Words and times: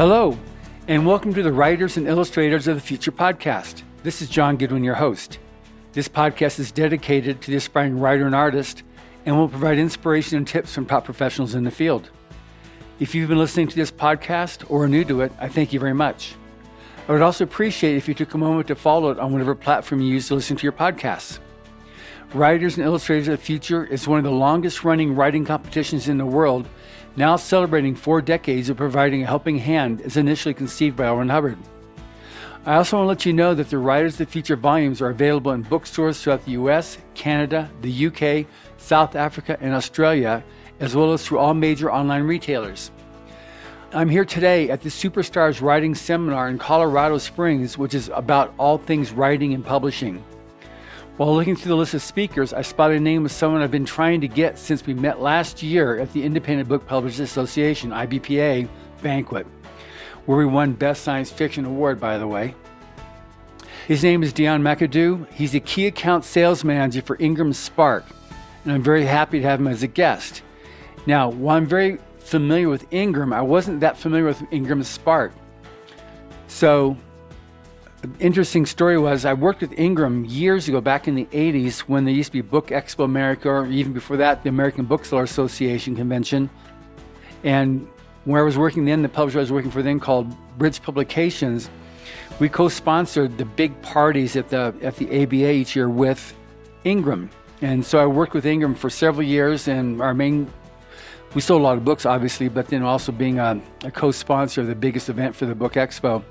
Hello, 0.00 0.34
and 0.88 1.06
welcome 1.06 1.34
to 1.34 1.42
the 1.42 1.52
Writers 1.52 1.98
and 1.98 2.08
Illustrators 2.08 2.66
of 2.66 2.74
the 2.74 2.80
Future 2.80 3.12
podcast. 3.12 3.82
This 4.02 4.22
is 4.22 4.30
John 4.30 4.56
Goodwin, 4.56 4.82
your 4.82 4.94
host. 4.94 5.38
This 5.92 6.08
podcast 6.08 6.58
is 6.58 6.72
dedicated 6.72 7.42
to 7.42 7.50
the 7.50 7.58
aspiring 7.58 8.00
writer 8.00 8.24
and 8.24 8.34
artist 8.34 8.82
and 9.26 9.36
will 9.36 9.50
provide 9.50 9.78
inspiration 9.78 10.38
and 10.38 10.48
tips 10.48 10.74
from 10.74 10.86
top 10.86 11.04
professionals 11.04 11.54
in 11.54 11.64
the 11.64 11.70
field. 11.70 12.08
If 12.98 13.14
you've 13.14 13.28
been 13.28 13.36
listening 13.36 13.68
to 13.68 13.76
this 13.76 13.90
podcast 13.90 14.64
or 14.70 14.84
are 14.84 14.88
new 14.88 15.04
to 15.04 15.20
it, 15.20 15.32
I 15.38 15.48
thank 15.48 15.70
you 15.70 15.78
very 15.78 15.92
much. 15.92 16.34
I 17.06 17.12
would 17.12 17.20
also 17.20 17.44
appreciate 17.44 17.98
if 17.98 18.08
you 18.08 18.14
took 18.14 18.32
a 18.32 18.38
moment 18.38 18.68
to 18.68 18.76
follow 18.76 19.10
it 19.10 19.18
on 19.18 19.32
whatever 19.32 19.54
platform 19.54 20.00
you 20.00 20.14
use 20.14 20.28
to 20.28 20.34
listen 20.34 20.56
to 20.56 20.62
your 20.62 20.72
podcasts. 20.72 21.40
Writers 22.32 22.78
and 22.78 22.86
Illustrators 22.86 23.28
of 23.28 23.38
the 23.38 23.44
Future 23.44 23.84
is 23.84 24.08
one 24.08 24.16
of 24.16 24.24
the 24.24 24.30
longest 24.30 24.82
running 24.82 25.14
writing 25.14 25.44
competitions 25.44 26.08
in 26.08 26.16
the 26.16 26.24
world, 26.24 26.66
now 27.20 27.36
celebrating 27.36 27.94
four 27.94 28.22
decades 28.22 28.70
of 28.70 28.78
providing 28.78 29.22
a 29.22 29.26
helping 29.26 29.58
hand 29.58 30.00
as 30.00 30.16
initially 30.16 30.54
conceived 30.54 30.96
by. 30.96 31.04
Ron 31.04 31.28
Hubbard. 31.28 31.58
I 32.64 32.76
also 32.76 32.96
want 32.96 33.04
to 33.04 33.08
let 33.08 33.26
you 33.26 33.34
know 33.34 33.54
that 33.54 33.68
the 33.68 33.76
Writers 33.76 34.14
of 34.14 34.18
the 34.18 34.26
Future 34.26 34.56
volumes 34.56 35.02
are 35.02 35.10
available 35.10 35.52
in 35.52 35.60
bookstores 35.60 36.22
throughout 36.22 36.46
the 36.46 36.52
US, 36.52 36.96
Canada, 37.14 37.70
the 37.82 38.06
UK, 38.06 38.46
South 38.78 39.16
Africa, 39.16 39.58
and 39.60 39.74
Australia, 39.74 40.42
as 40.80 40.96
well 40.96 41.12
as 41.12 41.22
through 41.22 41.38
all 41.38 41.52
major 41.52 41.92
online 41.92 42.22
retailers. 42.22 42.90
I'm 43.92 44.08
here 44.08 44.24
today 44.24 44.70
at 44.70 44.80
the 44.80 44.88
Superstars 44.88 45.60
Writing 45.60 45.94
Seminar 45.94 46.48
in 46.48 46.56
Colorado 46.56 47.18
Springs, 47.18 47.76
which 47.76 47.92
is 47.92 48.10
about 48.14 48.54
all 48.56 48.78
things 48.78 49.12
writing 49.12 49.52
and 49.52 49.64
publishing. 49.64 50.24
While 51.20 51.34
looking 51.34 51.54
through 51.54 51.68
the 51.68 51.76
list 51.76 51.92
of 51.92 52.00
speakers, 52.00 52.54
I 52.54 52.62
spotted 52.62 52.96
a 52.96 53.00
name 53.00 53.26
of 53.26 53.30
someone 53.30 53.60
I've 53.60 53.70
been 53.70 53.84
trying 53.84 54.22
to 54.22 54.26
get 54.26 54.58
since 54.58 54.86
we 54.86 54.94
met 54.94 55.20
last 55.20 55.62
year 55.62 55.98
at 55.98 56.10
the 56.14 56.22
Independent 56.22 56.66
Book 56.66 56.86
Publishers 56.86 57.20
Association, 57.20 57.90
IBPA, 57.90 58.66
banquet, 59.02 59.46
where 60.24 60.38
we 60.38 60.46
won 60.46 60.72
Best 60.72 61.04
Science 61.04 61.30
Fiction 61.30 61.66
Award, 61.66 62.00
by 62.00 62.16
the 62.16 62.26
way. 62.26 62.54
His 63.86 64.02
name 64.02 64.22
is 64.22 64.32
Deon 64.32 64.62
McAdoo. 64.62 65.30
He's 65.30 65.54
a 65.54 65.60
key 65.60 65.88
account 65.88 66.24
sales 66.24 66.64
manager 66.64 67.02
for 67.02 67.18
Ingram 67.20 67.52
Spark, 67.52 68.06
and 68.64 68.72
I'm 68.72 68.82
very 68.82 69.04
happy 69.04 69.40
to 69.40 69.44
have 69.46 69.60
him 69.60 69.66
as 69.66 69.82
a 69.82 69.88
guest. 69.88 70.40
Now, 71.04 71.28
while 71.28 71.58
I'm 71.58 71.66
very 71.66 71.98
familiar 72.20 72.70
with 72.70 72.86
Ingram, 72.94 73.34
I 73.34 73.42
wasn't 73.42 73.80
that 73.80 73.98
familiar 73.98 74.24
with 74.24 74.42
Ingram 74.50 74.82
Spark. 74.84 75.34
So, 76.46 76.96
interesting 78.18 78.66
story 78.66 78.98
was 78.98 79.24
I 79.24 79.34
worked 79.34 79.60
with 79.60 79.78
Ingram 79.78 80.24
years 80.24 80.68
ago, 80.68 80.80
back 80.80 81.08
in 81.08 81.14
the 81.14 81.26
80s, 81.26 81.80
when 81.80 82.04
there 82.04 82.14
used 82.14 82.28
to 82.28 82.32
be 82.32 82.40
Book 82.40 82.68
Expo 82.68 83.04
America, 83.04 83.48
or 83.48 83.66
even 83.66 83.92
before 83.92 84.16
that, 84.18 84.42
the 84.42 84.48
American 84.48 84.84
Bookseller 84.84 85.22
Association 85.22 85.96
convention. 85.96 86.48
And 87.44 87.86
where 88.24 88.42
I 88.42 88.44
was 88.44 88.56
working 88.56 88.84
then, 88.84 89.02
the 89.02 89.08
publisher 89.08 89.38
I 89.38 89.42
was 89.42 89.52
working 89.52 89.70
for 89.70 89.82
then 89.82 90.00
called 90.00 90.34
Bridge 90.58 90.82
Publications, 90.82 91.70
we 92.38 92.48
co-sponsored 92.48 93.36
the 93.38 93.44
big 93.44 93.80
parties 93.82 94.36
at 94.36 94.48
the 94.48 94.74
at 94.82 94.96
the 94.96 95.22
ABA 95.22 95.50
each 95.52 95.76
year 95.76 95.88
with 95.88 96.34
Ingram. 96.84 97.30
And 97.60 97.84
so 97.84 97.98
I 97.98 98.06
worked 98.06 98.32
with 98.32 98.46
Ingram 98.46 98.74
for 98.74 98.88
several 98.88 99.26
years, 99.26 99.68
and 99.68 100.00
our 100.00 100.14
main 100.14 100.50
we 101.34 101.40
sold 101.40 101.60
a 101.60 101.64
lot 101.64 101.76
of 101.76 101.84
books, 101.84 102.06
obviously, 102.06 102.48
but 102.48 102.66
then 102.66 102.82
also 102.82 103.12
being 103.12 103.38
a, 103.38 103.60
a 103.84 103.90
co-sponsor 103.90 104.62
of 104.62 104.66
the 104.66 104.74
biggest 104.74 105.08
event 105.08 105.36
for 105.36 105.46
the 105.46 105.54
Book 105.54 105.74
Expo. 105.74 106.24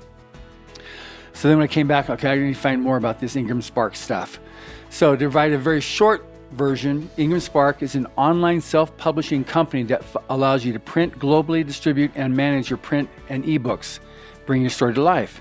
So 1.32 1.48
then 1.48 1.58
when 1.58 1.64
I 1.64 1.68
came 1.68 1.88
back, 1.88 2.10
okay, 2.10 2.30
I 2.30 2.36
need 2.36 2.54
to 2.54 2.60
find 2.60 2.82
more 2.82 2.96
about 2.96 3.20
this 3.20 3.36
Ingram 3.36 3.62
Spark 3.62 3.96
stuff. 3.96 4.38
So 4.90 5.14
to 5.14 5.18
provide 5.18 5.52
a 5.52 5.58
very 5.58 5.80
short 5.80 6.26
version, 6.52 7.08
Ingram 7.16 7.40
Spark 7.40 7.82
is 7.82 7.94
an 7.94 8.06
online 8.16 8.60
self-publishing 8.60 9.44
company 9.44 9.84
that 9.84 10.00
f- 10.00 10.16
allows 10.28 10.64
you 10.64 10.72
to 10.72 10.80
print, 10.80 11.18
globally 11.18 11.64
distribute, 11.64 12.10
and 12.14 12.36
manage 12.36 12.68
your 12.68 12.76
print 12.76 13.08
and 13.28 13.44
ebooks, 13.44 14.00
bring 14.46 14.60
your 14.60 14.70
story 14.70 14.94
to 14.94 15.02
life. 15.02 15.40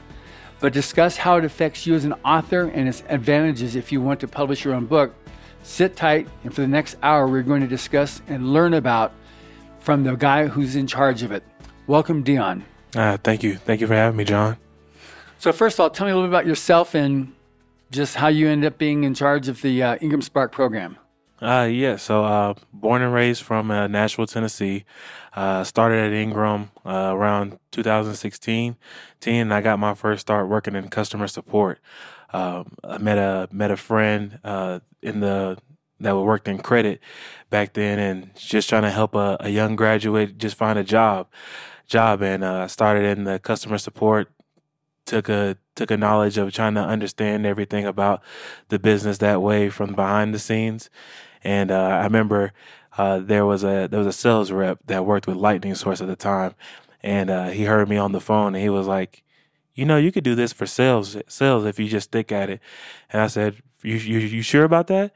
But 0.60 0.74
discuss 0.74 1.18
how 1.18 1.38
it 1.38 1.46
affects 1.46 1.88
you 1.88 1.96
as 1.96 2.06
an 2.06 2.14
author 2.24 2.66
and 2.66 2.88
its 2.88 3.04
advantages 3.08 3.76
if 3.76 3.92
you 3.92 4.02
want 4.02 4.20
to 4.20 4.28
publish 4.28 4.64
your 4.64 4.76
own 4.76 4.86
book. 4.86 5.16
Sit 5.64 5.96
tight, 5.96 6.28
and 6.44 6.54
for 6.54 6.62
the 6.62 6.68
next 6.68 6.96
hour, 7.02 7.28
we're 7.28 7.42
going 7.42 7.62
to 7.62 7.68
discuss 7.68 8.22
and 8.28 8.54
learn 8.54 8.74
about 8.74 9.14
from 9.80 10.04
the 10.04 10.16
guy 10.16 10.48
who's 10.48 10.76
in 10.76 10.86
charge 10.86 11.24
of 11.24 11.32
it. 11.32 11.44
Welcome, 11.88 12.24
Deon. 12.24 12.64
Uh, 12.96 13.18
thank 13.18 13.42
you. 13.44 13.56
Thank 13.56 13.82
you 13.82 13.88
for 13.88 13.96
having 13.96 14.18
me, 14.18 14.26
John. 14.26 14.58
So, 15.40 15.54
first 15.54 15.78
of 15.78 15.80
all, 15.80 15.90
tell 15.90 16.06
me 16.06 16.12
a 16.12 16.16
little 16.16 16.28
bit 16.28 16.34
about 16.34 16.46
yourself 16.46 16.94
and 16.94 17.34
just 17.92 18.16
how 18.16 18.28
you 18.28 18.50
ended 18.50 18.74
up 18.74 18.78
being 18.78 19.06
in 19.06 19.14
charge 19.14 19.48
of 19.48 19.62
the 19.62 19.82
uh, 19.82 19.98
Ingram 20.02 20.22
Spark 20.22 20.52
program. 20.52 20.98
Uh, 21.42 21.66
yeah, 21.72 21.96
so 21.96 22.26
uh, 22.26 22.54
born 22.74 23.02
and 23.02 23.14
raised 23.14 23.44
from 23.44 23.72
uh, 23.72 23.88
Nashville, 23.88 24.28
Tennessee. 24.28 24.84
Uh, 25.34 25.64
started 25.64 26.08
at 26.08 26.12
Ingram 26.12 26.72
uh, 26.86 27.14
around 27.16 27.58
2016. 27.72 28.76
and 29.28 29.54
I 29.54 29.62
got 29.62 29.80
my 29.80 29.94
first 29.94 30.20
start 30.20 30.50
working 30.50 30.76
in 30.76 30.90
customer 30.90 31.28
support. 31.28 31.80
Um, 32.34 32.76
I 32.84 32.98
met 32.98 33.18
a 33.18 33.48
met 33.50 33.72
a 33.72 33.78
friend 33.78 34.40
uh, 34.44 34.82
in 35.02 35.22
the 35.22 35.58
that 36.02 36.18
worked 36.18 36.50
in 36.50 36.58
credit 36.58 37.00
back 37.50 37.74
then, 37.74 37.98
and 37.98 38.36
just 38.36 38.68
trying 38.68 38.84
to 38.84 38.92
help 38.92 39.16
a, 39.16 39.38
a 39.40 39.50
young 39.50 39.78
graduate 39.78 40.38
just 40.38 40.58
find 40.58 40.78
a 40.78 40.84
job. 40.84 41.28
Job, 41.88 42.22
and 42.22 42.44
I 42.44 42.68
started 42.68 43.18
in 43.18 43.24
the 43.24 43.40
customer 43.40 43.78
support 43.78 44.30
took 45.10 45.28
a 45.28 45.58
took 45.76 45.92
a 45.92 45.98
knowledge 45.98 46.38
of 46.38 46.54
trying 46.54 46.76
to 46.76 46.82
understand 46.82 47.46
everything 47.46 47.86
about 47.86 48.22
the 48.70 48.78
business 48.80 49.18
that 49.18 49.42
way 49.42 49.70
from 49.70 49.96
behind 49.96 50.34
the 50.34 50.40
scenes. 50.40 50.90
And 51.44 51.72
uh, 51.72 52.00
I 52.02 52.04
remember 52.04 52.54
uh, 52.98 53.20
there 53.20 53.46
was 53.46 53.64
a 53.64 53.88
there 53.90 54.00
was 54.00 54.08
a 54.08 54.14
sales 54.14 54.52
rep 54.52 54.80
that 54.86 55.06
worked 55.06 55.26
with 55.28 55.38
Lightning 55.38 55.74
Source 55.76 56.00
at 56.02 56.08
the 56.08 56.16
time, 56.16 56.54
and 57.02 57.30
uh, 57.30 57.50
he 57.50 57.64
heard 57.66 57.90
me 57.90 57.98
on 57.98 58.12
the 58.12 58.22
phone 58.22 58.54
and 58.56 58.64
he 58.64 58.70
was 58.70 58.88
like, 58.88 59.24
"You 59.74 59.86
know, 59.86 59.98
you 59.98 60.12
could 60.12 60.24
do 60.24 60.36
this 60.36 60.54
for 60.54 60.68
sales 60.68 61.18
sales 61.28 61.66
if 61.66 61.80
you 61.80 61.88
just 61.88 62.10
stick 62.12 62.32
at 62.32 62.50
it." 62.50 62.62
And 63.12 63.22
I 63.22 63.28
said, 63.28 63.56
"You 63.84 63.96
you 63.96 64.20
you 64.20 64.42
sure 64.44 64.64
about 64.64 64.88
that?" 64.88 65.12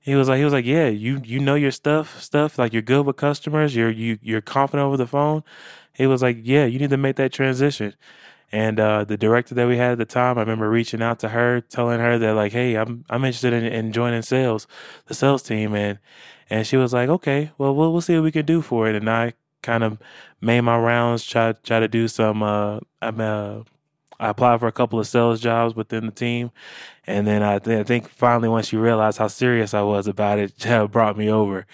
He 0.00 0.14
was 0.14 0.28
like, 0.28 0.38
he 0.38 0.44
was 0.44 0.52
like, 0.52 0.64
yeah, 0.64 0.88
you 0.88 1.20
you 1.24 1.40
know 1.40 1.56
your 1.56 1.72
stuff, 1.72 2.20
stuff 2.22 2.58
like 2.58 2.72
you're 2.72 2.82
good 2.82 3.06
with 3.06 3.16
customers, 3.16 3.74
you're 3.74 3.90
you 3.90 4.18
you're 4.22 4.40
confident 4.40 4.86
over 4.86 4.96
the 4.96 5.06
phone. 5.06 5.42
He 5.94 6.06
was 6.06 6.22
like, 6.22 6.38
yeah, 6.42 6.64
you 6.66 6.78
need 6.78 6.90
to 6.90 6.96
make 6.96 7.16
that 7.16 7.32
transition. 7.32 7.94
And 8.52 8.78
uh, 8.78 9.04
the 9.04 9.16
director 9.16 9.54
that 9.56 9.66
we 9.66 9.76
had 9.76 9.92
at 9.92 9.98
the 9.98 10.04
time, 10.04 10.38
I 10.38 10.42
remember 10.42 10.70
reaching 10.70 11.02
out 11.02 11.18
to 11.20 11.30
her, 11.30 11.60
telling 11.60 12.00
her 12.00 12.18
that 12.18 12.34
like, 12.34 12.52
hey, 12.52 12.76
I'm 12.76 13.04
I'm 13.10 13.24
interested 13.24 13.52
in, 13.52 13.64
in 13.64 13.92
joining 13.92 14.22
sales, 14.22 14.66
the 15.06 15.14
sales 15.14 15.42
team, 15.42 15.74
and 15.74 15.98
and 16.48 16.66
she 16.66 16.76
was 16.76 16.92
like, 16.92 17.08
okay, 17.08 17.50
well 17.58 17.74
we'll 17.74 17.92
we'll 17.92 18.00
see 18.00 18.14
what 18.14 18.24
we 18.24 18.32
can 18.32 18.46
do 18.46 18.62
for 18.62 18.88
it. 18.88 18.94
And 18.94 19.10
I 19.10 19.34
kind 19.62 19.82
of 19.82 19.98
made 20.40 20.60
my 20.60 20.78
rounds, 20.78 21.24
try 21.24 21.52
try 21.52 21.80
to 21.80 21.88
do 21.88 22.08
some. 22.08 22.42
Uh, 22.42 22.80
I'm 23.02 23.20
uh, 23.20 23.62
I 24.18 24.30
applied 24.30 24.60
for 24.60 24.66
a 24.66 24.72
couple 24.72 24.98
of 24.98 25.06
sales 25.06 25.40
jobs 25.40 25.74
within 25.76 26.06
the 26.06 26.12
team, 26.12 26.50
and 27.06 27.26
then 27.26 27.42
I, 27.42 27.58
th- 27.58 27.80
I 27.80 27.82
think 27.82 28.08
finally 28.08 28.48
once 28.48 28.72
you 28.72 28.80
realized 28.80 29.18
how 29.18 29.28
serious 29.28 29.74
I 29.74 29.82
was 29.82 30.06
about 30.06 30.38
it, 30.38 30.58
brought 30.92 31.18
me 31.18 31.30
over, 31.30 31.66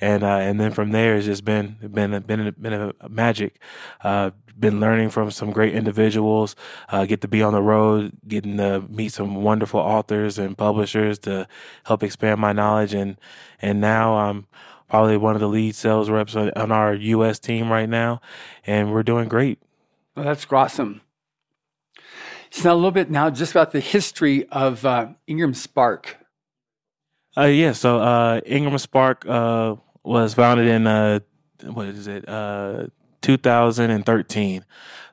and 0.00 0.24
uh, 0.24 0.26
and 0.26 0.58
then 0.58 0.72
from 0.72 0.90
there 0.90 1.16
it's 1.16 1.26
just 1.26 1.44
been 1.44 1.76
been 1.80 2.18
been 2.22 2.54
been 2.60 2.92
a 3.00 3.08
magic. 3.08 3.60
Uh, 4.02 4.32
been 4.58 4.80
learning 4.80 5.10
from 5.10 5.30
some 5.30 5.50
great 5.50 5.74
individuals. 5.74 6.56
Uh, 6.88 7.04
get 7.04 7.20
to 7.22 7.28
be 7.28 7.42
on 7.42 7.52
the 7.52 7.62
road, 7.62 8.12
getting 8.26 8.56
to 8.58 8.80
meet 8.88 9.12
some 9.12 9.42
wonderful 9.42 9.80
authors 9.80 10.38
and 10.38 10.56
publishers 10.56 11.18
to 11.20 11.46
help 11.84 12.02
expand 12.02 12.40
my 12.40 12.52
knowledge, 12.52 12.94
and 12.94 13.16
and 13.60 13.80
now 13.80 14.16
I'm 14.16 14.46
probably 14.88 15.16
one 15.16 15.34
of 15.34 15.40
the 15.40 15.48
lead 15.48 15.74
sales 15.74 16.10
reps 16.10 16.36
on, 16.36 16.50
our 16.70 16.94
U.S. 16.94 17.38
team 17.38 17.70
right 17.70 17.88
now, 17.88 18.20
and 18.66 18.92
we're 18.92 19.02
doing 19.02 19.28
great. 19.28 19.58
Well, 20.14 20.24
that's 20.24 20.46
awesome. 20.50 21.00
So 22.50 22.68
now 22.68 22.74
a 22.74 22.76
little 22.76 22.92
bit 22.92 23.10
now 23.10 23.30
just 23.30 23.50
about 23.50 23.72
the 23.72 23.80
history 23.80 24.46
of 24.50 24.86
uh, 24.86 25.08
Ingram 25.26 25.54
Spark. 25.54 26.18
Uh, 27.36 27.46
yeah, 27.46 27.72
so 27.72 27.98
uh, 27.98 28.40
Ingram 28.46 28.78
Spark 28.78 29.26
uh, 29.26 29.74
was 30.04 30.34
founded 30.34 30.68
in 30.68 30.86
uh, 30.86 31.18
what 31.64 31.86
is 31.86 32.06
it? 32.06 32.28
Uh, 33.24 33.26
2013. 33.26 34.64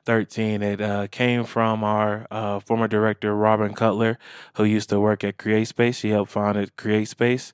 13. 0.04 0.62
It 0.62 0.80
uh, 0.80 1.06
came 1.08 1.44
from 1.44 1.84
our 1.84 2.26
uh, 2.30 2.58
former 2.58 2.88
director, 2.88 3.34
Robin 3.36 3.72
Cutler, 3.72 4.18
who 4.54 4.64
used 4.64 4.88
to 4.90 4.98
work 5.00 5.22
at 5.22 5.38
CreateSpace. 5.38 5.94
She 5.94 6.10
helped 6.10 6.32
found 6.32 6.56
CreateSpace. 6.76 7.52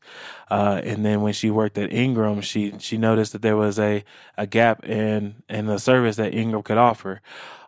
Uh, 0.50 0.81
and 0.82 1.05
then 1.05 1.20
when 1.20 1.34
she 1.34 1.50
worked 1.50 1.76
at 1.76 1.93
Ingram, 1.93 2.40
she 2.40 2.72
she 2.78 2.96
noticed 2.96 3.32
that 3.32 3.43
there 3.43 3.56
was 3.56 3.78
a, 3.78 4.02
a 4.38 4.46
gap 4.46 4.84
in, 4.84 5.43
in 5.49 5.66
the 5.66 5.78
service 5.78 6.16
that 6.16 6.34
Ingram 6.34 6.62
could 6.62 6.78
offer. 6.78 7.20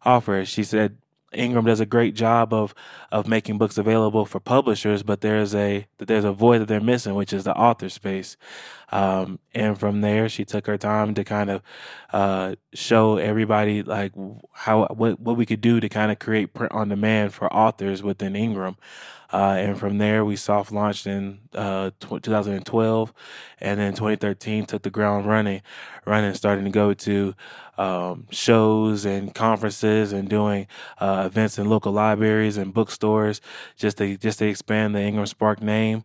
Offer. 0.04 0.46
She 0.46 0.64
said, 0.64 0.96
Ingram 1.32 1.66
does 1.66 1.80
a 1.80 1.86
great 1.86 2.14
job 2.14 2.52
of 2.52 2.74
of 3.12 3.28
making 3.28 3.58
books 3.58 3.78
available 3.78 4.26
for 4.26 4.40
publishers, 4.40 5.02
but 5.02 5.20
there's 5.20 5.54
a 5.54 5.86
there's 5.98 6.24
a 6.24 6.32
void 6.32 6.58
that 6.60 6.68
they're 6.68 6.80
missing, 6.80 7.14
which 7.14 7.32
is 7.32 7.44
the 7.44 7.54
author 7.54 7.88
space. 7.88 8.36
Um, 8.90 9.38
and 9.54 9.78
from 9.78 10.00
there, 10.00 10.28
she 10.28 10.44
took 10.44 10.66
her 10.66 10.78
time 10.78 11.14
to 11.14 11.24
kind 11.24 11.50
of 11.50 11.62
uh, 12.12 12.56
show 12.74 13.16
everybody 13.18 13.82
like 13.82 14.12
how 14.52 14.86
what 14.86 15.20
what 15.20 15.36
we 15.36 15.46
could 15.46 15.60
do 15.60 15.80
to 15.80 15.88
kind 15.88 16.10
of 16.10 16.18
create 16.18 16.54
print 16.54 16.72
on 16.72 16.88
demand 16.88 17.34
for 17.34 17.52
authors 17.52 18.02
within 18.02 18.36
Ingram. 18.36 18.76
Uh, 19.32 19.54
and 19.58 19.78
from 19.78 19.98
there, 19.98 20.24
we 20.24 20.34
soft 20.34 20.72
launched 20.72 21.06
in 21.06 21.38
uh, 21.54 21.90
2012, 22.00 23.12
and 23.60 23.78
then 23.78 23.92
2013 23.92 24.66
took 24.66 24.82
the 24.82 24.90
ground 24.90 25.24
running, 25.26 25.62
running, 26.04 26.34
starting 26.34 26.64
to 26.64 26.70
go 26.70 26.92
to 26.92 27.34
um, 27.78 28.26
shows 28.30 29.04
and 29.04 29.32
conferences 29.34 30.12
and 30.12 30.28
doing 30.28 30.66
uh, 30.98 31.22
events 31.26 31.58
in 31.58 31.68
local 31.68 31.92
libraries 31.92 32.56
and 32.56 32.74
bookstores, 32.74 33.40
just 33.76 33.98
to 33.98 34.16
just 34.16 34.40
to 34.40 34.48
expand 34.48 34.94
the 34.94 35.00
Ingram 35.00 35.26
Spark 35.26 35.62
name. 35.62 36.02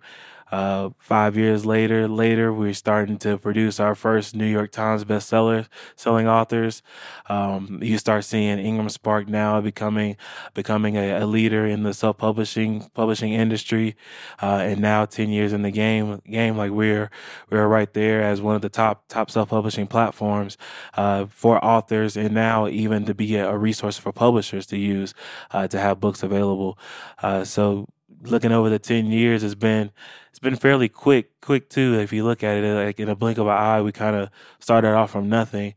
Uh, 0.56 0.90
five 1.00 1.36
years 1.36 1.66
later, 1.66 2.08
later 2.08 2.54
we're 2.54 2.74
starting 2.74 3.18
to 3.18 3.38
produce 3.38 3.78
our 3.78 3.94
first 3.94 4.34
New 4.34 4.46
York 4.46 4.72
Times 4.72 5.04
bestseller 5.04 5.68
selling 5.98 6.30
authors. 6.30 6.82
Um, 7.28 7.80
you 7.82 7.98
start 7.98 8.24
seeing 8.24 8.58
Ingram 8.58 8.88
Spark 8.88 9.28
now 9.28 9.60
becoming 9.60 10.16
becoming 10.54 10.96
a, 10.96 11.24
a 11.24 11.26
leader 11.26 11.66
in 11.66 11.84
the 11.84 11.94
self 11.94 12.18
publishing 12.20 12.90
publishing 12.94 13.34
industry, 13.34 13.98
uh, 14.42 14.62
and 14.64 14.80
now 14.80 15.04
ten 15.04 15.28
years 15.28 15.52
in 15.52 15.62
the 15.62 15.72
game 15.72 16.22
game 16.32 16.56
like 16.56 16.72
we're 16.72 17.12
we're 17.50 17.68
right 17.68 17.94
there 17.94 18.24
as 18.24 18.42
one 18.42 18.56
of 18.56 18.62
the 18.62 18.70
top 18.70 19.10
top 19.10 19.30
self 19.30 19.50
publishing 19.50 19.88
platforms 19.88 20.58
uh, 20.94 21.26
for 21.26 21.64
authors, 21.66 22.16
and 22.16 22.34
now 22.34 22.66
even 22.70 23.04
to 23.04 23.14
be 23.14 23.36
a, 23.36 23.50
a 23.50 23.58
resource 23.58 23.98
for 23.98 24.14
publishers 24.14 24.66
to 24.68 24.78
use 24.78 25.14
uh, 25.52 25.68
to 25.68 25.78
have 25.78 26.00
books 26.00 26.24
available. 26.24 26.80
Uh, 27.22 27.44
so 27.44 27.90
looking 28.22 28.52
over 28.52 28.70
the 28.70 28.80
10 28.80 29.08
years 29.08 29.42
has 29.42 29.56
been 29.56 29.92
it's 30.36 30.40
been 30.42 30.58
fairly 30.58 30.90
quick 30.90 31.40
quick 31.40 31.70
too 31.70 31.98
if 31.98 32.12
you 32.12 32.26
look 32.26 32.44
at 32.44 32.58
it 32.58 32.86
like 32.86 33.00
in 33.00 33.08
a 33.08 33.16
blink 33.16 33.38
of 33.38 33.48
an 33.48 33.54
eye 33.54 33.82
we 33.82 33.94
kind 33.94 34.18
of 34.18 34.30
started 34.60 34.94
off 34.94 35.12
from 35.12 35.30
nothing. 35.30 35.76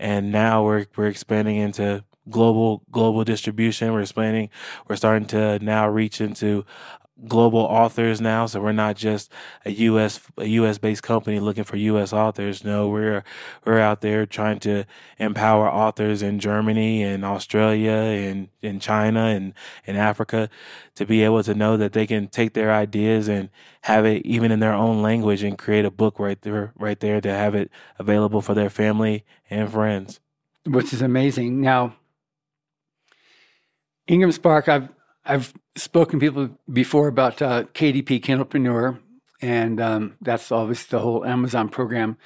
And 0.00 0.32
now 0.32 0.64
we're 0.64 0.86
we're 0.96 1.08
expanding 1.08 1.56
into 1.56 2.04
global 2.30 2.84
global 2.90 3.22
distribution. 3.24 3.92
We're 3.92 4.00
expanding 4.00 4.48
we're 4.88 4.96
starting 4.96 5.28
to 5.28 5.58
now 5.58 5.90
reach 5.90 6.22
into 6.22 6.64
global 7.26 7.60
authors 7.60 8.20
now. 8.20 8.46
So 8.46 8.60
we're 8.60 8.72
not 8.72 8.96
just 8.96 9.32
a 9.64 9.70
U.S. 9.70 10.20
a 10.36 10.46
U.S. 10.46 10.78
based 10.78 11.02
company 11.02 11.40
looking 11.40 11.64
for 11.64 11.76
U.S. 11.76 12.12
authors. 12.12 12.64
No, 12.64 12.88
we're 12.88 13.24
we're 13.64 13.78
out 13.78 14.00
there 14.00 14.26
trying 14.26 14.60
to 14.60 14.84
empower 15.18 15.68
authors 15.68 16.22
in 16.22 16.38
Germany 16.38 17.02
and 17.02 17.24
Australia 17.24 17.92
and 17.92 18.48
in 18.62 18.80
China 18.80 19.26
and 19.26 19.54
in 19.84 19.96
Africa 19.96 20.48
to 20.94 21.06
be 21.06 21.22
able 21.22 21.42
to 21.42 21.54
know 21.54 21.76
that 21.76 21.92
they 21.92 22.06
can 22.06 22.28
take 22.28 22.54
their 22.54 22.72
ideas 22.72 23.28
and 23.28 23.48
have 23.82 24.04
it 24.04 24.24
even 24.24 24.52
in 24.52 24.60
their 24.60 24.74
own 24.74 25.02
language 25.02 25.42
and 25.42 25.58
create 25.58 25.84
a 25.84 25.90
book 25.90 26.18
right 26.18 26.40
there 26.42 26.72
right 26.76 27.00
there 27.00 27.20
to 27.20 27.30
have 27.30 27.54
it 27.54 27.70
available 27.98 28.42
for 28.42 28.54
their 28.54 28.70
family 28.70 29.24
and 29.50 29.70
friends. 29.70 30.20
Which 30.66 30.92
is 30.92 31.02
amazing. 31.02 31.60
Now, 31.60 31.96
Ingram 34.06 34.32
Spark, 34.32 34.68
I've 34.68 34.88
I've 35.24 35.52
spoken 35.78 36.20
people 36.20 36.50
before 36.72 37.08
about 37.08 37.40
uh, 37.40 37.64
KDP 37.74 38.22
Kindlepreneur, 38.22 38.98
and 39.40 39.80
um, 39.80 40.16
that's 40.20 40.50
obviously 40.52 40.96
the 40.96 41.02
whole 41.02 41.24
Amazon 41.24 41.68
program. 41.68 42.16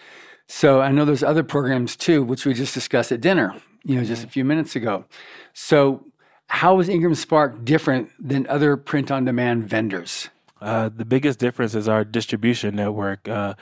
So 0.47 0.81
I 0.81 0.91
know 0.91 1.05
there's 1.05 1.23
other 1.23 1.43
programs 1.45 1.97
too, 1.97 2.23
which 2.23 2.45
we 2.45 2.55
just 2.55 2.75
discussed 2.75 3.13
at 3.13 3.21
dinner, 3.21 3.55
you 3.85 3.97
know, 3.97 4.05
just 4.05 4.25
a 4.25 4.29
few 4.29 4.45
minutes 4.45 4.77
ago. 4.77 5.05
So 5.53 6.07
how 6.49 6.79
is 6.81 6.89
Ingram 6.89 7.15
Spark 7.15 7.65
different 7.65 8.11
than 8.19 8.47
other 8.49 8.77
print-on-demand 8.77 9.69
vendors? 9.69 10.29
Uh, 10.61 10.91
the 10.95 11.05
biggest 11.05 11.39
difference 11.39 11.75
is 11.75 11.89
our 11.89 12.05
distribution 12.05 12.77
network. 12.77 13.29
Uh, 13.29 13.55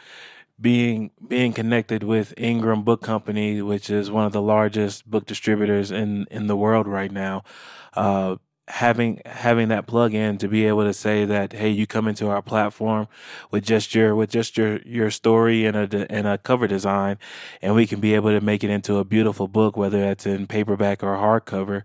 being 0.61 1.11
being 1.27 1.55
connected 1.55 2.03
with 2.03 2.35
Ingram 2.37 2.83
Book 2.83 3.01
Company, 3.01 3.63
which 3.63 3.89
is 3.89 4.11
one 4.11 4.27
of 4.27 4.33
the 4.33 4.43
largest 4.43 5.11
book 5.11 5.25
distributors 5.25 5.91
in 5.91 6.27
in 6.31 6.49
the 6.49 6.57
world 6.57 6.87
right 6.87 7.11
now. 7.11 7.45
Uh, 7.95 8.37
having 8.71 9.21
having 9.27 9.69
that 9.69 9.87
plug 9.87 10.15
in 10.15 10.39
to 10.39 10.47
be 10.47 10.65
able 10.65 10.85
to 10.85 10.93
say 10.93 11.25
that 11.25 11.53
hey 11.53 11.69
you 11.69 11.87
come 11.87 12.07
into 12.07 12.29
our 12.29 12.41
platform 12.41 13.09
with 13.51 13.65
just 13.65 13.95
your 13.95 14.15
with 14.15 14.31
just 14.31 14.57
your 14.57 14.79
your 14.83 15.11
story 15.11 15.67
and 15.67 15.77
a 15.77 16.07
and 16.13 16.27
a 16.27 16.39
cover 16.39 16.69
design 16.69 17.19
and 17.61 17.75
we 17.75 17.85
can 17.85 17.99
be 17.99 18.15
able 18.15 18.31
to 18.31 18.41
make 18.41 18.63
it 18.63 18.71
into 18.71 18.99
a 18.99 19.05
beautiful 19.05 19.49
book 19.49 19.77
whether 19.77 20.01
that's 20.01 20.25
in 20.25 20.47
paperback 20.47 21.03
or 21.03 21.17
hardcover 21.17 21.83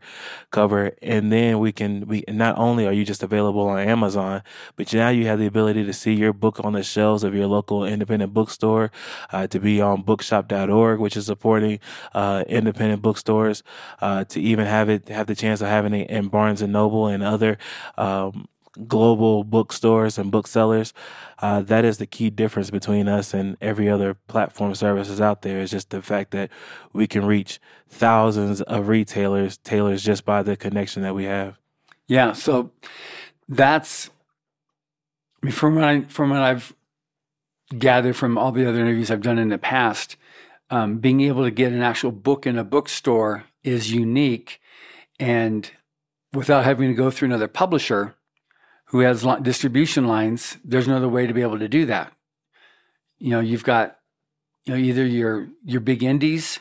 cover 0.52 0.92
and 1.02 1.32
then 1.32 1.58
we 1.60 1.72
can 1.72 2.06
we 2.08 2.24
not 2.28 2.56
only 2.58 2.86
are 2.86 2.94
you 2.94 3.04
just 3.04 3.24
available 3.24 3.68
on 3.68 3.80
Amazon 3.80 4.44
but 4.76 4.94
now 4.94 5.10
you 5.10 5.26
have 5.26 5.40
the 5.40 5.48
ability 5.48 5.84
to 5.84 5.94
see 5.94 6.14
your 6.14 6.34
book 6.34 6.64
on 6.64 6.74
the 6.74 6.84
shelves 6.84 7.24
of 7.24 7.34
your 7.34 7.48
local 7.48 7.84
independent 7.84 8.32
bookstore 8.32 8.92
uh, 9.34 9.48
to 9.48 9.60
be 9.60 9.82
on 9.82 10.04
bookshop.org 10.04 11.00
which 11.00 11.18
is 11.18 11.26
supporting 11.26 11.80
uh, 12.14 12.44
independent 12.48 13.02
bookstores 13.02 13.64
uh, 14.02 14.24
to 14.26 14.40
even 14.40 14.66
have 14.68 14.88
it 14.88 15.10
have 15.10 15.26
the 15.26 15.36
chance 15.36 15.62
of 15.62 15.68
having 15.68 15.94
it 15.94 16.10
in 16.10 16.28
Barnes 16.28 16.62
and 16.62 16.75
Noble 16.76 17.08
and 17.08 17.24
other 17.24 17.58
um, 17.98 18.48
global 18.88 19.44
bookstores 19.44 20.18
and 20.18 20.32
booksellers. 20.32 20.94
Uh, 21.40 21.62
that 21.62 21.84
is 21.86 21.98
the 21.98 22.06
key 22.06 22.30
difference 22.30 22.70
between 22.70 23.08
us 23.08 23.34
and 23.34 23.58
every 23.62 23.90
other 23.90 24.14
platform 24.28 24.76
services 24.76 25.20
out 25.20 25.42
there. 25.42 25.60
Is 25.60 25.72
just 25.72 25.90
the 25.90 26.02
fact 26.02 26.32
that 26.32 26.50
we 26.94 27.08
can 27.08 27.26
reach 27.26 27.60
thousands 27.88 28.62
of 28.62 28.88
retailers, 28.88 29.58
tailors 29.58 30.04
just 30.04 30.26
by 30.26 30.44
the 30.44 30.56
connection 30.56 31.02
that 31.04 31.16
we 31.16 31.26
have. 31.26 31.58
Yeah, 32.08 32.34
so 32.34 32.72
that's 33.50 34.10
I 35.42 35.46
mean, 35.46 35.52
from 35.54 35.76
what 35.76 35.84
I, 35.84 36.02
from 36.02 36.30
what 36.32 36.42
I've 36.42 36.74
gathered 37.78 38.16
from 38.16 38.38
all 38.38 38.52
the 38.52 38.68
other 38.68 38.80
interviews 38.80 39.12
I've 39.12 39.22
done 39.22 39.40
in 39.40 39.50
the 39.50 39.58
past. 39.58 40.18
Um, 40.70 40.98
being 40.98 41.22
able 41.22 41.44
to 41.44 41.52
get 41.52 41.74
an 41.74 41.82
actual 41.82 42.12
book 42.12 42.48
in 42.48 42.58
a 42.58 42.64
bookstore 42.64 43.46
is 43.64 43.92
unique, 43.92 44.60
and 45.20 45.70
without 46.36 46.66
having 46.66 46.90
to 46.90 46.94
go 46.94 47.10
through 47.10 47.28
another 47.28 47.48
publisher 47.48 48.16
who 48.86 49.00
has 49.00 49.26
distribution 49.42 50.08
lines, 50.08 50.58
there's 50.64 50.88
no 50.88 50.98
other 50.98 51.10
way 51.10 51.26
to 51.26 51.34
be 51.34 51.42
able 51.42 51.60
to 51.60 51.68
do 51.68 51.86
that. 51.88 52.14
You 53.18 53.32
know, 53.32 53.40
you've 53.40 53.64
got 53.64 53.98
you 54.66 54.74
know 54.74 54.80
either 54.80 55.06
your 55.06 55.50
your 55.64 55.82
big 55.82 56.04
indies, 56.04 56.60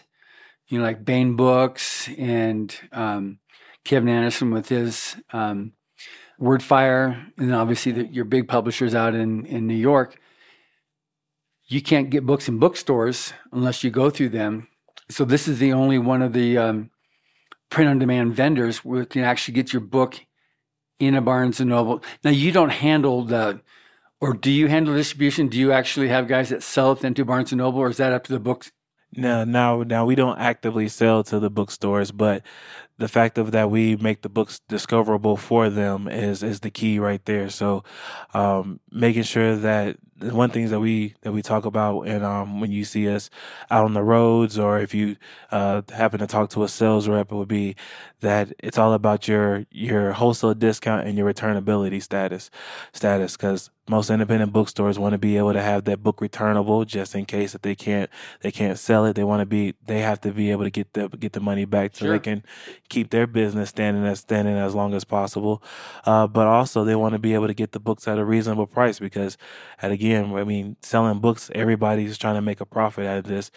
you 0.68 0.78
know, 0.78 0.84
like 0.84 1.04
Baen 1.04 1.36
Books 1.36 2.08
and 2.16 2.74
um, 2.92 3.38
Kevin 3.84 4.08
Anderson 4.08 4.50
with 4.50 4.68
his 4.68 5.16
um, 5.32 5.72
Wordfire, 6.40 7.30
and 7.36 7.54
obviously 7.54 7.92
the, 7.92 8.06
your 8.06 8.24
big 8.24 8.48
publishers 8.48 8.94
out 8.94 9.14
in 9.14 9.44
in 9.46 9.66
New 9.66 9.74
York. 9.74 10.18
You 11.66 11.80
can't 11.82 12.10
get 12.10 12.26
books 12.26 12.48
in 12.48 12.58
bookstores 12.58 13.32
unless 13.50 13.82
you 13.82 13.90
go 13.90 14.10
through 14.10 14.28
them. 14.30 14.68
So 15.08 15.24
this 15.24 15.48
is 15.48 15.58
the 15.58 15.72
only 15.72 15.98
one 15.98 16.22
of 16.22 16.32
the 16.32 16.58
um, 16.58 16.90
print 17.74 17.90
on 17.90 17.98
demand 17.98 18.32
vendors 18.36 18.84
where 18.84 19.04
can 19.04 19.24
actually 19.24 19.52
get 19.52 19.72
your 19.72 19.80
book 19.80 20.20
in 21.00 21.16
a 21.16 21.20
Barnes 21.20 21.58
and 21.58 21.70
Noble. 21.70 22.04
Now 22.22 22.30
you 22.30 22.52
don't 22.52 22.68
handle 22.68 23.24
the 23.24 23.62
or 24.20 24.32
do 24.32 24.52
you 24.52 24.68
handle 24.68 24.94
distribution? 24.94 25.48
Do 25.48 25.58
you 25.58 25.72
actually 25.72 26.06
have 26.06 26.28
guys 26.28 26.50
that 26.50 26.62
sell 26.62 26.92
it 26.92 27.02
into 27.02 27.24
Barnes 27.24 27.50
and 27.50 27.58
Noble 27.58 27.80
or 27.80 27.90
is 27.90 27.96
that 27.96 28.12
up 28.12 28.22
to 28.24 28.32
the 28.32 28.38
books? 28.38 28.70
No, 29.16 29.42
now 29.42 29.82
now 29.82 30.06
we 30.06 30.14
don't 30.14 30.38
actively 30.38 30.88
sell 30.88 31.24
to 31.24 31.40
the 31.40 31.50
bookstores, 31.50 32.12
but 32.12 32.44
the 32.98 33.08
fact 33.08 33.38
of 33.38 33.50
that 33.52 33.70
we 33.70 33.96
make 33.96 34.22
the 34.22 34.28
books 34.28 34.60
discoverable 34.68 35.36
for 35.36 35.68
them 35.68 36.08
is 36.08 36.42
is 36.42 36.60
the 36.60 36.70
key 36.70 36.98
right 36.98 37.24
there. 37.24 37.50
So, 37.50 37.82
um, 38.34 38.80
making 38.90 39.24
sure 39.24 39.56
that 39.56 39.96
one 40.20 40.50
things 40.50 40.70
that 40.70 40.80
we 40.80 41.14
that 41.22 41.32
we 41.32 41.42
talk 41.42 41.64
about, 41.64 42.02
and 42.02 42.24
um, 42.24 42.60
when 42.60 42.70
you 42.70 42.84
see 42.84 43.08
us 43.08 43.30
out 43.70 43.84
on 43.84 43.94
the 43.94 44.02
roads, 44.02 44.58
or 44.58 44.78
if 44.78 44.94
you 44.94 45.16
uh, 45.50 45.82
happen 45.90 46.20
to 46.20 46.26
talk 46.26 46.50
to 46.50 46.62
a 46.62 46.68
sales 46.68 47.08
rep, 47.08 47.32
it 47.32 47.34
would 47.34 47.48
be 47.48 47.74
that 48.20 48.52
it's 48.58 48.78
all 48.78 48.92
about 48.92 49.28
your 49.28 49.66
your 49.70 50.12
wholesale 50.12 50.54
discount 50.54 51.06
and 51.06 51.18
your 51.18 51.32
returnability 51.32 52.02
status 52.02 52.50
status 52.92 53.36
because 53.36 53.70
most 53.88 54.08
independent 54.08 54.52
bookstores 54.52 54.98
want 54.98 55.12
to 55.12 55.18
be 55.18 55.36
able 55.36 55.52
to 55.52 55.62
have 55.62 55.84
that 55.84 56.02
book 56.02 56.20
returnable 56.20 56.84
just 56.86 57.14
in 57.14 57.26
case 57.26 57.52
that 57.52 57.62
they 57.62 57.74
can't 57.74 58.08
they 58.40 58.50
can't 58.50 58.78
sell 58.78 59.04
it 59.04 59.14
they 59.14 59.24
want 59.24 59.40
to 59.40 59.46
be 59.46 59.74
they 59.84 60.00
have 60.00 60.20
to 60.20 60.32
be 60.32 60.50
able 60.50 60.64
to 60.64 60.70
get 60.70 60.92
the 60.94 61.08
get 61.08 61.34
the 61.34 61.40
money 61.40 61.66
back 61.66 61.94
so 61.94 62.06
sure. 62.06 62.12
they 62.12 62.18
can 62.18 62.42
keep 62.88 63.10
their 63.10 63.26
business 63.26 63.70
standing 63.70 64.04
as 64.04 64.20
standing 64.20 64.56
as 64.56 64.74
long 64.74 64.94
as 64.94 65.04
possible. 65.04 65.62
Uh, 66.04 66.26
but 66.26 66.46
also 66.46 66.84
they 66.84 66.94
want 66.94 67.12
to 67.14 67.18
be 67.18 67.34
able 67.34 67.46
to 67.46 67.54
get 67.54 67.72
the 67.72 67.80
books 67.80 68.06
at 68.06 68.18
a 68.18 68.24
reasonable 68.24 68.66
price 68.66 68.98
because 68.98 69.36
at 69.80 69.90
again 69.90 70.34
I 70.34 70.44
mean 70.44 70.76
selling 70.82 71.20
books 71.20 71.50
everybody's 71.54 72.18
trying 72.18 72.34
to 72.36 72.42
make 72.42 72.60
a 72.60 72.66
profit 72.66 73.06
out 73.06 73.18
of 73.18 73.24
this. 73.24 73.50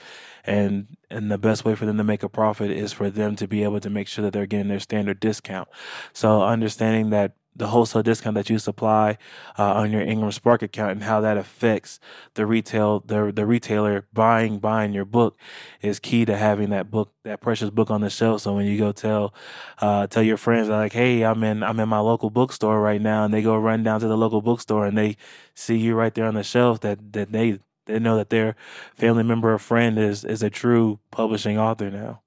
And 0.43 0.87
and 1.09 1.31
the 1.31 1.37
best 1.37 1.65
way 1.65 1.75
for 1.75 1.85
them 1.85 1.97
to 1.97 2.03
make 2.03 2.23
a 2.23 2.29
profit 2.29 2.71
is 2.71 2.93
for 2.93 3.09
them 3.09 3.35
to 3.37 3.47
be 3.47 3.63
able 3.63 3.79
to 3.81 3.89
make 3.89 4.07
sure 4.07 4.23
that 4.23 4.33
they're 4.33 4.45
getting 4.45 4.69
their 4.69 4.79
standard 4.79 5.19
discount. 5.19 5.67
So 6.13 6.41
understanding 6.43 7.09
that 7.11 7.33
the 7.57 7.67
wholesale 7.67 8.03
discount 8.03 8.35
that 8.35 8.49
you 8.49 8.59
supply 8.59 9.17
uh, 9.57 9.73
on 9.73 9.91
your 9.91 10.01
Ingram 10.01 10.31
Spark 10.31 10.61
account 10.61 10.91
and 10.91 11.03
how 11.03 11.21
that 11.21 11.37
affects 11.37 11.99
the 12.35 12.45
retail 12.45 13.01
the 13.01 13.31
the 13.33 13.45
retailer 13.45 14.07
buying 14.13 14.59
buying 14.59 14.93
your 14.93 15.05
book 15.05 15.37
is 15.81 15.99
key 15.99 16.25
to 16.25 16.37
having 16.37 16.69
that 16.69 16.91
book 16.91 17.13
that 17.23 17.41
precious 17.41 17.69
book 17.69 17.89
on 17.89 18.01
the 18.01 18.09
shelf. 18.09 18.41
So 18.41 18.53
when 18.53 18.65
you 18.65 18.77
go 18.77 18.91
tell 18.91 19.33
uh, 19.79 20.07
tell 20.07 20.23
your 20.23 20.37
friends 20.37 20.69
like, 20.69 20.93
hey, 20.93 21.23
I'm 21.23 21.43
in 21.43 21.63
I'm 21.63 21.79
in 21.79 21.89
my 21.89 21.99
local 21.99 22.29
bookstore 22.29 22.79
right 22.79 23.01
now, 23.01 23.25
and 23.25 23.33
they 23.33 23.41
go 23.41 23.57
run 23.57 23.83
down 23.83 23.99
to 24.01 24.07
the 24.07 24.17
local 24.17 24.41
bookstore 24.41 24.85
and 24.85 24.97
they 24.97 25.17
see 25.53 25.77
you 25.77 25.95
right 25.95 26.13
there 26.13 26.25
on 26.25 26.35
the 26.35 26.43
shelf 26.43 26.81
that 26.81 27.13
that 27.13 27.31
they 27.31 27.59
they 27.85 27.99
know 27.99 28.17
that 28.17 28.29
their 28.29 28.55
family 28.93 29.23
member 29.23 29.53
or 29.53 29.57
friend 29.57 29.97
is 29.97 30.23
is 30.23 30.43
a 30.43 30.49
true 30.49 30.99
publishing 31.11 31.57
author 31.57 31.89
now. 31.89 32.21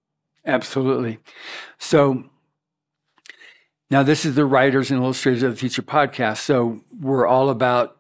Absolutely. 0.45 1.19
So 1.79 2.25
Now, 3.91 4.05
this 4.05 4.25
is 4.25 4.37
the 4.37 4.45
Writers 4.45 4.93
and 4.93 5.03
Illustrators 5.03 5.43
of 5.43 5.51
the 5.51 5.57
Future 5.57 5.83
podcast. 5.83 6.39
So 6.39 6.85
we're 6.97 7.27
all 7.27 7.51
about 7.51 7.97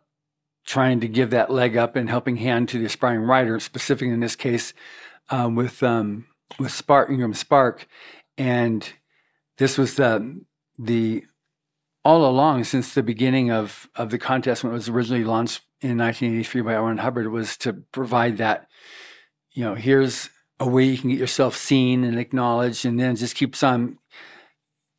trying 0.65 1.01
to 1.01 1.09
give 1.09 1.31
that 1.31 1.51
leg 1.51 1.77
up 1.77 1.97
and 1.97 2.09
helping 2.09 2.37
hand 2.37 2.69
to 2.69 2.79
the 2.79 2.85
aspiring 2.85 3.23
writer, 3.23 3.59
specifically 3.59 4.15
in 4.15 4.21
this 4.21 4.37
case 4.37 4.73
um, 5.31 5.57
with 5.57 5.83
um, 5.83 6.27
with 6.59 6.71
Spark 6.73 7.11
Ingram 7.11 7.35
Spark, 7.35 7.89
and 8.39 8.93
this 9.59 9.77
was 9.79 9.97
the 9.97 10.41
the 10.79 11.25
all 12.05 12.25
along 12.25 12.65
since 12.65 12.95
the 12.95 13.03
beginning 13.03 13.51
of 13.51 13.89
of 13.97 14.11
the 14.11 14.19
contest 14.19 14.63
when 14.63 14.73
it 14.73 14.75
was 14.75 14.89
originally 14.89 15.25
launched 15.25 15.63
in 15.81 15.99
1983 15.99 16.63
by 16.63 16.75
L. 16.75 16.97
Hubbard 16.97 17.29
was 17.29 17.57
to 17.59 17.73
provide 17.73 18.39
that 18.39 18.69
you 19.53 19.65
know 19.65 19.75
here's 19.75 20.31
a 20.59 20.69
way 20.69 20.85
you 20.85 20.99
can 20.99 21.11
get 21.11 21.19
yourself 21.19 21.57
seen 21.57 22.05
and 22.05 22.19
acknowledged, 22.19 22.85
and 22.85 22.99
then 22.99 23.17
just 23.17 23.35
keeps 23.35 23.63
on. 23.63 23.99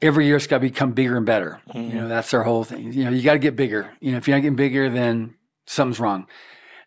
Every 0.01 0.25
year 0.25 0.37
it's 0.37 0.47
got 0.47 0.57
to 0.57 0.61
become 0.61 0.93
bigger 0.93 1.17
and 1.17 1.25
better. 1.25 1.61
Mm-hmm. 1.69 1.89
You 1.89 2.01
know 2.01 2.07
that's 2.07 2.33
our 2.33 2.43
whole 2.43 2.63
thing. 2.63 2.93
You 2.93 3.05
know 3.05 3.11
you 3.11 3.21
got 3.21 3.33
to 3.33 3.39
get 3.39 3.55
bigger. 3.55 3.93
You 3.99 4.11
know 4.11 4.17
if 4.17 4.27
you're 4.27 4.37
not 4.37 4.41
getting 4.41 4.55
bigger, 4.55 4.89
then 4.89 5.35
something's 5.67 5.99
wrong. 5.99 6.27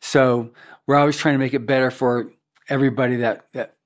So 0.00 0.50
we're 0.86 0.96
always 0.96 1.16
trying 1.16 1.34
to 1.34 1.38
make 1.38 1.54
it 1.54 1.66
better 1.66 1.90
for 1.90 2.32
everybody 2.68 3.16
that 3.16 3.46
that 3.52 3.76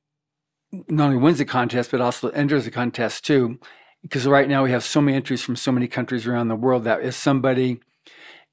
not 0.72 1.06
only 1.06 1.16
wins 1.16 1.38
the 1.38 1.44
contest 1.44 1.90
but 1.90 2.00
also 2.00 2.28
enters 2.30 2.64
the 2.64 2.70
contest 2.70 3.24
too. 3.24 3.58
Because 4.02 4.26
right 4.26 4.48
now 4.48 4.62
we 4.62 4.70
have 4.70 4.84
so 4.84 5.00
many 5.00 5.16
entries 5.16 5.42
from 5.42 5.56
so 5.56 5.72
many 5.72 5.88
countries 5.88 6.26
around 6.26 6.48
the 6.48 6.56
world 6.56 6.84
that 6.84 7.02
if 7.02 7.14
somebody 7.14 7.80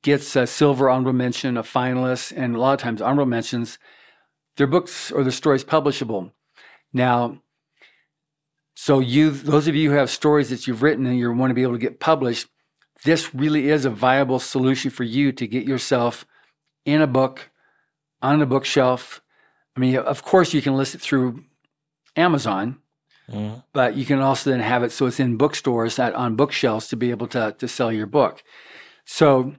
gets 0.01 0.36
a 0.36 0.48
silver 0.48 0.89
honorable 0.89 1.13
mention, 1.13 1.58
a 1.58 1.63
finalist, 1.63 2.34
and 2.36 2.55
a 2.55 2.60
lot 2.60 2.74
of 2.74 2.79
times 2.79 3.01
honorable 3.01 3.29
mentions, 3.29 3.77
their 4.58 4.67
books 4.67 5.12
or 5.12 5.24
their 5.24 5.32
stories 5.32 5.63
publishable. 5.63 6.32
Now, 6.94 7.41
so 8.75 9.00
you, 9.00 9.32
those 9.32 9.67
of 9.67 9.75
you 9.75 9.89
who 9.89 9.96
have 9.96 10.10
stories 10.10 10.50
that 10.50 10.67
you've 10.67 10.84
written 10.84 11.05
and 11.05 11.17
you 11.17 11.32
want 11.32 11.50
to 11.50 11.55
be 11.55 11.63
able 11.63 11.74
to 11.74 11.79
get 11.79 12.01
published, 12.01 12.48
this 13.03 13.34
really 13.34 13.70
is 13.70 13.86
a 13.86 13.89
viable 13.89 14.39
solution 14.39 14.91
for 14.91 15.03
you 15.03 15.32
to 15.32 15.48
get 15.48 15.65
yourself 15.65 16.25
in 16.86 17.01
a 17.01 17.08
book, 17.08 17.50
on 18.22 18.41
a 18.41 18.46
bookshelf. 18.46 19.22
I 19.75 19.79
mean, 19.79 19.96
of 19.96 20.24
course, 20.24 20.53
you 20.53 20.62
can 20.62 20.75
list 20.75 20.94
it 20.94 21.01
through 21.01 21.46
Amazon, 22.17 22.77
mm-hmm. 23.29 23.60
but 23.72 23.96
you 23.96 24.05
can 24.05 24.20
also 24.20 24.50
then 24.50 24.60
have 24.60 24.84
it 24.84 24.91
so 24.91 25.05
it's 25.05 25.20
in 25.20 25.38
bookstores 25.38 25.96
that 25.96 26.13
on 26.13 26.36
bookshelves 26.36 26.88
to 26.89 26.96
be 26.96 27.12
able 27.12 27.27
to 27.27 27.55
to 27.58 27.67
sell 27.67 27.91
your 27.91 28.08
book. 28.08 28.44
So, 29.05 29.55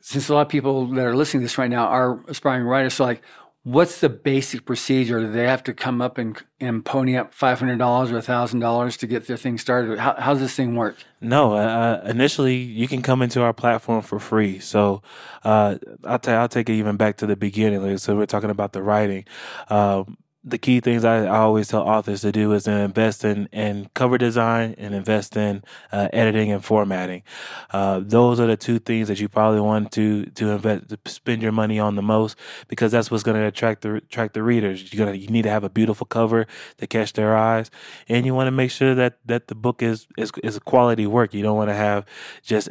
since 0.00 0.28
a 0.28 0.34
lot 0.34 0.42
of 0.42 0.48
people 0.48 0.86
that 0.86 1.04
are 1.04 1.16
listening 1.16 1.42
to 1.42 1.44
this 1.44 1.58
right 1.58 1.70
now 1.70 1.86
are 1.86 2.24
aspiring 2.28 2.64
writers, 2.64 2.94
so 2.94 3.04
like, 3.04 3.22
what's 3.64 4.00
the 4.00 4.08
basic 4.08 4.64
procedure? 4.64 5.20
Do 5.20 5.30
they 5.30 5.46
have 5.46 5.62
to 5.64 5.74
come 5.74 6.00
up 6.00 6.18
and, 6.18 6.36
and 6.60 6.84
pony 6.84 7.16
up 7.16 7.34
$500 7.34 7.60
or 7.60 8.20
$1,000 8.20 8.98
to 8.98 9.06
get 9.06 9.26
their 9.26 9.36
thing 9.36 9.58
started? 9.58 9.98
How, 9.98 10.14
how 10.18 10.32
does 10.32 10.42
this 10.42 10.54
thing 10.54 10.74
work? 10.74 10.96
No, 11.20 11.54
uh, 11.54 11.56
uh, 11.56 12.08
initially 12.08 12.56
you 12.56 12.88
can 12.88 13.02
come 13.02 13.22
into 13.22 13.42
our 13.42 13.52
platform 13.52 14.02
for 14.02 14.18
free. 14.18 14.58
So 14.58 15.02
uh, 15.44 15.76
I'll, 16.04 16.18
t- 16.18 16.32
I'll 16.32 16.48
take 16.48 16.68
it 16.68 16.74
even 16.74 16.96
back 16.96 17.18
to 17.18 17.26
the 17.26 17.36
beginning. 17.36 17.98
So 17.98 18.16
we're 18.16 18.26
talking 18.26 18.50
about 18.50 18.72
the 18.72 18.82
writing. 18.82 19.24
Um, 19.70 20.18
the 20.44 20.58
key 20.58 20.80
things 20.80 21.04
I, 21.04 21.24
I, 21.24 21.38
always 21.38 21.68
tell 21.68 21.82
authors 21.82 22.22
to 22.22 22.32
do 22.32 22.52
is 22.52 22.64
to 22.64 22.72
invest 22.72 23.24
in, 23.24 23.46
in 23.52 23.88
cover 23.94 24.18
design 24.18 24.74
and 24.76 24.92
invest 24.92 25.36
in 25.36 25.62
uh, 25.92 26.08
editing 26.12 26.50
and 26.50 26.64
formatting. 26.64 27.22
Uh, 27.70 28.00
those 28.02 28.40
are 28.40 28.46
the 28.46 28.56
two 28.56 28.80
things 28.80 29.06
that 29.06 29.20
you 29.20 29.28
probably 29.28 29.60
want 29.60 29.92
to 29.92 30.26
to 30.26 30.50
invest 30.50 30.88
to 30.88 30.98
spend 31.06 31.42
your 31.42 31.52
money 31.52 31.78
on 31.78 31.94
the 31.94 32.02
most 32.02 32.36
because 32.66 32.90
that's 32.90 33.10
what's 33.10 33.22
going 33.22 33.36
to 33.36 33.46
attract 33.46 33.82
the 33.82 33.94
attract 33.94 34.34
the 34.34 34.42
readers. 34.42 34.92
You're 34.92 35.06
gonna 35.06 35.16
you 35.16 35.28
need 35.28 35.42
to 35.42 35.50
have 35.50 35.62
a 35.62 35.70
beautiful 35.70 36.06
cover 36.06 36.46
to 36.78 36.86
catch 36.88 37.12
their 37.12 37.36
eyes, 37.36 37.70
and 38.08 38.26
you 38.26 38.34
want 38.34 38.48
to 38.48 38.52
make 38.52 38.72
sure 38.72 38.96
that 38.96 39.18
that 39.26 39.46
the 39.46 39.54
book 39.54 39.80
is 39.80 40.08
is 40.18 40.32
is 40.42 40.58
quality 40.58 41.06
work. 41.06 41.34
You 41.34 41.42
don't 41.42 41.56
want 41.56 41.70
to 41.70 41.74
have 41.74 42.04
just 42.42 42.68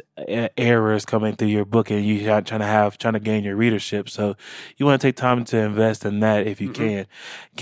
errors 0.58 1.06
coming 1.06 1.36
through 1.36 1.48
your 1.48 1.64
book 1.64 1.90
and 1.90 2.04
you 2.04 2.30
are 2.30 2.42
trying 2.42 2.60
to 2.60 2.66
have 2.66 2.98
trying 2.98 3.14
to 3.14 3.20
gain 3.20 3.44
your 3.44 3.56
readership. 3.56 4.10
So 4.10 4.36
you 4.76 4.84
want 4.84 5.00
to 5.00 5.06
take 5.06 5.16
time 5.16 5.44
to 5.46 5.56
invest 5.58 6.04
in 6.04 6.20
that 6.20 6.46
if 6.46 6.60
you 6.60 6.68
mm-hmm. 6.68 6.84
can 6.84 7.06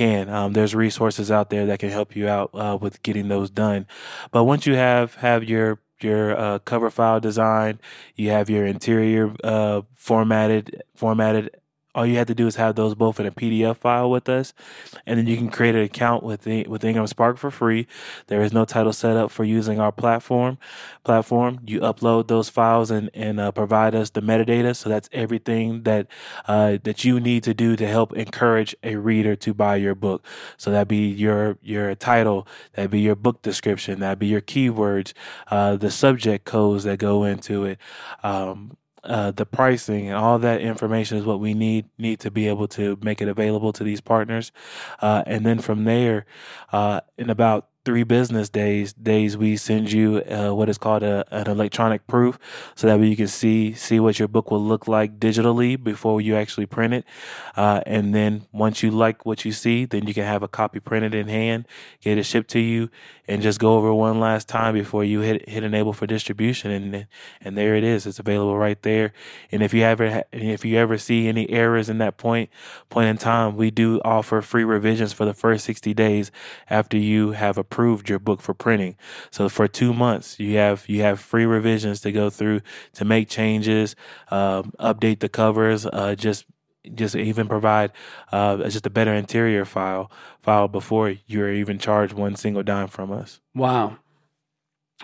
can. 0.01 0.31
Um, 0.31 0.53
there's 0.55 0.75
resources 0.75 1.31
out 1.31 1.51
there 1.51 1.67
that 1.67 1.79
can 1.79 1.91
help 1.91 2.17
you 2.17 2.27
out 2.27 2.51
uh, 2.55 2.79
with 2.81 3.03
getting 3.03 3.29
those 3.29 3.51
done. 3.51 3.87
But 4.31 4.45
once 4.45 4.67
you 4.67 4.75
have 4.75 5.17
have 5.17 5.45
your 5.45 5.79
your 6.01 6.39
uh, 6.39 6.59
cover 6.61 6.91
file 6.91 7.21
designed, 7.21 7.81
you 8.17 8.31
have 8.31 8.49
your 8.49 8.65
interior 8.65 9.35
uh, 9.45 9.83
formatted 9.95 10.83
formatted 10.95 11.51
all 11.95 12.07
you 12.07 12.17
have 12.19 12.27
to 12.29 12.35
do 12.35 12.47
is 12.47 12.57
have 12.57 12.77
those 12.77 12.95
both 12.95 13.19
in 13.19 13.27
a 13.27 13.31
PDF 13.33 13.77
file 13.77 14.11
with 14.11 14.29
us, 14.29 14.53
and 15.07 15.19
then 15.19 15.27
you 15.27 15.37
can 15.37 15.51
create 15.51 15.75
an 15.75 15.83
account 15.83 16.23
with 16.23 16.43
the, 16.43 16.65
with 16.69 16.85
Ingram 16.85 17.07
Spark 17.07 17.37
for 17.37 17.51
free. 17.51 17.87
There 18.29 18.43
is 18.43 18.53
no 18.53 18.65
title 18.65 18.93
set 18.93 19.17
up 19.17 19.31
for 19.31 19.45
using 19.45 19.81
our 19.81 19.91
platform. 19.91 20.59
Platform, 21.05 21.61
you 21.67 21.81
upload 21.81 22.29
those 22.29 22.49
files 22.49 22.91
and 22.91 23.11
and 23.15 23.41
uh, 23.41 23.51
provide 23.51 23.95
us 23.95 24.11
the 24.11 24.21
metadata. 24.21 24.77
So 24.77 24.89
that's 24.89 25.09
everything 25.13 25.83
that 25.83 26.07
uh, 26.47 26.79
that 26.85 27.05
you 27.05 27.19
need 27.19 27.43
to 27.45 27.55
do 27.55 27.77
to 27.77 27.87
help 27.87 28.13
encourage 28.13 28.75
a 28.83 28.97
reader 28.97 29.35
to 29.37 29.55
buy 29.55 29.77
your 29.77 29.95
book. 29.95 30.25
So 30.57 30.71
that'd 30.71 30.89
be 30.89 31.09
your 31.09 31.59
your 31.63 31.95
title, 31.95 32.47
that'd 32.75 32.91
be 32.91 33.01
your 33.01 33.17
book 33.17 33.43
description, 33.43 34.01
that'd 34.01 34.19
be 34.19 34.29
your 34.29 34.41
keywords, 34.41 35.13
uh, 35.51 35.77
the 35.77 35.91
subject 35.91 36.45
codes 36.45 36.85
that 36.85 36.99
go 36.99 37.25
into 37.25 37.65
it. 37.65 37.79
Um, 38.23 38.77
uh, 39.05 39.31
the 39.31 39.47
pricing 39.47 40.09
and 40.09 40.17
all 40.17 40.39
that 40.39 40.61
information 40.61 41.19
is 41.19 41.25
what 41.25 41.41
we 41.41 41.55
need 41.55 41.87
need 41.99 42.21
to 42.21 42.31
be 42.31 42.49
able 42.49 42.69
to 42.69 42.99
make 43.03 43.21
it 43.21 43.29
available 43.29 43.73
to 43.73 43.85
these 43.85 44.01
partners, 44.01 44.53
uh, 45.01 45.23
and 45.27 45.45
then 45.45 45.59
from 45.59 45.85
there, 45.85 46.27
uh, 46.73 47.01
in 47.17 47.31
about 47.31 47.69
three 47.91 48.05
business 48.05 48.49
days 48.49 48.93
days 48.93 49.37
we 49.37 49.57
send 49.57 49.91
you 49.91 50.23
uh, 50.31 50.55
what 50.55 50.69
is 50.69 50.79
called 50.79 51.03
a, 51.03 51.25
an 51.33 51.49
electronic 51.49 52.07
proof 52.07 52.39
so 52.77 52.87
that 52.87 53.01
way 53.01 53.09
you 53.09 53.17
can 53.17 53.27
see 53.27 53.75
see 53.75 53.99
what 53.99 54.17
your 54.17 54.29
book 54.29 54.53
will 54.53 54.63
look 54.63 54.87
like 54.87 55.19
digitally 55.19 55.83
before 55.83 56.21
you 56.21 56.37
actually 56.37 56.67
print 56.67 56.95
it. 56.95 57.05
Uh, 57.57 57.81
and 57.87 58.15
then 58.15 58.47
once 58.53 58.81
you 58.81 58.93
like 58.93 59.27
what 59.27 59.45
you 59.45 59.51
see 59.51 59.85
then 59.85 60.07
you 60.07 60.15
can 60.15 60.23
have 60.23 60.41
a 60.41 60.47
copy 60.47 60.79
printed 60.79 61.13
in 61.17 61.27
hand 61.27 61.67
get 62.01 62.17
it 62.17 62.23
shipped 62.23 62.49
to 62.49 62.61
you 62.61 62.89
and 63.27 63.43
just 63.43 63.61
go 63.61 63.75
over 63.75 63.95
one 63.95 64.19
last 64.19 64.49
time 64.49 64.75
before 64.75 65.05
you 65.05 65.21
hit 65.21 65.49
hit 65.49 65.63
enable 65.65 65.93
for 65.93 66.07
distribution 66.07 66.71
and 66.71 67.07
and 67.41 67.57
there 67.57 67.77
it 67.77 67.85
is. 67.85 68.05
It's 68.05 68.19
available 68.19 68.59
right 68.59 68.81
there. 68.83 69.13
And 69.53 69.63
if 69.63 69.73
you 69.73 69.83
ever 69.83 70.25
if 70.33 70.65
you 70.65 70.77
ever 70.77 70.99
see 70.99 71.29
any 71.29 71.49
errors 71.51 71.89
in 71.89 71.99
that 71.99 72.17
point 72.19 72.51
point 72.89 73.09
in 73.09 73.19
time 73.19 73.57
we 73.57 73.71
do 73.71 74.01
offer 74.05 74.43
free 74.43 74.65
revisions 74.65 75.13
for 75.13 75.25
the 75.25 75.35
first 75.35 75.65
60 75.65 75.95
days 75.95 76.33
after 76.69 76.97
you 76.97 77.31
have 77.31 77.57
a 77.57 77.65
approved 77.81 78.11
your 78.11 78.19
book 78.19 78.43
for 78.43 78.53
printing. 78.53 78.95
So 79.31 79.49
for 79.49 79.67
two 79.67 79.95
months, 79.95 80.39
you 80.39 80.57
have 80.59 80.87
you 80.87 81.01
have 81.01 81.19
free 81.19 81.47
revisions 81.47 82.03
to 82.03 82.13
go 82.13 82.29
through 82.29 82.61
to 82.95 83.05
make 83.07 83.31
changes, 83.31 83.97
um, 84.31 84.73
update 84.79 85.21
the 85.21 85.31
covers, 85.31 85.87
uh, 85.87 86.15
just 86.15 86.45
just 86.95 87.17
even 87.17 87.49
provide 87.49 87.93
uh, 88.33 88.69
just 88.69 88.85
a 88.85 88.91
better 88.91 89.15
interior 89.15 89.65
file 89.65 90.11
file 90.43 90.69
before 90.69 91.15
you're 91.27 91.53
even 91.53 91.79
charged 91.79 92.13
one 92.13 92.37
single 92.37 92.63
dime 92.63 92.89
from 92.89 93.11
us. 93.11 93.41
Wow, 93.55 93.97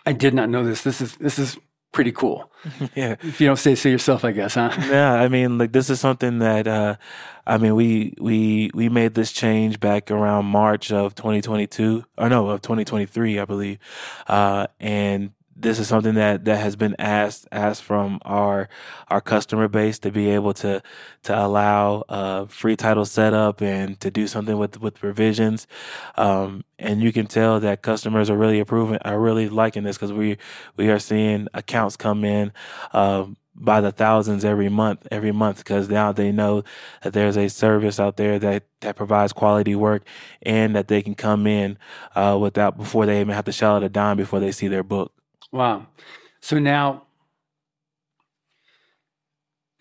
I 0.05 0.13
did 0.13 0.35
not 0.35 0.51
know 0.51 0.63
this. 0.63 0.83
This 0.83 1.01
is 1.01 1.17
this 1.17 1.39
is 1.39 1.57
pretty 1.97 2.13
cool. 2.13 2.53
yeah. 2.95 3.17
If 3.23 3.41
you 3.41 3.47
don't 3.47 3.57
say 3.57 3.75
so 3.75 3.89
yourself, 3.89 4.23
I 4.23 4.33
guess, 4.33 4.55
huh? 4.55 4.71
Yeah, 4.91 5.15
I 5.15 5.29
mean, 5.29 5.57
like 5.57 5.73
this 5.73 5.89
is 5.89 5.99
something 5.99 6.41
that 6.41 6.69
uh 6.69 6.97
I 7.47 7.57
mean, 7.57 7.75
we 7.75 8.13
we 8.21 8.71
we 8.75 8.91
made 8.91 9.15
this 9.15 9.33
change 9.33 9.81
back 9.81 10.11
around 10.11 10.45
March 10.45 10.93
of 10.93 11.15
2022 11.15 12.05
or 12.19 12.29
no, 12.29 12.51
of 12.51 12.61
2023, 12.61 13.39
I 13.39 13.45
believe. 13.47 13.79
Uh 14.29 14.67
and 14.79 15.33
this 15.59 15.79
is 15.79 15.89
something 15.89 16.15
that 16.15 16.45
that 16.45 16.59
has 16.59 16.77
been 16.77 16.95
asked 16.99 17.49
asked 17.51 17.83
from 17.83 18.19
our 18.23 18.69
our 19.09 19.21
customer 19.21 19.69
base 19.69 19.99
to 20.01 20.11
be 20.11 20.29
able 20.31 20.53
to 20.55 20.83
to 21.23 21.39
allow 21.39 22.05
uh, 22.09 22.45
free 22.47 22.77
title 22.77 23.07
setup 23.07 23.63
and 23.63 23.99
to 24.01 24.11
do 24.11 24.27
something 24.27 24.59
with 24.59 24.81
with 24.81 25.03
revisions. 25.03 25.67
Um, 26.17 26.65
and 26.79 27.03
you 27.03 27.13
can 27.13 27.27
tell 27.27 27.59
that 27.61 27.83
customers 27.83 28.29
are 28.29 28.37
really 28.37 28.61
approving 28.61 28.99
are 28.99 29.19
really 29.19 29.49
liking 29.49 29.85
this 29.85 29.97
because 29.97 30.13
we 30.13 30.37
we 30.77 30.91
are 30.91 30.99
seeing 30.99 31.49
accounts 31.55 31.97
come 31.97 32.25
in 32.25 32.53
um, 32.93 33.39
by 33.55 33.81
the 33.81 33.93
thousands 33.93 34.45
every 34.45 34.69
month 34.69 35.07
every 35.11 35.33
month 35.33 35.59
because 35.59 35.89
now 35.89 36.13
they 36.13 36.31
know 36.31 36.63
that 37.03 37.15
there's 37.15 37.39
a 37.39 37.49
service 37.49 37.99
out 37.99 38.19
there 38.19 38.39
that 38.39 38.65
that 38.81 38.97
provides 38.97 39.33
quality 39.33 39.75
work 39.75 40.03
and 40.43 40.77
that 40.77 40.89
they 40.89 41.01
can 41.01 41.15
come 41.15 41.47
in 41.47 41.79
uh, 42.15 42.37
without 42.39 42.77
before 42.77 43.07
they 43.07 43.21
even 43.21 43.35
have 43.35 43.47
to 43.47 43.53
shell 43.53 43.77
out 43.77 43.83
a 43.83 43.89
dime 43.89 44.19
before 44.19 44.41
they 44.41 44.53
see 44.53 44.69
their 44.69 44.83
book 44.83 45.16
Wow. 45.57 45.87
So 46.43 46.59
now, 46.59 47.05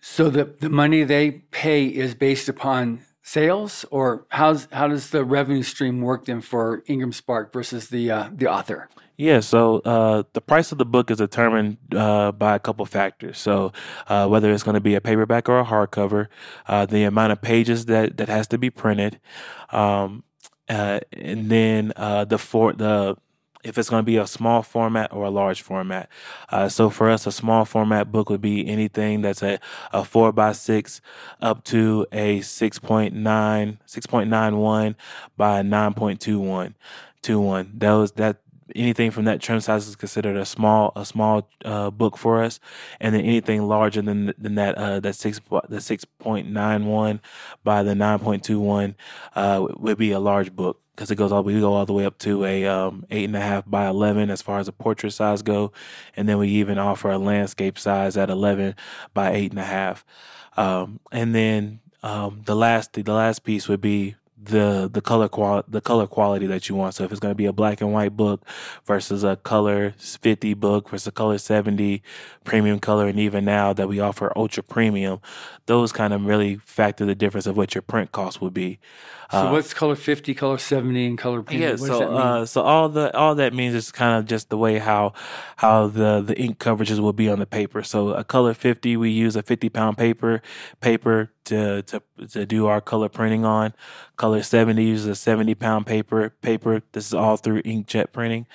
so 0.01 0.29
the, 0.29 0.45
the 0.45 0.69
money 0.69 1.03
they 1.03 1.31
pay 1.51 1.85
is 1.87 2.15
based 2.15 2.47
upon 2.47 3.01
sales, 3.21 3.83
or 3.91 4.25
how's 4.29 4.69
how 4.71 4.87
does 4.87 5.09
the 5.09 5.25
revenue 5.25 5.63
stream 5.63 5.99
work 5.99 6.25
then 6.25 6.39
for 6.39 6.81
Ingram 6.87 7.11
Spark 7.11 7.51
versus 7.51 7.89
the 7.89 8.09
uh, 8.09 8.29
the 8.33 8.47
author? 8.47 8.87
Yeah, 9.17 9.41
so 9.41 9.79
uh, 9.79 10.23
the 10.31 10.39
price 10.39 10.71
of 10.71 10.77
the 10.77 10.85
book 10.85 11.11
is 11.11 11.17
determined 11.17 11.77
uh, 11.93 12.31
by 12.31 12.55
a 12.55 12.59
couple 12.59 12.85
factors. 12.85 13.37
So 13.37 13.73
uh, 14.07 14.27
whether 14.29 14.53
it's 14.53 14.63
going 14.63 14.75
to 14.75 14.81
be 14.81 14.95
a 14.95 15.01
paperback 15.01 15.49
or 15.49 15.59
a 15.59 15.65
hardcover, 15.65 16.27
uh, 16.67 16.85
the 16.85 17.03
amount 17.03 17.33
of 17.33 17.41
pages 17.41 17.85
that 17.87 18.15
that 18.15 18.29
has 18.29 18.47
to 18.47 18.57
be 18.57 18.69
printed, 18.69 19.19
um, 19.71 20.23
uh, 20.69 21.01
and 21.11 21.49
then 21.49 21.91
uh, 21.97 22.23
the 22.23 22.37
for 22.37 22.71
the 22.71 23.17
if 23.65 23.77
it's 23.77 23.89
going 23.89 24.01
to 24.01 24.05
be 24.05 24.17
a 24.17 24.27
small 24.27 24.61
format 24.61 25.11
or 25.11 25.25
a 25.25 25.29
large 25.29 25.61
format. 25.61 26.07
Uh, 26.49 26.69
so 26.69 26.89
for 26.89 27.09
us, 27.09 27.25
a 27.27 27.31
small 27.31 27.65
format 27.65 28.11
book 28.11 28.29
would 28.29 28.41
be 28.41 28.67
anything 28.67 29.21
that's 29.21 29.41
a, 29.43 29.59
a 29.91 30.05
four 30.05 30.31
by 30.31 30.51
six 30.51 31.01
up 31.41 31.63
to 31.65 32.05
a 32.11 32.39
6.9, 32.39 33.13
6.91 33.13 34.95
by 35.35 35.61
9.21. 35.61 36.73
21. 37.21 37.71
That 37.75 37.91
was 37.93 38.11
that 38.13 38.37
anything 38.75 39.11
from 39.11 39.25
that 39.25 39.41
trim 39.41 39.59
size 39.59 39.87
is 39.87 39.95
considered 39.95 40.37
a 40.37 40.45
small 40.45 40.91
a 40.95 41.05
small 41.05 41.49
uh, 41.63 41.89
book 41.89 42.17
for 42.17 42.43
us, 42.43 42.59
and 42.99 43.15
then 43.15 43.21
anything 43.21 43.63
larger 43.63 44.01
than 44.01 44.33
than 44.37 44.55
that 44.55 44.75
uh, 44.75 44.99
that 44.99 45.15
six 45.15 45.41
the 45.69 45.81
six 45.81 46.05
point 46.05 46.49
nine 46.49 46.85
one 46.85 47.19
by 47.63 47.83
the 47.83 47.95
nine 47.95 48.19
point 48.19 48.43
two 48.43 48.59
one 48.59 48.95
uh, 49.35 49.65
would 49.77 49.97
be 49.97 50.11
a 50.11 50.19
large 50.19 50.55
book 50.55 50.81
because 50.95 51.11
it 51.11 51.15
goes 51.15 51.31
all 51.31 51.43
we 51.43 51.59
go 51.59 51.73
all 51.73 51.85
the 51.85 51.93
way 51.93 52.05
up 52.05 52.17
to 52.19 52.45
a 52.45 52.65
um, 52.65 53.05
eight 53.11 53.25
and 53.25 53.35
a 53.35 53.41
half 53.41 53.69
by 53.69 53.87
eleven 53.87 54.29
as 54.29 54.41
far 54.41 54.59
as 54.59 54.67
a 54.67 54.71
portrait 54.71 55.11
size 55.11 55.41
go, 55.41 55.71
and 56.15 56.29
then 56.29 56.37
we 56.37 56.47
even 56.49 56.77
offer 56.77 57.11
a 57.11 57.17
landscape 57.17 57.77
size 57.77 58.15
at 58.15 58.29
eleven 58.29 58.75
by 59.13 59.31
eight 59.33 59.51
and 59.51 59.59
a 59.59 59.65
half, 59.65 60.05
um, 60.57 60.99
and 61.11 61.35
then 61.35 61.79
um, 62.03 62.41
the 62.45 62.55
last 62.55 62.93
the 62.93 63.03
last 63.03 63.43
piece 63.43 63.67
would 63.67 63.81
be 63.81 64.15
the 64.45 64.89
the 64.91 65.01
color 65.01 65.27
qual 65.27 65.63
the 65.67 65.81
color 65.81 66.07
quality 66.07 66.45
that 66.47 66.69
you 66.69 66.75
want. 66.75 66.95
So 66.95 67.03
if 67.03 67.11
it's 67.11 67.19
going 67.19 67.31
to 67.31 67.35
be 67.35 67.45
a 67.45 67.53
black 67.53 67.81
and 67.81 67.91
white 67.91 68.15
book 68.15 68.45
versus 68.85 69.23
a 69.23 69.35
color 69.35 69.93
50 69.97 70.53
book 70.55 70.89
versus 70.89 71.07
a 71.07 71.11
color 71.11 71.37
70 71.37 72.01
premium 72.43 72.79
color, 72.79 73.07
and 73.07 73.19
even 73.19 73.45
now 73.45 73.73
that 73.73 73.87
we 73.87 73.99
offer 73.99 74.31
ultra 74.35 74.63
premium, 74.63 75.19
those 75.65 75.91
kind 75.91 76.13
of 76.13 76.25
really 76.25 76.57
factor 76.57 77.05
the 77.05 77.15
difference 77.15 77.47
of 77.47 77.57
what 77.57 77.75
your 77.75 77.81
print 77.81 78.11
cost 78.11 78.41
would 78.41 78.53
be. 78.53 78.79
So 79.31 79.47
uh, 79.47 79.51
what's 79.51 79.73
color 79.73 79.95
50, 79.95 80.35
color 80.35 80.57
70, 80.57 81.07
and 81.07 81.17
color 81.17 81.41
premium? 81.41 81.71
Yeah, 81.71 81.75
so 81.77 82.15
uh, 82.15 82.45
so 82.45 82.61
all 82.61 82.89
the 82.89 83.15
all 83.17 83.35
that 83.35 83.53
means 83.53 83.73
is 83.73 83.91
kind 83.91 84.19
of 84.19 84.25
just 84.25 84.49
the 84.49 84.57
way 84.57 84.77
how 84.77 85.13
how 85.57 85.87
the 85.87 86.21
the 86.21 86.39
ink 86.39 86.59
coverages 86.59 86.99
will 86.99 87.13
be 87.13 87.27
on 87.29 87.39
the 87.39 87.47
paper. 87.47 87.81
So 87.81 88.09
a 88.09 88.23
color 88.23 88.53
50, 88.53 88.97
we 88.97 89.09
use 89.09 89.35
a 89.35 89.41
50 89.41 89.69
pound 89.69 89.97
paper 89.97 90.41
paper 90.79 91.31
to 91.45 91.81
to 91.83 92.01
to 92.29 92.45
do 92.45 92.67
our 92.67 92.81
color 92.81 93.09
printing 93.09 93.45
on. 93.45 93.73
Color 94.17 94.43
70 94.43 94.81
uses 94.83 95.07
a 95.07 95.15
70 95.15 95.55
pound 95.55 95.85
paper 95.85 96.29
paper. 96.41 96.81
This 96.93 97.07
is 97.07 97.13
all 97.13 97.37
through 97.37 97.61
inkjet 97.63 98.11
printing. 98.11 98.47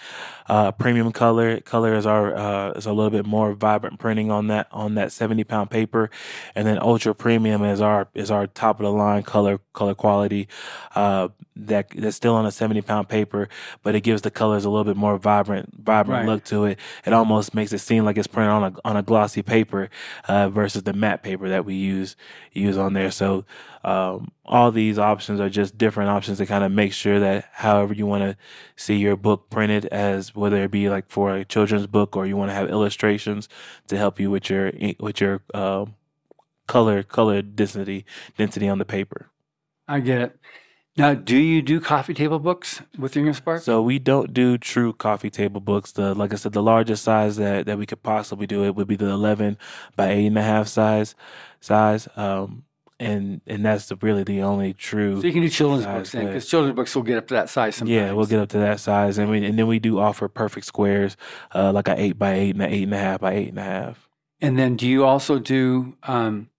Uh, 0.48 0.72
premium 0.72 1.12
color 1.12 1.60
color 1.60 1.94
is 1.94 2.06
our 2.06 2.34
uh, 2.34 2.70
is 2.72 2.86
a 2.86 2.92
little 2.92 3.10
bit 3.10 3.26
more 3.26 3.52
vibrant 3.52 3.98
printing 3.98 4.30
on 4.30 4.48
that 4.48 4.68
on 4.72 4.94
that 4.94 5.12
70 5.12 5.44
pound 5.44 5.70
paper, 5.70 6.10
and 6.54 6.66
then 6.66 6.78
ultra 6.78 7.14
premium 7.14 7.64
is 7.64 7.80
our 7.80 8.08
is 8.14 8.30
our 8.30 8.46
top 8.46 8.80
of 8.80 8.84
the 8.84 8.92
line 8.92 9.22
color 9.22 9.60
color 9.72 9.94
quality 9.94 10.48
uh, 10.94 11.28
that 11.56 11.90
that's 11.90 12.16
still 12.16 12.34
on 12.34 12.46
a 12.46 12.50
70 12.50 12.80
pound 12.82 13.08
paper, 13.08 13.48
but 13.82 13.94
it 13.94 14.00
gives 14.00 14.22
the 14.22 14.30
colors 14.30 14.64
a 14.64 14.70
little 14.70 14.84
bit 14.84 14.96
more 14.96 15.18
vibrant 15.18 15.70
vibrant 15.78 16.26
right. 16.26 16.32
look 16.32 16.44
to 16.44 16.64
it. 16.64 16.78
It 17.04 17.12
almost 17.12 17.54
makes 17.54 17.72
it 17.72 17.78
seem 17.78 18.04
like 18.04 18.16
it's 18.16 18.26
printed 18.26 18.50
on 18.50 18.64
a 18.64 18.88
on 18.88 18.96
a 18.96 19.02
glossy 19.02 19.42
paper 19.42 19.90
uh, 20.26 20.48
versus 20.48 20.82
the 20.84 20.92
matte 20.92 21.22
paper 21.22 21.48
that 21.48 21.64
we 21.64 21.74
use 21.74 22.16
use 22.52 22.76
on 22.80 22.94
there. 22.94 23.10
So 23.10 23.44
um, 23.84 24.32
all 24.44 24.70
these 24.72 24.98
options 24.98 25.38
are 25.40 25.48
just 25.48 25.78
different 25.78 26.10
options 26.10 26.38
to 26.38 26.46
kind 26.46 26.64
of 26.64 26.72
make 26.72 26.92
sure 26.92 27.20
that 27.20 27.48
however 27.52 27.94
you 27.94 28.06
want 28.06 28.22
to 28.22 28.36
see 28.76 28.96
your 28.96 29.16
book 29.16 29.50
printed 29.50 29.86
as 29.86 30.34
whether 30.34 30.62
it 30.64 30.70
be 30.70 30.90
like 30.90 31.08
for 31.08 31.34
a 31.34 31.44
children's 31.44 31.86
book 31.86 32.16
or 32.16 32.26
you 32.26 32.36
want 32.36 32.50
to 32.50 32.54
have 32.54 32.68
illustrations 32.68 33.48
to 33.86 33.96
help 33.96 34.18
you 34.18 34.30
with 34.30 34.50
your 34.50 34.72
with 34.98 35.20
your 35.20 35.42
uh, 35.54 35.86
color 36.66 37.02
color 37.02 37.42
density 37.42 38.04
density 38.36 38.68
on 38.68 38.78
the 38.78 38.84
paper. 38.84 39.30
I 39.86 40.00
get 40.00 40.20
it. 40.20 40.36
Now, 40.96 41.14
do 41.14 41.36
you 41.36 41.62
do 41.62 41.80
coffee 41.80 42.14
table 42.14 42.38
books 42.38 42.82
with 42.98 43.14
IngramSpark? 43.14 43.60
So 43.60 43.80
we 43.80 43.98
don't 43.98 44.34
do 44.34 44.58
true 44.58 44.92
coffee 44.92 45.30
table 45.30 45.60
books. 45.60 45.92
The 45.92 46.14
like 46.14 46.32
I 46.32 46.36
said, 46.36 46.52
the 46.52 46.62
largest 46.62 47.04
size 47.04 47.36
that, 47.36 47.66
that 47.66 47.78
we 47.78 47.86
could 47.86 48.02
possibly 48.02 48.46
do 48.46 48.64
it 48.64 48.74
would 48.74 48.88
be 48.88 48.96
the 48.96 49.08
eleven 49.08 49.56
by 49.96 50.10
eight 50.10 50.26
and 50.26 50.38
a 50.38 50.42
half 50.42 50.68
size 50.68 51.14
size. 51.60 52.08
Um, 52.16 52.64
and 53.00 53.40
and 53.46 53.64
that's 53.64 53.86
the, 53.86 53.96
really 53.96 54.22
the 54.22 54.42
only 54.42 54.74
true. 54.74 55.20
So 55.20 55.26
you 55.26 55.32
can 55.32 55.42
do 55.42 55.48
children's 55.48 55.86
books 55.86 56.12
then, 56.12 56.26
because 56.26 56.46
children's 56.46 56.76
books 56.76 56.94
will 56.94 57.02
get 57.02 57.16
up 57.16 57.26
to 57.28 57.34
that 57.34 57.48
size. 57.48 57.76
Sometimes. 57.76 57.94
Yeah, 57.94 58.12
we'll 58.12 58.26
get 58.26 58.38
up 58.38 58.50
to 58.50 58.58
that 58.58 58.78
size, 58.78 59.18
and 59.18 59.30
we 59.30 59.44
and 59.44 59.58
then 59.58 59.66
we 59.66 59.78
do 59.78 59.98
offer 59.98 60.28
perfect 60.28 60.66
squares, 60.66 61.16
uh, 61.54 61.72
like 61.72 61.88
a 61.88 61.98
eight 61.98 62.18
by 62.18 62.34
eight 62.34 62.54
and 62.54 62.62
an 62.62 62.70
eight 62.70 62.84
and 62.84 62.94
a 62.94 62.98
half 62.98 63.20
by 63.20 63.32
eight 63.32 63.48
and 63.48 63.58
a 63.58 63.62
half. 63.62 64.08
And 64.42 64.58
then, 64.58 64.76
do 64.76 64.86
you 64.86 65.04
also 65.04 65.38
do? 65.38 65.96
Um, 66.02 66.50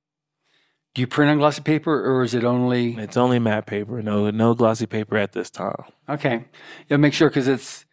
do 0.94 1.02
you 1.02 1.08
print 1.08 1.32
on 1.32 1.38
glossy 1.38 1.62
paper, 1.62 1.94
or 1.94 2.24
is 2.24 2.34
it 2.34 2.44
only? 2.44 2.96
It's 2.96 3.18
only 3.18 3.40
matte 3.40 3.68
paper. 3.68 4.02
No, 4.02 4.30
no 4.32 4.56
glossy 4.56 4.88
paper 4.88 5.18
at 5.18 5.34
this 5.34 5.52
time. 5.52 5.84
Okay, 6.10 6.46
yeah. 6.90 6.98
Make 6.98 7.14
sure 7.14 7.30
because 7.30 7.48
it's. 7.48 7.86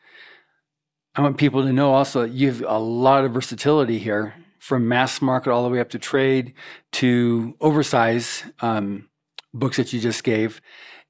I 1.14 1.20
want 1.20 1.36
people 1.36 1.62
to 1.64 1.72
know 1.72 1.92
also 1.92 2.22
you 2.24 2.48
have 2.48 2.62
a 2.62 2.78
lot 2.78 3.24
of 3.24 3.32
versatility 3.32 3.98
here 3.98 4.34
from 4.58 4.88
mass 4.88 5.22
market 5.22 5.50
all 5.50 5.62
the 5.62 5.70
way 5.70 5.80
up 5.80 5.90
to 5.90 5.98
trade 5.98 6.54
to 6.92 7.56
oversize 7.60 8.44
um, 8.60 9.08
books 9.54 9.76
that 9.76 9.92
you 9.92 10.00
just 10.00 10.24
gave. 10.24 10.60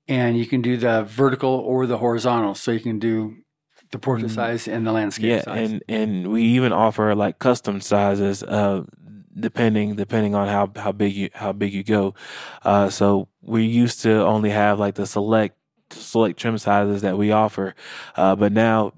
And 0.07 0.39
you 0.39 0.47
can 0.47 0.63
do 0.63 0.77
the 0.77 1.03
vertical 1.03 1.51
or 1.51 1.87
the 1.87 1.99
horizontal. 1.99 2.55
So 2.55 2.71
you 2.71 2.81
can 2.81 2.99
do 2.99 3.37
the 3.91 3.99
portrait 3.99 4.29
mm-hmm. 4.29 4.35
size 4.35 4.69
and 4.69 4.87
the 4.87 4.93
landscape 4.93 5.31
yeah, 5.31 5.43
size. 5.43 5.71
and 5.71 5.83
and 5.89 6.31
we 6.31 6.43
even 6.43 6.73
offer 6.73 7.15
like 7.15 7.39
custom 7.39 7.81
sizes, 7.81 8.43
uh, 8.43 8.85
depending 9.39 9.97
depending 9.97 10.35
on 10.35 10.49
how 10.49 10.71
how 10.77 10.93
big 10.93 11.15
you 11.15 11.31
how 11.35 11.53
big 11.53 11.73
you 11.73 11.83
go. 11.83 12.15
Uh, 12.63 12.91
so 12.91 13.29
we 13.43 13.65
used 13.65 14.03
to 14.03 14.25
only 14.25 14.51
have 14.51 14.79
like 14.79 14.95
the 14.95 15.07
select 15.07 15.57
select 15.91 16.39
trim 16.39 16.59
sizes 16.59 17.03
that 17.03 17.17
we 17.17 17.33
offer, 17.33 17.75
uh, 18.17 18.37
but 18.37 18.53
now 18.53 18.93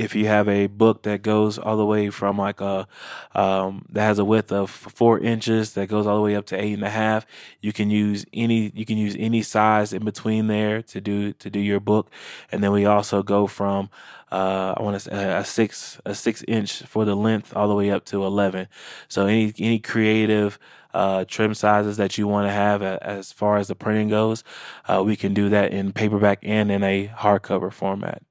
if 0.00 0.14
you 0.14 0.26
have 0.26 0.48
a 0.48 0.66
book 0.66 1.02
that 1.02 1.20
goes 1.20 1.58
all 1.58 1.76
the 1.76 1.84
way 1.84 2.08
from 2.08 2.38
like 2.38 2.62
a 2.62 2.88
um, 3.34 3.84
that 3.90 4.02
has 4.02 4.18
a 4.18 4.24
width 4.24 4.50
of 4.50 4.70
four 4.70 5.18
inches 5.18 5.74
that 5.74 5.88
goes 5.88 6.06
all 6.06 6.16
the 6.16 6.22
way 6.22 6.34
up 6.34 6.46
to 6.46 6.56
eight 6.56 6.72
and 6.72 6.82
a 6.82 6.90
half, 6.90 7.26
you 7.60 7.70
can 7.72 7.90
use 7.90 8.24
any 8.32 8.72
you 8.74 8.86
can 8.86 8.96
use 8.96 9.14
any 9.18 9.42
size 9.42 9.92
in 9.92 10.02
between 10.02 10.46
there 10.46 10.80
to 10.80 11.02
do 11.02 11.34
to 11.34 11.50
do 11.50 11.60
your 11.60 11.80
book, 11.80 12.10
and 12.50 12.64
then 12.64 12.72
we 12.72 12.86
also 12.86 13.22
go 13.22 13.46
from 13.46 13.90
uh, 14.32 14.74
I 14.76 14.82
want 14.82 14.94
to 14.94 15.00
say 15.00 15.10
a 15.12 15.44
six 15.44 16.00
a 16.06 16.14
six 16.14 16.42
inch 16.48 16.82
for 16.84 17.04
the 17.04 17.14
length 17.14 17.54
all 17.54 17.68
the 17.68 17.74
way 17.74 17.90
up 17.90 18.06
to 18.06 18.24
eleven. 18.24 18.68
So 19.08 19.26
any 19.26 19.52
any 19.58 19.80
creative 19.80 20.58
uh, 20.94 21.26
trim 21.26 21.52
sizes 21.52 21.98
that 21.98 22.16
you 22.16 22.26
want 22.26 22.46
to 22.48 22.52
have 22.52 22.82
as 22.82 23.32
far 23.32 23.58
as 23.58 23.68
the 23.68 23.74
printing 23.74 24.08
goes, 24.08 24.44
uh, 24.88 25.02
we 25.04 25.14
can 25.14 25.34
do 25.34 25.50
that 25.50 25.72
in 25.72 25.92
paperback 25.92 26.38
and 26.42 26.72
in 26.72 26.82
a 26.82 27.08
hardcover 27.08 27.70
format. 27.70 28.22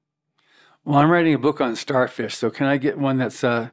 Well, 0.84 0.98
I'm 0.98 1.10
writing 1.10 1.34
a 1.34 1.38
book 1.38 1.60
on 1.60 1.76
starfish, 1.76 2.36
so 2.36 2.50
can 2.50 2.66
I 2.66 2.76
get 2.78 2.98
one 2.98 3.18
that's 3.18 3.44
uh, 3.44 3.68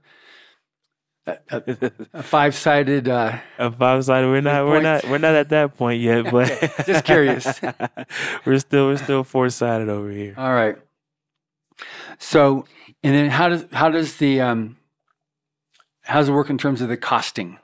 a, 1.26 1.38
a, 1.50 1.92
a 2.14 2.24
five-sided? 2.24 3.08
Uh, 3.08 3.38
a 3.58 3.72
five-sided. 3.72 4.28
We're 4.28 4.42
not. 4.42 4.66
We're 4.66 4.82
not. 4.82 5.04
We're 5.06 5.18
not 5.18 5.36
at 5.36 5.50
that 5.50 5.78
point 5.78 6.02
yet, 6.02 6.26
but 6.32 6.48
just 6.86 7.06
curious. 7.06 7.62
we're 8.46 8.60
still. 8.60 8.88
We're 8.88 8.98
still 8.98 9.24
four-sided 9.24 9.90
over 9.90 10.10
here. 10.10 10.36
All 10.38 10.54
right. 10.54 10.76
So, 12.20 12.66
and 13.04 13.16
then 13.16 13.30
how 13.30 13.50
does 13.50 13.66
how 13.72 13.90
does 13.90 14.18
the 14.18 14.42
um, 14.42 14.78
how 16.02 16.20
does 16.20 16.30
it 16.30 16.34
work 16.34 16.50
in 16.50 16.58
terms 16.58 16.82
of 16.82 16.90
the 16.90 16.98
costing? 16.98 17.60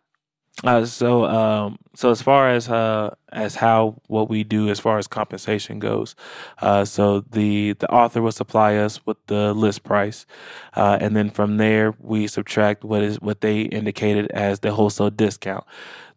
Uh, 0.61 0.85
so, 0.85 1.25
um, 1.25 1.77
so 1.95 2.11
as 2.11 2.21
far 2.21 2.47
as 2.49 2.69
uh, 2.69 3.13
as 3.31 3.55
how 3.55 3.99
what 4.07 4.29
we 4.29 4.43
do 4.43 4.69
as 4.69 4.79
far 4.79 4.99
as 4.99 5.07
compensation 5.07 5.79
goes, 5.79 6.15
uh, 6.61 6.85
so 6.85 7.21
the 7.21 7.73
the 7.73 7.89
author 7.91 8.21
will 8.21 8.31
supply 8.31 8.75
us 8.75 9.03
with 9.05 9.17
the 9.25 9.51
list 9.53 9.83
price, 9.83 10.27
uh, 10.75 10.97
and 11.01 11.15
then 11.15 11.31
from 11.31 11.57
there 11.57 11.95
we 11.99 12.27
subtract 12.27 12.83
what 12.83 13.01
is 13.01 13.19
what 13.19 13.41
they 13.41 13.61
indicated 13.61 14.29
as 14.31 14.59
the 14.59 14.71
wholesale 14.71 15.09
discount. 15.09 15.65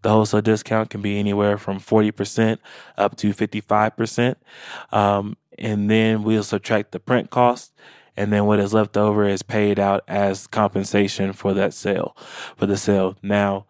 The 0.02 0.10
wholesale 0.10 0.42
discount 0.42 0.90
can 0.90 1.00
be 1.00 1.18
anywhere 1.18 1.56
from 1.56 1.78
forty 1.78 2.10
percent 2.10 2.60
up 2.98 3.16
to 3.16 3.32
fifty 3.32 3.62
five 3.62 3.96
percent, 3.96 4.36
um, 4.92 5.38
and 5.58 5.90
then 5.90 6.22
we'll 6.22 6.44
subtract 6.44 6.92
the 6.92 7.00
print 7.00 7.30
cost 7.30 7.72
and 8.18 8.32
then 8.32 8.46
what 8.46 8.58
is 8.58 8.72
left 8.72 8.96
over 8.96 9.28
is 9.28 9.42
paid 9.42 9.78
out 9.78 10.02
as 10.08 10.46
compensation 10.46 11.32
for 11.32 11.52
that 11.54 11.74
sale 11.74 12.16
for 12.56 12.66
the 12.66 12.76
sale 12.76 13.16
now 13.22 13.66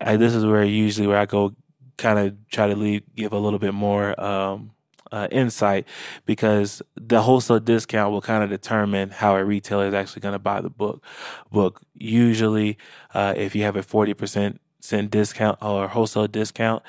I, 0.00 0.16
this 0.16 0.34
is 0.34 0.44
where 0.44 0.64
usually 0.64 1.06
where 1.06 1.18
I 1.18 1.26
go 1.26 1.54
kind 1.96 2.18
of 2.18 2.36
try 2.50 2.68
to 2.68 2.76
leave, 2.76 3.02
give 3.14 3.32
a 3.32 3.38
little 3.38 3.58
bit 3.58 3.74
more 3.74 4.18
um, 4.20 4.70
uh, 5.10 5.28
insight 5.30 5.86
because 6.26 6.82
the 6.96 7.22
wholesale 7.22 7.60
discount 7.60 8.12
will 8.12 8.20
kind 8.20 8.44
of 8.44 8.50
determine 8.50 9.10
how 9.10 9.36
a 9.36 9.44
retailer 9.44 9.86
is 9.86 9.94
actually 9.94 10.20
going 10.20 10.32
to 10.34 10.38
buy 10.38 10.60
the 10.60 10.70
book. 10.70 11.04
Book 11.50 11.82
usually, 11.94 12.78
uh, 13.14 13.34
if 13.36 13.54
you 13.54 13.62
have 13.64 13.76
a 13.76 13.82
forty 13.82 14.14
percent 14.14 14.60
cent 14.80 15.10
discount 15.10 15.58
or 15.62 15.88
wholesale 15.88 16.28
discount, 16.28 16.82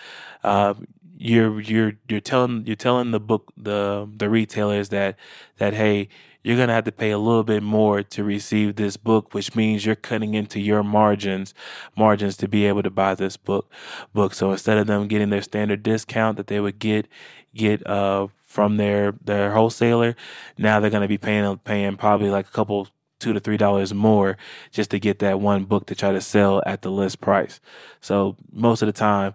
uh, 0.44 0.74
you're 1.18 1.60
you're 1.60 1.94
you're 2.08 2.22
telling 2.22 2.66
you're 2.66 2.76
telling 2.76 3.12
the 3.12 3.20
book 3.20 3.52
the 3.58 4.10
the 4.18 4.30
retailers 4.30 4.90
that 4.90 5.18
that 5.58 5.74
hey 5.74 6.08
you're 6.44 6.56
going 6.56 6.68
to 6.70 6.74
have 6.74 6.86
to 6.86 6.92
pay 6.92 7.12
a 7.12 7.18
little 7.18 7.44
bit 7.44 7.62
more 7.62 8.02
to 8.02 8.24
receive 8.24 8.76
this 8.76 8.98
book 8.98 9.34
which 9.34 9.56
means 9.56 9.86
you're 9.86 9.96
cutting 9.96 10.34
into 10.34 10.60
your 10.60 10.84
margins 10.84 11.54
margins 11.96 12.38
to 12.38 12.48
be 12.48 12.66
able 12.66 12.84
to 12.84 12.90
buy 12.90 13.16
this 13.16 13.38
book 13.38 13.72
book 14.14 14.34
so 14.34 14.52
instead 14.52 14.78
of 14.78 14.88
them 14.88 15.08
getting 15.08 15.30
their 15.30 15.42
standard 15.42 15.84
discount 15.84 16.38
that 16.38 16.48
they 16.48 16.60
would 16.60 16.80
get 16.80 17.08
get 17.54 17.86
uh 17.88 18.28
from 18.44 18.78
their 18.78 19.14
their 19.24 19.52
wholesaler 19.52 20.16
now 20.58 20.80
they're 20.80 20.90
going 20.90 21.02
to 21.02 21.08
be 21.08 21.18
paying 21.18 21.58
paying 21.60 21.98
probably 21.98 22.30
like 22.30 22.48
a 22.48 22.52
couple 22.52 22.88
two 23.20 23.34
to 23.34 23.40
three 23.40 23.58
dollars 23.58 23.94
more 23.94 24.38
just 24.72 24.92
to 24.92 25.00
get 25.00 25.20
that 25.20 25.40
one 25.42 25.66
book 25.66 25.86
to 25.86 25.96
try 25.96 26.12
to 26.12 26.22
sell 26.22 26.62
at 26.66 26.82
the 26.82 26.90
list 26.92 27.20
price 27.20 27.60
so 28.00 28.36
most 28.52 28.82
of 28.82 28.86
the 28.86 28.94
time 28.94 29.34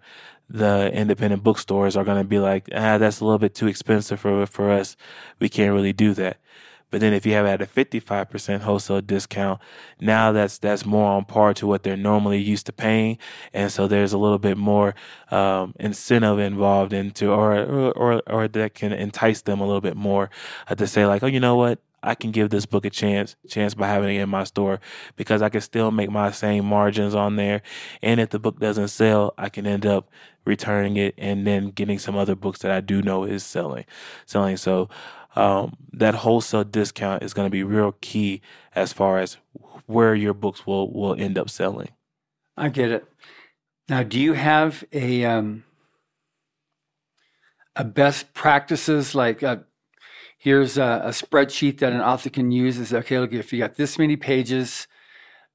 the 0.48 0.90
independent 0.92 1.42
bookstores 1.42 1.96
are 1.96 2.04
going 2.04 2.18
to 2.18 2.28
be 2.28 2.38
like, 2.38 2.68
ah, 2.74 2.98
that's 2.98 3.20
a 3.20 3.24
little 3.24 3.38
bit 3.38 3.54
too 3.54 3.66
expensive 3.66 4.20
for 4.20 4.46
for 4.46 4.70
us. 4.70 4.96
We 5.40 5.48
can't 5.48 5.72
really 5.72 5.92
do 5.92 6.14
that. 6.14 6.38
But 6.94 7.00
then 7.00 7.12
if 7.12 7.26
you 7.26 7.32
have 7.32 7.44
at 7.44 7.60
a 7.60 7.66
55% 7.66 8.60
wholesale 8.60 9.00
discount, 9.00 9.60
now 10.00 10.30
that's 10.30 10.58
that's 10.58 10.86
more 10.86 11.10
on 11.10 11.24
par 11.24 11.52
to 11.54 11.66
what 11.66 11.82
they're 11.82 11.96
normally 11.96 12.40
used 12.40 12.66
to 12.66 12.72
paying, 12.72 13.18
and 13.52 13.72
so 13.72 13.88
there's 13.88 14.12
a 14.12 14.16
little 14.16 14.38
bit 14.38 14.56
more 14.56 14.94
um, 15.32 15.74
incentive 15.80 16.38
involved 16.38 16.92
into, 16.92 17.32
or, 17.32 17.64
or 17.94 18.22
or 18.28 18.46
that 18.46 18.74
can 18.74 18.92
entice 18.92 19.42
them 19.42 19.58
a 19.58 19.66
little 19.66 19.80
bit 19.80 19.96
more 19.96 20.30
uh, 20.68 20.76
to 20.76 20.86
say 20.86 21.04
like, 21.04 21.24
oh, 21.24 21.26
you 21.26 21.40
know 21.40 21.56
what, 21.56 21.80
I 22.00 22.14
can 22.14 22.30
give 22.30 22.50
this 22.50 22.64
book 22.64 22.84
a 22.84 22.90
chance, 22.90 23.34
chance 23.48 23.74
by 23.74 23.88
having 23.88 24.14
it 24.14 24.20
in 24.20 24.28
my 24.28 24.44
store 24.44 24.78
because 25.16 25.42
I 25.42 25.48
can 25.48 25.62
still 25.62 25.90
make 25.90 26.10
my 26.10 26.30
same 26.30 26.64
margins 26.64 27.16
on 27.16 27.34
there. 27.34 27.62
And 28.02 28.20
if 28.20 28.30
the 28.30 28.38
book 28.38 28.60
doesn't 28.60 28.88
sell, 28.88 29.34
I 29.36 29.48
can 29.48 29.66
end 29.66 29.84
up 29.84 30.08
returning 30.44 30.96
it 30.96 31.14
and 31.18 31.46
then 31.46 31.70
getting 31.70 31.98
some 31.98 32.16
other 32.16 32.36
books 32.36 32.60
that 32.60 32.70
I 32.70 32.80
do 32.80 33.02
know 33.02 33.24
is 33.24 33.42
selling, 33.42 33.84
selling. 34.26 34.58
So, 34.58 34.88
um, 35.36 35.76
that 35.92 36.16
wholesale 36.16 36.64
discount 36.64 37.22
is 37.22 37.34
going 37.34 37.46
to 37.46 37.50
be 37.50 37.62
real 37.62 37.96
key 38.00 38.40
as 38.74 38.92
far 38.92 39.18
as 39.18 39.36
where 39.86 40.14
your 40.14 40.34
books 40.34 40.66
will, 40.66 40.92
will 40.92 41.14
end 41.14 41.38
up 41.38 41.50
selling. 41.50 41.90
I 42.56 42.68
get 42.68 42.90
it. 42.90 43.04
Now, 43.88 44.02
do 44.02 44.18
you 44.18 44.32
have 44.32 44.84
a, 44.92 45.24
um, 45.24 45.64
a 47.76 47.84
best 47.84 48.32
practices 48.34 49.14
like 49.14 49.42
uh, 49.42 49.58
here's 50.38 50.78
a, 50.78 51.02
a, 51.04 51.08
spreadsheet 51.08 51.78
that 51.78 51.92
an 51.92 52.00
author 52.00 52.30
can 52.30 52.50
use 52.50 52.78
is 52.78 52.92
okay 52.92 53.18
look 53.18 53.32
if 53.32 53.52
you 53.52 53.58
got 53.58 53.74
this 53.74 53.98
many 53.98 54.16
pages 54.16 54.86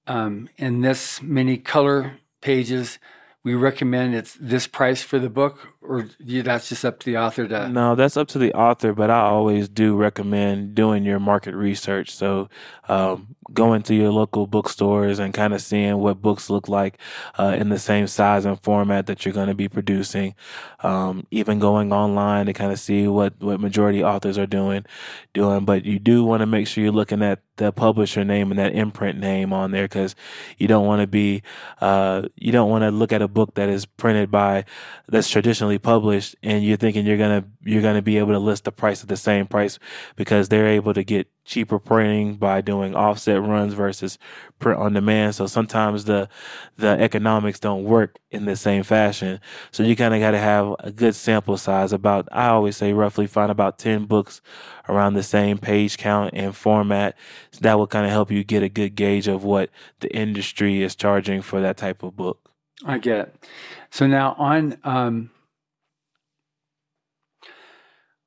um, 0.08 0.50
and 0.58 0.84
this 0.84 1.22
many 1.22 1.58
color 1.58 2.18
pages 2.42 3.00
we 3.44 3.54
recommend 3.54 4.16
it's 4.16 4.38
this 4.40 4.68
price 4.68 5.02
for 5.02 5.20
the 5.20 5.30
book 5.30 5.76
or 5.90 6.08
that's 6.20 6.70
just 6.70 6.86
up 6.86 7.00
to 7.00 7.06
the 7.08 7.18
author 7.18 7.48
to 7.48 7.68
no 7.70 7.96
that's 7.96 8.16
up 8.16 8.28
to 8.28 8.38
the 8.38 8.54
author 8.54 8.94
but 8.94 9.10
i 9.10 9.20
always 9.20 9.68
do 9.68 9.96
recommend 9.96 10.76
doing 10.76 11.04
your 11.04 11.20
market 11.20 11.56
research. 11.56 12.16
So 12.16 12.50
um, 12.88 13.36
going 13.54 13.82
to 13.84 13.96
your 13.96 14.12
local 14.12 14.48
bookstores 14.48 15.20
and 15.20 15.34
kind 15.34 15.54
of 15.54 15.62
seeing 15.62 15.98
what 15.98 16.22
books 16.22 16.50
look 16.50 16.68
like 16.68 16.98
uh, 17.38 17.56
in 17.58 17.70
the 17.70 17.80
same 17.80 18.08
size 18.08 18.46
and 18.46 18.62
format 18.62 19.08
that 19.08 19.26
you're 19.26 19.34
going 19.34 19.48
to 19.48 19.56
be 19.56 19.68
producing. 19.68 20.36
Um, 20.82 21.26
even 21.32 21.60
going 21.60 21.92
online 21.92 22.46
to 22.46 22.54
kind 22.54 22.72
of 22.72 22.80
see 22.80 23.08
what 23.08 23.34
what 23.40 23.60
majority 23.60 24.04
authors 24.04 24.38
are 24.38 24.48
doing 24.48 24.86
doing 25.34 25.66
but 25.66 25.86
you 25.86 26.00
do 26.00 26.24
want 26.24 26.42
to 26.42 26.46
make 26.46 26.68
sure 26.68 26.84
you're 26.84 26.94
looking 26.94 27.22
at 27.22 27.42
the 27.58 27.72
publisher 27.72 28.24
name 28.24 28.52
and 28.52 28.60
that 28.60 28.74
imprint 28.74 29.20
name 29.20 29.52
on 29.52 29.72
there 29.72 29.86
because 29.86 30.16
you 30.58 30.68
don't 30.68 30.86
want 30.86 31.02
to 31.02 31.08
be 31.08 31.42
uh, 31.82 32.24
you 32.36 32.52
don't 32.52 32.70
want 32.70 32.84
to 32.84 32.92
look 32.92 33.12
at 33.12 33.22
a 33.22 33.28
book 33.28 33.56
that 33.56 33.70
is 33.70 33.86
printed 33.86 34.32
by 34.32 34.64
that's 35.08 35.30
traditionally 35.30 35.78
published 35.80 36.36
and 36.44 36.64
you're 36.64 36.78
thinking 36.78 37.06
you're 37.06 37.18
gonna 37.18 37.44
you're 37.64 37.82
gonna 37.82 38.02
be 38.02 38.18
able 38.18 38.34
to 38.34 38.40
list 38.40 38.66
the 38.66 38.72
price 38.72 39.02
at 39.02 39.10
the 39.10 39.18
same 39.18 39.48
price 39.48 39.80
because 40.16 40.50
they're 40.50 40.68
able 40.68 40.94
to 40.94 41.04
get 41.04 41.28
cheaper 41.46 41.80
printing 41.80 42.36
by 42.36 42.62
doing 42.62 42.96
offset 42.96 43.42
runs 43.42 43.74
versus 43.74 44.20
print 44.60 44.80
on 44.80 44.94
demand. 44.94 45.34
So 45.36 45.48
sometimes 45.48 46.06
the 46.06 46.30
the 46.78 46.90
economics 46.90 47.60
don't 47.60 47.84
work 47.84 48.20
in 48.30 48.46
the 48.46 48.56
same 48.56 48.84
fashion. 48.84 49.40
So 49.72 49.84
you 49.84 49.96
kind 49.96 50.14
of 50.14 50.20
got 50.20 50.32
to 50.32 50.38
have 50.38 50.76
a 50.80 50.92
good 50.92 51.16
sample 51.16 51.58
size. 51.58 51.92
About 51.92 52.28
I 52.32 52.50
always 52.50 52.78
say 52.78 52.94
roughly 52.94 53.26
find 53.26 53.52
about 53.52 53.80
ten 53.80 54.06
books 54.06 54.42
around 54.88 55.16
the 55.16 55.24
same 55.24 55.58
page 55.58 55.98
count 55.98 56.32
and 56.34 56.56
format. 56.56 57.18
So 57.52 57.60
that 57.62 57.78
will 57.78 57.88
kind 57.88 58.06
of 58.06 58.12
help 58.12 58.32
you 58.32 58.44
get 58.44 58.64
a 58.64 58.70
good 58.70 58.96
gauge 58.96 59.28
of 59.28 59.44
what 59.44 59.70
the 60.02 60.16
industry 60.16 60.84
is 60.84 60.96
charging 60.96 61.42
for 61.42 61.62
that 61.62 61.78
type 61.78 62.04
of 62.04 62.16
book. 62.16 62.52
I 62.86 62.98
get. 62.98 63.36
So 63.92 64.08
now 64.08 64.36
on 64.38 64.78
um, 64.84 65.32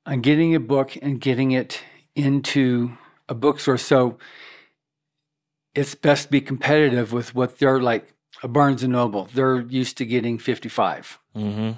on 0.05 0.21
getting 0.21 0.55
a 0.55 0.59
book 0.59 0.97
and 1.01 1.19
getting 1.19 1.51
it 1.51 1.81
into 2.15 2.97
a 3.29 3.33
bookstore. 3.33 3.77
So 3.77 4.17
it's 5.73 5.95
best 5.95 6.25
to 6.25 6.31
be 6.31 6.41
competitive 6.41 7.13
with 7.13 7.33
what 7.33 7.59
they're 7.59 7.81
like 7.81 8.13
a 8.41 8.47
Barnes 8.47 8.83
and 8.83 8.93
Noble. 8.93 9.29
They're 9.33 9.61
used 9.61 9.97
to 9.97 10.05
getting 10.05 10.37
55. 10.37 11.19
Mm-hmm. 11.35 11.71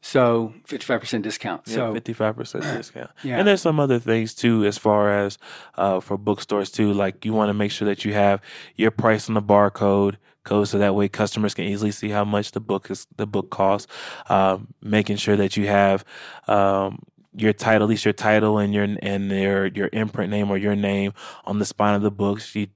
So 0.00 0.52
55% 0.68 1.22
discount. 1.22 1.62
Yeah, 1.66 1.74
so 1.74 1.94
55% 1.94 2.60
discount. 2.76 3.10
Yeah. 3.22 3.38
And 3.38 3.48
there's 3.48 3.62
some 3.62 3.80
other 3.80 3.98
things 3.98 4.34
too, 4.34 4.64
as 4.64 4.76
far 4.76 5.10
as 5.10 5.38
uh, 5.76 6.00
for 6.00 6.18
bookstores 6.18 6.70
too. 6.70 6.92
Like 6.92 7.24
you 7.24 7.32
want 7.32 7.48
to 7.48 7.54
make 7.54 7.70
sure 7.70 7.88
that 7.88 8.04
you 8.04 8.12
have 8.12 8.40
your 8.76 8.90
price 8.90 9.28
on 9.28 9.34
the 9.34 9.42
barcode 9.42 10.16
code 10.44 10.68
so 10.68 10.78
that 10.78 10.94
way 10.94 11.08
customers 11.08 11.54
can 11.54 11.64
easily 11.64 11.90
see 11.90 12.10
how 12.10 12.22
much 12.22 12.52
the 12.52 12.60
book 12.60 12.90
is 12.90 13.06
the 13.16 13.26
book 13.26 13.48
costs 13.50 13.90
um, 14.28 14.68
making 14.82 15.16
sure 15.16 15.36
that 15.36 15.56
you 15.56 15.66
have 15.66 16.04
um, 16.48 17.02
your 17.36 17.52
title, 17.52 17.84
at 17.84 17.90
least 17.90 18.04
your 18.04 18.14
title 18.14 18.58
and 18.58 18.74
your 18.74 18.88
and 19.02 19.30
your 19.30 19.66
your 19.66 19.90
imprint 19.92 20.30
name 20.30 20.50
or 20.50 20.56
your 20.56 20.76
name 20.76 21.12
on 21.44 21.58
the 21.58 21.64
spine 21.64 21.94
of 21.94 22.02
the 22.02 22.10
books. 22.10 22.54
You 22.54 22.68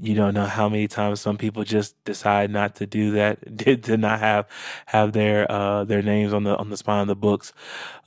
you 0.00 0.14
don't 0.14 0.34
know 0.34 0.44
how 0.44 0.68
many 0.68 0.88
times 0.88 1.20
some 1.20 1.38
people 1.38 1.64
just 1.64 2.02
decide 2.04 2.50
not 2.50 2.76
to 2.76 2.86
do 2.86 3.12
that, 3.12 3.56
did 3.56 3.84
to 3.84 3.96
not 3.96 4.20
have 4.20 4.46
have 4.86 5.12
their 5.12 5.50
uh, 5.50 5.84
their 5.84 6.02
names 6.02 6.32
on 6.32 6.44
the 6.44 6.56
on 6.56 6.70
the 6.70 6.76
spine 6.76 7.02
of 7.02 7.08
the 7.08 7.16
books. 7.16 7.52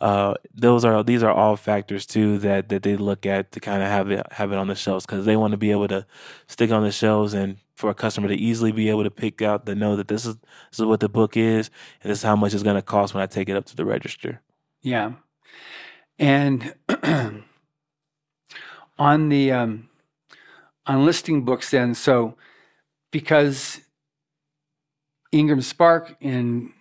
Uh, 0.02 0.34
those 0.54 0.86
are 0.86 1.04
these 1.04 1.24
are 1.24 1.32
all 1.32 1.56
factors 1.56 2.06
too 2.06 2.38
that 2.40 2.70
that 2.70 2.84
they 2.84 2.96
look 2.96 3.26
at 3.26 3.52
to 3.52 3.60
kind 3.60 3.82
of 3.82 3.90
have 3.90 4.12
it 4.12 4.26
have 4.32 4.52
it 4.52 4.58
on 4.58 4.68
the 4.68 4.76
shelves 4.76 5.06
because 5.06 5.26
they 5.26 5.36
want 5.36 5.52
to 5.52 5.58
be 5.58 5.72
able 5.72 5.88
to 5.88 6.06
stick 6.48 6.72
on 6.72 6.84
the 6.84 6.92
shelves 6.92 7.34
and 7.34 7.58
for 7.76 7.90
a 7.90 7.96
customer 7.96 8.28
to 8.28 8.36
easily 8.36 8.72
be 8.72 8.90
able 8.90 9.04
to 9.04 9.12
pick 9.12 9.42
out 9.42 9.66
to 9.66 9.74
know 9.74 9.96
that 9.96 10.08
this 10.08 10.26
is 10.26 10.36
this 10.36 10.80
is 10.80 10.86
what 10.86 11.00
the 11.00 11.10
book 11.10 11.38
is 11.38 11.70
and 12.04 12.12
this 12.12 12.20
is 12.20 12.24
how 12.24 12.36
much 12.36 12.54
it's 12.54 12.64
going 12.64 12.76
to 12.76 12.82
cost 12.82 13.14
when 13.14 13.24
I 13.24 13.26
take 13.26 13.50
it 13.50 13.56
up 13.56 13.66
to 13.66 13.76
the 13.76 13.86
register. 13.86 14.42
Yeah, 14.82 15.14
and 16.18 16.74
on 19.00 19.30
the 19.30 19.52
um, 19.52 19.90
on 20.86 21.06
listing 21.06 21.46
books, 21.46 21.72
then 21.72 21.94
so 21.94 22.36
because 23.12 23.82
Ingram 25.32 25.62
Spark 25.62 26.16
and 26.22 26.72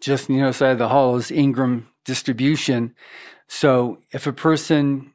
just 0.00 0.28
the 0.28 0.40
other 0.40 0.52
side 0.52 0.72
of 0.72 0.78
the 0.78 0.88
hall 0.88 1.16
is 1.16 1.30
Ingram 1.30 1.88
Distribution. 2.04 2.94
So 3.48 3.98
if 4.12 4.26
a 4.26 4.32
person 4.32 5.12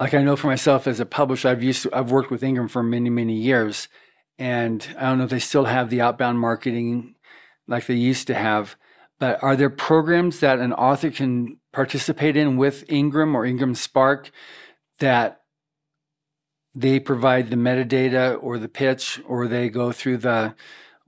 like 0.00 0.14
I 0.14 0.22
know 0.22 0.36
for 0.36 0.46
myself 0.46 0.86
as 0.86 1.00
a 1.00 1.06
publisher, 1.06 1.48
I've 1.48 1.62
used 1.62 1.82
to, 1.82 1.94
I've 1.94 2.10
worked 2.10 2.30
with 2.30 2.42
Ingram 2.42 2.68
for 2.68 2.82
many 2.82 3.10
many 3.10 3.34
years, 3.34 3.88
and 4.38 4.86
I 4.96 5.02
don't 5.02 5.18
know 5.18 5.24
if 5.24 5.30
they 5.30 5.38
still 5.38 5.64
have 5.64 5.90
the 5.90 6.00
outbound 6.00 6.38
marketing 6.38 7.14
like 7.66 7.86
they 7.86 7.94
used 7.94 8.26
to 8.28 8.34
have. 8.34 8.76
But 9.18 9.42
are 9.42 9.56
there 9.56 9.70
programs 9.70 10.40
that 10.40 10.60
an 10.60 10.72
author 10.72 11.10
can 11.10 11.58
participate 11.72 12.36
in 12.36 12.56
with 12.56 12.84
Ingram 12.88 13.34
or 13.34 13.44
Ingram 13.44 13.74
Spark 13.74 14.30
that 15.00 15.40
they 16.74 17.00
provide 17.00 17.50
the 17.50 17.56
metadata 17.56 18.40
or 18.40 18.58
the 18.58 18.68
pitch 18.68 19.20
or 19.26 19.48
they 19.48 19.68
go 19.68 19.90
through 19.90 20.18
the 20.18 20.54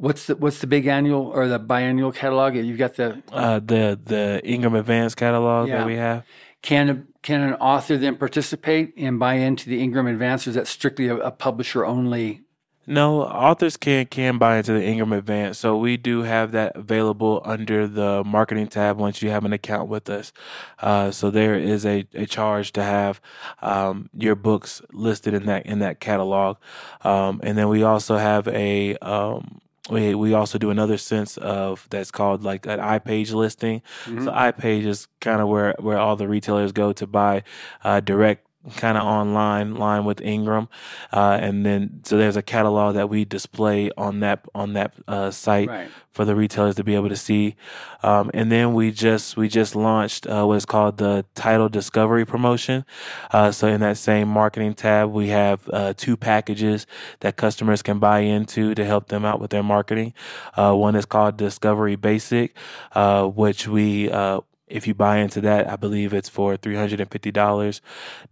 what's 0.01 0.27
the 0.27 0.37
what's 0.37 0.61
the 0.61 0.66
big 0.66 0.87
annual 0.87 1.27
or 1.27 1.46
the 1.46 1.61
biannual 1.61 2.14
catalog? 2.14 2.57
You've 2.57 2.79
got 2.79 2.96
the 2.96 3.23
uh, 3.33 3.61
the 3.61 3.99
the 4.03 4.40
Ingram 4.44 4.75
Advanced 4.75 5.16
catalog 5.16 5.68
yeah. 5.68 5.79
that 5.79 5.87
we 5.87 5.96
have. 5.96 6.25
Can 6.62 7.09
can 7.23 7.42
an 7.42 7.55
author 7.55 7.96
then 7.96 8.16
participate 8.16 8.94
and 8.96 9.18
buy 9.18 9.35
into 9.35 9.68
the 9.68 9.81
Ingram 9.81 10.07
Advanced? 10.07 10.46
Or 10.46 10.51
is 10.51 10.57
that 10.57 10.66
strictly 10.66 11.09
a, 11.09 11.16
a 11.16 11.31
publisher 11.31 11.87
only 11.87 12.42
no, 12.90 13.22
authors 13.22 13.76
can 13.76 14.07
can 14.07 14.37
buy 14.37 14.57
into 14.59 14.72
the 14.72 14.85
Ingram 14.85 15.12
Advance. 15.12 15.59
So 15.59 15.76
we 15.76 15.96
do 15.96 16.22
have 16.22 16.50
that 16.53 16.74
available 16.74 17.40
under 17.44 17.87
the 17.87 18.24
marketing 18.24 18.66
tab 18.66 18.98
once 18.98 19.22
you 19.22 19.31
have 19.31 19.44
an 19.44 19.53
account 19.53 19.88
with 19.88 20.11
us. 20.11 20.33
Uh, 20.81 21.12
so 21.12 21.31
there 21.31 21.55
is 21.55 21.87
a, 21.87 22.05
a 22.14 22.26
charge 22.26 22.72
to 22.72 22.83
have 22.83 23.20
um, 23.62 24.11
your 24.12 24.35
books 24.35 24.83
listed 24.92 25.35
in 25.35 25.46
that 25.46 25.66
in 25.66 25.79
that 25.79 26.00
catalog, 26.00 26.57
um, 27.03 27.40
and 27.44 27.57
then 27.57 27.68
we 27.68 27.85
also 27.85 28.16
have 28.16 28.48
a 28.48 28.96
um, 28.96 29.61
we 29.88 30.16
we 30.16 30.35
also 30.35 30.59
do 30.59 30.70
another 30.70 30.98
sense 30.98 31.37
of 31.37 31.87
that's 31.90 32.11
called 32.11 32.42
like 32.42 32.66
an 32.66 32.81
iPage 32.81 33.33
listing. 33.33 33.83
Mm-hmm. 34.07 34.24
So 34.24 34.33
iPage 34.33 34.87
is 34.87 35.07
kind 35.20 35.40
of 35.40 35.46
where 35.46 35.76
where 35.79 35.98
all 35.98 36.16
the 36.16 36.26
retailers 36.26 36.72
go 36.72 36.92
to 36.92 37.07
buy 37.07 37.44
uh, 37.85 38.00
direct 38.00 38.49
kind 38.77 38.99
of 38.99 39.05
online 39.05 39.75
line 39.77 40.05
with 40.05 40.20
Ingram, 40.20 40.68
uh, 41.12 41.38
and 41.40 41.64
then 41.64 42.01
so 42.05 42.18
there's 42.18 42.37
a 42.37 42.42
catalog 42.42 42.94
that 42.94 43.09
we 43.09 43.25
display 43.25 43.90
on 43.96 44.20
that 44.20 44.44
on 44.55 44.75
that 44.75 44.92
uh, 45.09 45.31
site 45.31 45.68
Right. 45.68 45.88
for 46.11 46.25
the 46.27 46.35
retailers 46.35 46.75
to 46.77 46.85
be 46.85 46.94
able 46.94 47.09
to 47.09 47.16
see. 47.16 47.57
Um, 48.03 48.31
and 48.35 48.53
then 48.53 48.75
we 48.75 48.90
just 48.90 49.37
we 49.37 49.49
just 49.49 49.75
launched 49.75 50.27
uh, 50.27 50.44
what 50.44 50.57
is 50.57 50.66
called 50.66 50.99
the 50.99 51.25
Title 51.35 51.68
Discovery 51.70 52.27
Promotion. 52.27 52.85
Uh, 53.31 53.51
so 53.51 53.66
in 53.66 53.81
that 53.81 53.96
same 53.96 54.29
marketing 54.29 54.75
tab, 54.75 55.11
we 55.11 55.29
have 55.29 55.68
uh, 55.73 55.94
two 55.96 56.16
packages 56.16 56.87
that 57.20 57.37
customers 57.37 57.81
can 57.83 57.99
buy 57.99 58.20
into 58.20 58.75
to 58.75 58.85
help 58.85 59.09
them 59.09 59.25
out 59.25 59.40
with 59.40 59.51
their 59.51 59.62
marketing. 59.62 60.12
Uh, 60.55 60.75
one 60.75 60.96
is 60.96 61.07
called 61.07 61.37
Discovery 61.38 61.96
Basic, 61.96 62.55
uh, 62.92 63.27
which 63.27 63.66
we 63.66 64.11
uh, 64.11 64.40
if 64.70 64.87
you 64.87 64.94
buy 64.94 65.18
into 65.18 65.40
that, 65.42 65.68
I 65.68 65.76
believe 65.76 66.14
it's 66.14 66.28
for 66.28 66.56
three 66.56 66.76
hundred 66.76 67.00
and 67.00 67.11
fifty 67.11 67.30
dollars. 67.30 67.80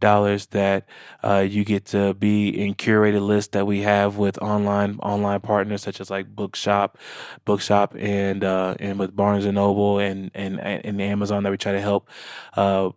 Dollars 0.01 0.47
that 0.47 0.87
uh, 1.23 1.47
you 1.49 1.65
get 1.65 1.85
to 1.87 2.15
be 2.15 2.49
in 2.49 2.75
curated 2.75 3.27
lists 3.27 3.53
that 3.53 3.67
we 3.67 3.83
have 3.83 4.17
with 4.17 4.39
online 4.43 4.99
online 5.03 5.41
partners 5.41 5.83
such 5.83 6.01
as 6.01 6.11
like 6.11 6.35
Bookshop, 6.35 6.99
Bookshop, 7.45 7.95
and 7.99 8.45
uh, 8.45 8.75
and 8.79 8.99
with 8.99 9.15
Barnes 9.15 9.45
and 9.45 9.57
Noble 9.57 9.99
and 9.99 10.31
and 10.35 10.61
and 10.61 11.01
Amazon 11.01 11.43
that 11.43 11.51
we 11.51 11.59
try 11.59 11.73
to 11.73 11.81
help. 11.81 12.09
Uh, 12.57 12.91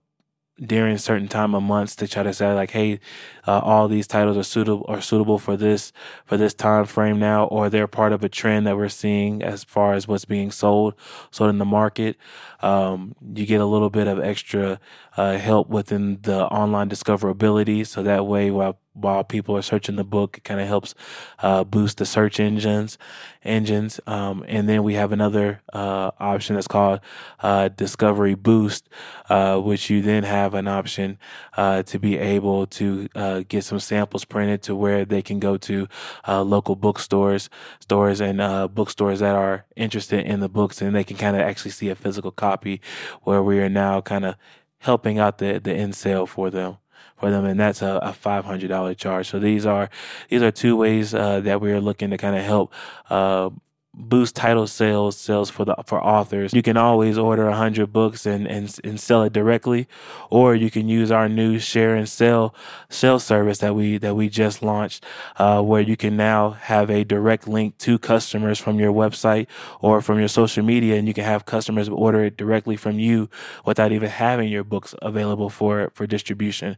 during 0.63 0.95
certain 0.97 1.27
time 1.27 1.55
of 1.55 1.63
months 1.63 1.95
to 1.95 2.07
try 2.07 2.21
to 2.21 2.33
say 2.33 2.53
like 2.53 2.69
hey 2.71 2.99
uh, 3.47 3.59
all 3.59 3.87
these 3.87 4.05
titles 4.05 4.37
are 4.37 4.43
suitable 4.43 4.85
are 4.87 5.01
suitable 5.01 5.39
for 5.39 5.57
this 5.57 5.91
for 6.25 6.37
this 6.37 6.53
time 6.53 6.85
frame 6.85 7.17
now 7.19 7.45
or 7.45 7.69
they're 7.69 7.87
part 7.87 8.13
of 8.13 8.23
a 8.23 8.29
trend 8.29 8.67
that 8.67 8.77
we're 8.77 8.87
seeing 8.87 9.41
as 9.41 9.63
far 9.63 9.93
as 9.93 10.07
what's 10.07 10.25
being 10.25 10.51
sold 10.51 10.93
sold 11.31 11.49
in 11.49 11.57
the 11.57 11.65
market 11.65 12.15
um, 12.61 13.15
you 13.33 13.45
get 13.45 13.61
a 13.61 13.65
little 13.65 13.89
bit 13.89 14.07
of 14.07 14.19
extra 14.19 14.79
uh, 15.17 15.37
help 15.37 15.69
within 15.69 16.19
the 16.21 16.45
online 16.47 16.89
discoverability. 16.89 17.85
So 17.85 18.03
that 18.03 18.25
way 18.25 18.51
while 18.51 18.77
while 18.93 19.23
people 19.23 19.55
are 19.55 19.61
searching 19.61 19.95
the 19.95 20.03
book 20.03 20.37
it 20.37 20.43
kind 20.43 20.59
of 20.59 20.67
helps 20.67 20.93
uh, 21.39 21.63
boost 21.63 21.97
the 21.97 22.05
search 22.05 22.41
engines 22.41 22.97
engines. 23.41 23.99
Um, 24.05 24.43
and 24.47 24.67
then 24.67 24.83
we 24.83 24.95
have 24.95 25.13
another 25.13 25.61
uh, 25.71 26.11
option 26.19 26.55
that's 26.55 26.67
called 26.67 26.99
uh, 27.39 27.69
discovery 27.69 28.35
boost 28.35 28.89
uh, 29.29 29.57
which 29.59 29.89
you 29.89 30.01
then 30.01 30.23
have 30.23 30.53
an 30.53 30.67
option 30.67 31.17
uh, 31.55 31.81
to 31.83 31.97
be 31.97 32.17
able 32.17 32.67
to 32.67 33.07
uh, 33.15 33.43
get 33.47 33.63
some 33.63 33.79
samples 33.79 34.25
printed 34.25 34.61
to 34.63 34.75
where 34.75 35.05
they 35.05 35.21
can 35.21 35.39
go 35.39 35.55
to 35.55 35.87
local 36.27 36.75
bookstores, 36.75 37.49
stores 37.79 38.19
and 38.19 38.39
bookstores 38.75 39.21
that 39.21 39.35
are 39.35 39.65
interested 39.77 40.25
in 40.25 40.41
the 40.41 40.49
books, 40.49 40.81
and 40.81 40.93
they 40.93 41.03
can 41.03 41.15
kind 41.15 41.35
of 41.37 41.41
actually 41.41 41.71
see 41.71 41.87
a 41.87 41.95
physical 41.95 42.31
copy. 42.51 42.81
Where 43.23 43.43
we 43.43 43.59
are 43.59 43.69
now 43.69 44.01
kind 44.01 44.25
of 44.25 44.35
helping 44.79 45.19
out 45.19 45.37
the 45.37 45.59
the 45.59 45.73
end 45.73 45.95
sale 45.95 46.25
for 46.25 46.49
them 46.49 46.77
for 47.21 47.31
them, 47.31 47.45
and 47.45 47.59
that's 47.59 47.81
a, 47.81 47.99
a 48.01 48.13
five 48.13 48.45
hundred 48.45 48.69
dollar 48.69 48.93
charge. 48.93 49.29
So 49.29 49.39
these 49.39 49.65
are 49.65 49.89
these 50.29 50.41
are 50.41 50.51
two 50.51 50.75
ways 50.75 51.13
uh, 51.13 51.39
that 51.41 51.61
we 51.61 51.71
are 51.71 51.79
looking 51.79 52.09
to 52.09 52.17
kind 52.17 52.35
of 52.35 52.43
help. 52.43 52.73
Uh, 53.09 53.51
boost 53.93 54.35
title 54.35 54.67
sales 54.67 55.17
sales 55.17 55.49
for 55.49 55.65
the 55.65 55.75
for 55.85 56.01
authors. 56.03 56.53
You 56.53 56.61
can 56.61 56.77
always 56.77 57.17
order 57.17 57.45
100 57.45 57.91
books 57.91 58.25
and, 58.25 58.47
and 58.47 58.73
and 58.83 58.99
sell 58.99 59.23
it 59.23 59.33
directly 59.33 59.87
or 60.29 60.55
you 60.55 60.71
can 60.71 60.87
use 60.87 61.11
our 61.11 61.27
new 61.27 61.59
share 61.59 61.95
and 61.95 62.07
sell 62.07 62.55
sell 62.89 63.19
service 63.19 63.57
that 63.59 63.75
we 63.75 63.97
that 63.97 64.15
we 64.15 64.29
just 64.29 64.63
launched 64.63 65.03
uh, 65.37 65.61
where 65.61 65.81
you 65.81 65.97
can 65.97 66.15
now 66.15 66.51
have 66.51 66.89
a 66.89 67.03
direct 67.03 67.47
link 67.47 67.77
to 67.79 67.99
customers 67.99 68.59
from 68.59 68.79
your 68.79 68.93
website 68.93 69.47
or 69.81 70.01
from 70.01 70.19
your 70.19 70.29
social 70.29 70.63
media 70.63 70.97
and 70.97 71.07
you 71.07 71.13
can 71.13 71.25
have 71.25 71.45
customers 71.45 71.89
order 71.89 72.23
it 72.23 72.37
directly 72.37 72.77
from 72.77 72.97
you 72.97 73.29
without 73.65 73.91
even 73.91 74.09
having 74.09 74.49
your 74.49 74.63
books 74.63 74.95
available 75.01 75.49
for 75.49 75.91
for 75.93 76.07
distribution 76.07 76.77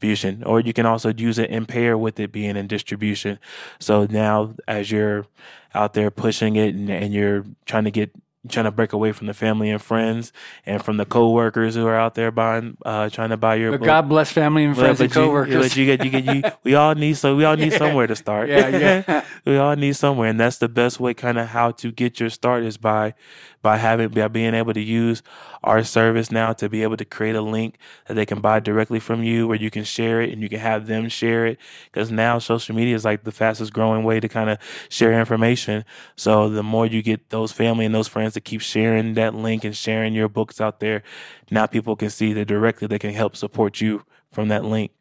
distribution 0.00 0.42
or 0.44 0.60
you 0.60 0.72
can 0.72 0.86
also 0.86 1.12
use 1.12 1.38
it 1.38 1.50
in 1.50 1.66
pair 1.66 1.96
with 1.96 2.18
it 2.20 2.32
being 2.32 2.56
in 2.56 2.66
distribution. 2.66 3.38
So 3.78 4.06
now 4.06 4.54
as 4.68 4.90
you're 4.90 5.26
out 5.74 5.94
there 5.94 6.10
pushing 6.10 6.56
it 6.56 6.74
and, 6.74 6.90
and 6.90 7.12
you're 7.14 7.44
trying 7.66 7.84
to 7.84 7.90
get 7.90 8.10
trying 8.48 8.64
to 8.64 8.70
break 8.70 8.94
away 8.94 9.12
from 9.12 9.26
the 9.26 9.34
family 9.34 9.68
and 9.68 9.82
friends 9.82 10.32
and 10.64 10.82
from 10.82 10.96
the 10.96 11.04
coworkers 11.04 11.74
who 11.74 11.86
are 11.86 11.94
out 11.94 12.14
there 12.14 12.30
buying 12.30 12.74
uh 12.86 13.06
trying 13.10 13.28
to 13.28 13.36
buy 13.36 13.54
your 13.54 13.72
But 13.72 13.80
book. 13.80 13.86
God 13.86 14.08
bless 14.08 14.32
family 14.32 14.64
and 14.64 14.74
friends 14.74 14.98
and 14.98 15.10
but 15.10 15.14
you- 15.20 15.26
coworkers. 15.26 15.68
but 15.68 15.76
you 15.76 15.84
get 15.84 16.02
you 16.04 16.10
get 16.10 16.24
you 16.34 16.42
we 16.64 16.74
all 16.74 16.94
need 16.94 17.18
so 17.18 17.36
we 17.36 17.44
all 17.44 17.54
need 17.56 17.72
Yeah. 17.72 17.78
somewhere 17.78 18.06
to 18.06 18.16
start. 18.16 18.48
yeah, 18.48 18.68
yeah. 18.68 19.24
we 19.44 19.58
all 19.58 19.76
need 19.76 19.94
somewhere 19.94 20.30
and 20.30 20.40
that's 20.40 20.56
the 20.56 20.70
best 20.70 20.98
way 21.00 21.12
kind 21.12 21.38
of 21.38 21.48
how 21.48 21.72
to 21.72 21.92
get 21.92 22.18
your 22.18 22.30
start 22.30 22.62
is 22.64 22.78
by 22.78 23.12
by 23.60 23.76
having 23.76 24.08
by 24.08 24.26
being 24.28 24.54
able 24.54 24.72
to 24.72 24.80
use 24.80 25.22
our 25.62 25.82
service 25.82 26.30
now 26.30 26.52
to 26.52 26.68
be 26.68 26.82
able 26.82 26.96
to 26.96 27.04
create 27.04 27.36
a 27.36 27.42
link 27.42 27.78
that 28.06 28.14
they 28.14 28.26
can 28.26 28.40
buy 28.40 28.60
directly 28.60 29.00
from 29.00 29.22
you 29.22 29.46
where 29.46 29.58
you 29.58 29.70
can 29.70 29.84
share 29.84 30.20
it 30.20 30.32
and 30.32 30.42
you 30.42 30.48
can 30.48 30.58
have 30.58 30.86
them 30.86 31.08
share 31.08 31.46
it 31.46 31.58
because 31.92 32.10
now 32.10 32.38
social 32.38 32.74
media 32.74 32.94
is 32.94 33.04
like 33.04 33.24
the 33.24 33.32
fastest 33.32 33.72
growing 33.72 34.04
way 34.04 34.20
to 34.20 34.28
kind 34.28 34.50
of 34.50 34.58
share 34.88 35.18
information 35.18 35.84
so 36.16 36.48
the 36.48 36.62
more 36.62 36.86
you 36.86 37.02
get 37.02 37.30
those 37.30 37.52
family 37.52 37.84
and 37.84 37.94
those 37.94 38.08
friends 38.08 38.34
to 38.34 38.40
keep 38.40 38.60
sharing 38.60 39.14
that 39.14 39.34
link 39.34 39.64
and 39.64 39.76
sharing 39.76 40.14
your 40.14 40.28
books 40.28 40.60
out 40.60 40.80
there 40.80 41.02
now 41.50 41.66
people 41.66 41.96
can 41.96 42.10
see 42.10 42.32
that 42.32 42.46
directly 42.46 42.86
they 42.86 42.98
can 42.98 43.12
help 43.12 43.36
support 43.36 43.80
you 43.80 44.04
from 44.32 44.48
that 44.48 44.64
link 44.64 44.92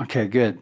Okay, 0.00 0.26
good. 0.26 0.60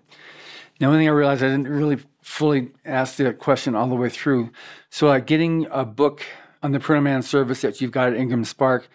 Now, 0.80 0.90
one 0.90 0.98
thing 0.98 1.08
I 1.08 1.12
realized 1.12 1.42
I 1.42 1.48
didn't 1.48 1.68
really 1.68 1.98
fully 2.22 2.70
ask 2.84 3.16
the 3.16 3.32
question 3.32 3.74
all 3.74 3.88
the 3.88 3.94
way 3.94 4.08
through. 4.08 4.50
So, 4.90 5.08
uh, 5.08 5.18
getting 5.18 5.66
a 5.70 5.84
book 5.84 6.24
on 6.62 6.72
the 6.72 6.80
print 6.80 6.98
on 6.98 7.04
demand 7.04 7.24
service 7.24 7.62
that 7.62 7.80
you've 7.80 7.92
got 7.92 8.12
at 8.12 8.18
Ingram 8.18 8.44
Spark. 8.44 8.88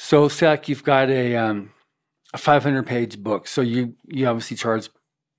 So, 0.00 0.28
say 0.28 0.46
like 0.46 0.68
you've 0.68 0.84
got 0.84 1.10
a 1.10 1.34
um, 1.34 1.72
a 2.32 2.38
500 2.38 2.86
page 2.86 3.18
book. 3.18 3.48
So 3.48 3.60
you 3.60 3.94
you 4.06 4.26
obviously 4.26 4.56
charge 4.56 4.88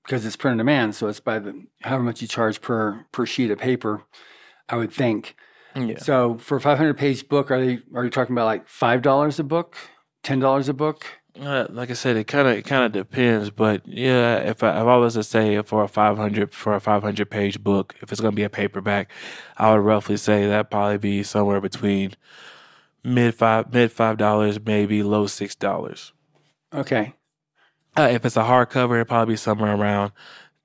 because 0.04 0.24
it's 0.26 0.36
print 0.36 0.52
on 0.52 0.58
demand. 0.58 0.94
So 0.94 1.08
it's 1.08 1.18
by 1.18 1.38
the 1.38 1.64
however 1.82 2.04
much 2.04 2.20
you 2.20 2.28
charge 2.28 2.60
per 2.60 3.06
per 3.10 3.24
sheet 3.24 3.50
of 3.50 3.58
paper. 3.58 4.02
I 4.68 4.76
would 4.76 4.92
think. 4.92 5.34
yeah 5.74 5.98
So 5.98 6.36
for 6.38 6.56
a 6.56 6.60
500 6.60 6.96
page 6.96 7.26
book, 7.28 7.50
are 7.50 7.64
they 7.64 7.80
are 7.94 8.04
you 8.04 8.10
talking 8.10 8.34
about 8.34 8.44
like 8.44 8.68
five 8.68 9.00
dollars 9.00 9.38
a 9.38 9.44
book, 9.44 9.76
ten 10.22 10.40
dollars 10.40 10.68
a 10.68 10.74
book? 10.74 11.06
Uh, 11.40 11.66
like 11.70 11.90
I 11.90 11.94
said, 11.94 12.16
it 12.16 12.24
kind 12.24 12.46
of 12.46 12.56
it 12.56 12.66
kind 12.66 12.84
of 12.84 12.92
depends, 12.92 13.50
but 13.50 13.86
yeah, 13.86 14.36
if 14.36 14.62
I, 14.62 14.80
if 14.80 14.86
I 14.86 14.96
was 14.96 15.14
to 15.14 15.22
say 15.22 15.62
for 15.62 15.84
a 15.84 15.88
five 15.88 16.18
hundred 16.18 16.52
for 16.52 16.74
a 16.74 16.80
five 16.80 17.02
hundred 17.02 17.30
page 17.30 17.62
book, 17.62 17.94
if 18.02 18.12
it's 18.12 18.20
gonna 18.20 18.36
be 18.36 18.42
a 18.42 18.50
paperback, 18.50 19.10
I 19.56 19.72
would 19.72 19.80
roughly 19.80 20.18
say 20.18 20.46
that 20.48 20.70
probably 20.70 20.98
be 20.98 21.22
somewhere 21.22 21.60
between 21.62 22.14
mid 23.04 23.34
five 23.34 23.72
mid 23.72 23.92
five 23.92 24.16
dollars, 24.16 24.58
maybe 24.64 25.02
low 25.02 25.26
six 25.26 25.54
dollars. 25.54 26.12
Okay. 26.72 27.14
Uh, 27.96 28.08
if 28.10 28.24
it's 28.24 28.36
a 28.36 28.42
hardcover, 28.42 28.94
it'd 28.96 29.08
probably 29.08 29.32
be 29.32 29.36
somewhere 29.36 29.74
around 29.74 30.12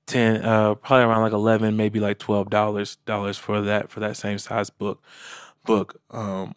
ten, 0.06 0.42
uh, 0.44 0.74
probably 0.76 1.04
around 1.04 1.22
like 1.22 1.32
eleven, 1.32 1.76
maybe 1.76 1.98
like 2.00 2.18
twelve 2.18 2.50
dollars 2.50 2.96
dollars 3.06 3.36
for 3.38 3.60
that 3.62 3.90
for 3.90 4.00
that 4.00 4.16
same 4.16 4.38
size 4.38 4.70
book 4.70 5.02
book. 5.64 6.00
Um, 6.10 6.54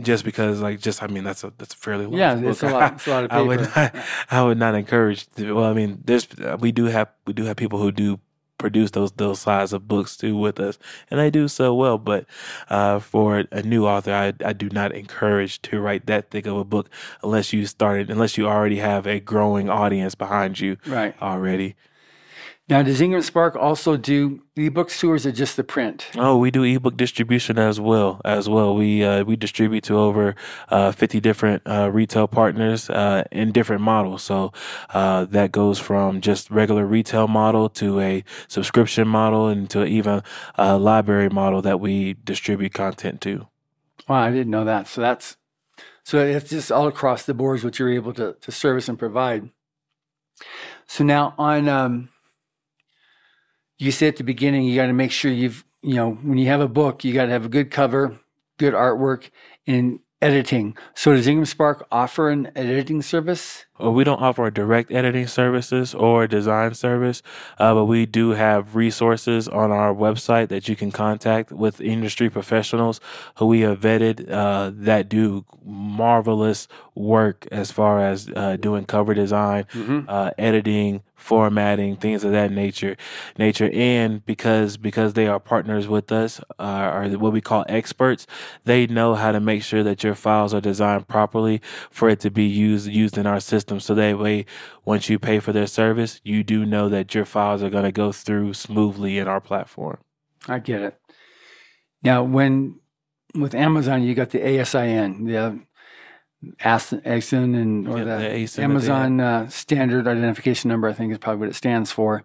just 0.00 0.24
because 0.24 0.60
like 0.60 0.80
just 0.80 1.02
I 1.02 1.06
mean 1.08 1.24
that's 1.24 1.44
a 1.44 1.52
that's 1.58 1.74
a 1.74 1.76
fairly 1.76 2.06
large 2.06 2.18
Yeah, 2.18 2.34
book. 2.34 2.44
it's 2.50 2.62
a 2.62 2.68
lot. 2.70 2.92
It's 2.94 3.06
a 3.06 3.10
lot 3.10 3.24
of 3.30 3.32
I 3.32 3.40
would 3.42 3.60
not, 3.60 3.94
I 4.30 4.42
would 4.42 4.58
not 4.58 4.74
encourage. 4.74 5.26
Well, 5.38 5.64
I 5.64 5.72
mean, 5.72 6.02
there's 6.04 6.28
we 6.58 6.72
do 6.72 6.84
have 6.86 7.08
we 7.26 7.32
do 7.32 7.44
have 7.44 7.56
people 7.56 7.78
who 7.80 7.90
do 7.92 8.20
produce 8.58 8.92
those 8.92 9.12
those 9.12 9.40
size 9.40 9.72
of 9.72 9.88
books 9.88 10.16
too 10.16 10.36
with 10.36 10.58
us, 10.60 10.78
and 11.10 11.18
they 11.20 11.30
do 11.30 11.48
so 11.48 11.74
well. 11.74 11.98
But 11.98 12.26
uh, 12.68 12.98
for 13.00 13.44
a 13.50 13.62
new 13.62 13.86
author, 13.86 14.12
I 14.12 14.32
I 14.44 14.52
do 14.52 14.68
not 14.70 14.92
encourage 14.92 15.60
to 15.62 15.80
write 15.80 16.06
that 16.06 16.30
thick 16.30 16.46
of 16.46 16.56
a 16.56 16.64
book 16.64 16.88
unless 17.22 17.52
you 17.52 17.66
started 17.66 18.10
unless 18.10 18.36
you 18.38 18.46
already 18.46 18.78
have 18.78 19.06
a 19.06 19.20
growing 19.20 19.68
audience 19.70 20.14
behind 20.14 20.60
you 20.60 20.76
Right. 20.86 21.14
already. 21.20 21.76
Now, 22.66 22.82
does 22.82 23.02
Ingram 23.02 23.20
Spark 23.20 23.56
also 23.56 23.98
do 23.98 24.40
ebooks 24.56 25.06
or 25.06 25.14
is 25.14 25.26
it 25.26 25.32
just 25.32 25.58
the 25.58 25.64
print? 25.64 26.06
Oh, 26.16 26.38
we 26.38 26.50
do 26.50 26.62
ebook 26.62 26.96
distribution 26.96 27.58
as 27.58 27.78
well. 27.78 28.22
As 28.24 28.48
well, 28.48 28.74
we 28.74 29.04
uh, 29.04 29.22
we 29.24 29.36
distribute 29.36 29.84
to 29.84 29.98
over 29.98 30.34
uh, 30.70 30.90
fifty 30.92 31.20
different 31.20 31.62
uh, 31.66 31.90
retail 31.92 32.26
partners 32.26 32.88
uh, 32.88 33.24
in 33.30 33.52
different 33.52 33.82
models. 33.82 34.22
So 34.22 34.54
uh, 34.94 35.26
that 35.26 35.52
goes 35.52 35.78
from 35.78 36.22
just 36.22 36.50
regular 36.50 36.86
retail 36.86 37.28
model 37.28 37.68
to 37.70 38.00
a 38.00 38.24
subscription 38.48 39.08
model, 39.08 39.46
and 39.46 39.68
to 39.68 39.84
even 39.84 40.22
a 40.54 40.78
library 40.78 41.28
model 41.28 41.60
that 41.60 41.80
we 41.80 42.14
distribute 42.24 42.72
content 42.72 43.20
to. 43.22 43.46
Wow, 44.08 44.22
I 44.22 44.30
didn't 44.30 44.50
know 44.50 44.64
that. 44.64 44.88
So 44.88 45.02
that's 45.02 45.36
so 46.02 46.18
it's 46.18 46.48
just 46.48 46.72
all 46.72 46.88
across 46.88 47.24
the 47.24 47.34
boards 47.34 47.62
what 47.62 47.78
you're 47.78 47.92
able 47.92 48.14
to 48.14 48.36
to 48.40 48.50
service 48.50 48.88
and 48.88 48.98
provide. 48.98 49.50
So 50.86 51.04
now 51.04 51.34
on, 51.36 51.68
um, 51.68 52.08
you 53.84 53.92
say 53.92 54.08
at 54.08 54.16
the 54.16 54.24
beginning 54.24 54.64
you 54.64 54.74
got 54.74 54.86
to 54.86 54.92
make 54.92 55.10
sure 55.10 55.30
you've 55.30 55.64
you 55.82 55.94
know 55.94 56.12
when 56.12 56.38
you 56.38 56.46
have 56.46 56.60
a 56.60 56.68
book 56.68 57.04
you 57.04 57.12
got 57.12 57.26
to 57.26 57.32
have 57.32 57.44
a 57.44 57.48
good 57.48 57.70
cover, 57.70 58.18
good 58.58 58.74
artwork, 58.74 59.30
and 59.66 60.00
editing. 60.22 60.76
So 60.94 61.12
does 61.12 61.26
Ingram 61.26 61.44
Spark 61.44 61.86
offer 61.92 62.30
an 62.30 62.50
editing 62.56 63.02
service 63.02 63.66
we 63.80 64.04
don't 64.04 64.20
offer 64.22 64.50
direct 64.50 64.92
editing 64.92 65.26
services 65.26 65.94
or 65.94 66.26
design 66.26 66.74
service, 66.74 67.22
uh, 67.58 67.74
but 67.74 67.86
we 67.86 68.06
do 68.06 68.30
have 68.30 68.76
resources 68.76 69.48
on 69.48 69.72
our 69.72 69.92
website 69.92 70.48
that 70.48 70.68
you 70.68 70.76
can 70.76 70.92
contact 70.92 71.50
with 71.50 71.80
industry 71.80 72.30
professionals 72.30 73.00
who 73.38 73.46
we 73.46 73.60
have 73.60 73.80
vetted 73.80 74.30
uh, 74.30 74.70
that 74.74 75.08
do 75.08 75.44
marvelous 75.64 76.68
work 76.94 77.48
as 77.50 77.72
far 77.72 77.98
as 77.98 78.28
uh, 78.36 78.56
doing 78.56 78.84
cover 78.84 79.14
design, 79.14 79.64
Mm-hmm. 79.74 80.08
uh, 80.08 80.30
editing, 80.38 81.02
formatting, 81.16 81.96
things 81.96 82.22
of 82.22 82.32
that 82.32 82.52
nature. 82.52 82.96
Nature, 83.38 83.70
and 83.72 84.24
because 84.26 84.76
because 84.76 85.14
they 85.14 85.26
are 85.26 85.40
partners 85.40 85.88
with 85.88 86.12
us, 86.12 86.40
uh, 86.58 86.90
or 86.94 87.08
what 87.18 87.32
we 87.32 87.40
call 87.40 87.64
experts, 87.68 88.26
they 88.64 88.86
know 88.86 89.14
how 89.14 89.32
to 89.32 89.40
make 89.40 89.62
sure 89.62 89.82
that 89.82 90.04
your 90.04 90.14
files 90.14 90.52
are 90.52 90.60
designed 90.60 91.08
properly 91.08 91.60
for 91.90 92.08
it 92.10 92.20
to 92.20 92.30
be 92.30 92.44
used 92.44 92.86
used 92.88 93.16
in 93.18 93.26
our 93.26 93.40
system. 93.40 93.63
So 93.80 93.94
that 93.94 94.18
way, 94.18 94.46
once 94.84 95.08
you 95.08 95.18
pay 95.18 95.40
for 95.40 95.52
their 95.52 95.66
service, 95.66 96.20
you 96.24 96.42
do 96.42 96.64
know 96.64 96.88
that 96.88 97.14
your 97.14 97.24
files 97.24 97.62
are 97.62 97.70
going 97.70 97.84
to 97.84 97.92
go 97.92 98.12
through 98.12 98.54
smoothly 98.54 99.18
in 99.18 99.28
our 99.28 99.40
platform. 99.40 99.98
I 100.48 100.58
get 100.58 100.82
it. 100.82 101.00
Now, 102.02 102.22
when 102.22 102.80
with 103.34 103.54
Amazon, 103.54 104.02
you 104.02 104.14
got 104.14 104.30
the 104.30 104.38
ASIN, 104.38 105.26
the 105.26 105.60
ASIN, 106.64 107.56
and 107.60 107.88
or 107.88 107.98
Yeah, 107.98 108.04
the, 108.04 108.16
the 108.22 108.28
ASIN 108.28 108.58
Amazon 108.62 109.20
uh, 109.20 109.48
Standard 109.48 110.06
Identification 110.06 110.68
Number. 110.68 110.88
I 110.88 110.92
think 110.92 111.12
is 111.12 111.18
probably 111.18 111.40
what 111.40 111.48
it 111.48 111.54
stands 111.54 111.90
for. 111.90 112.22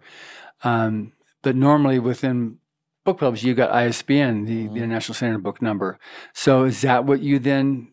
Um, 0.62 1.12
but 1.42 1.56
normally 1.56 1.98
within 1.98 2.58
book 3.04 3.18
publishing, 3.18 3.48
you 3.48 3.54
got 3.54 3.70
ISBN, 3.70 4.44
the, 4.44 4.66
Mhm. 4.66 4.74
the 4.74 4.80
International 4.80 5.14
Standard 5.14 5.42
Book 5.42 5.62
Number. 5.62 5.98
So 6.34 6.64
is 6.64 6.82
that 6.82 7.06
what 7.06 7.20
you 7.20 7.38
then 7.38 7.88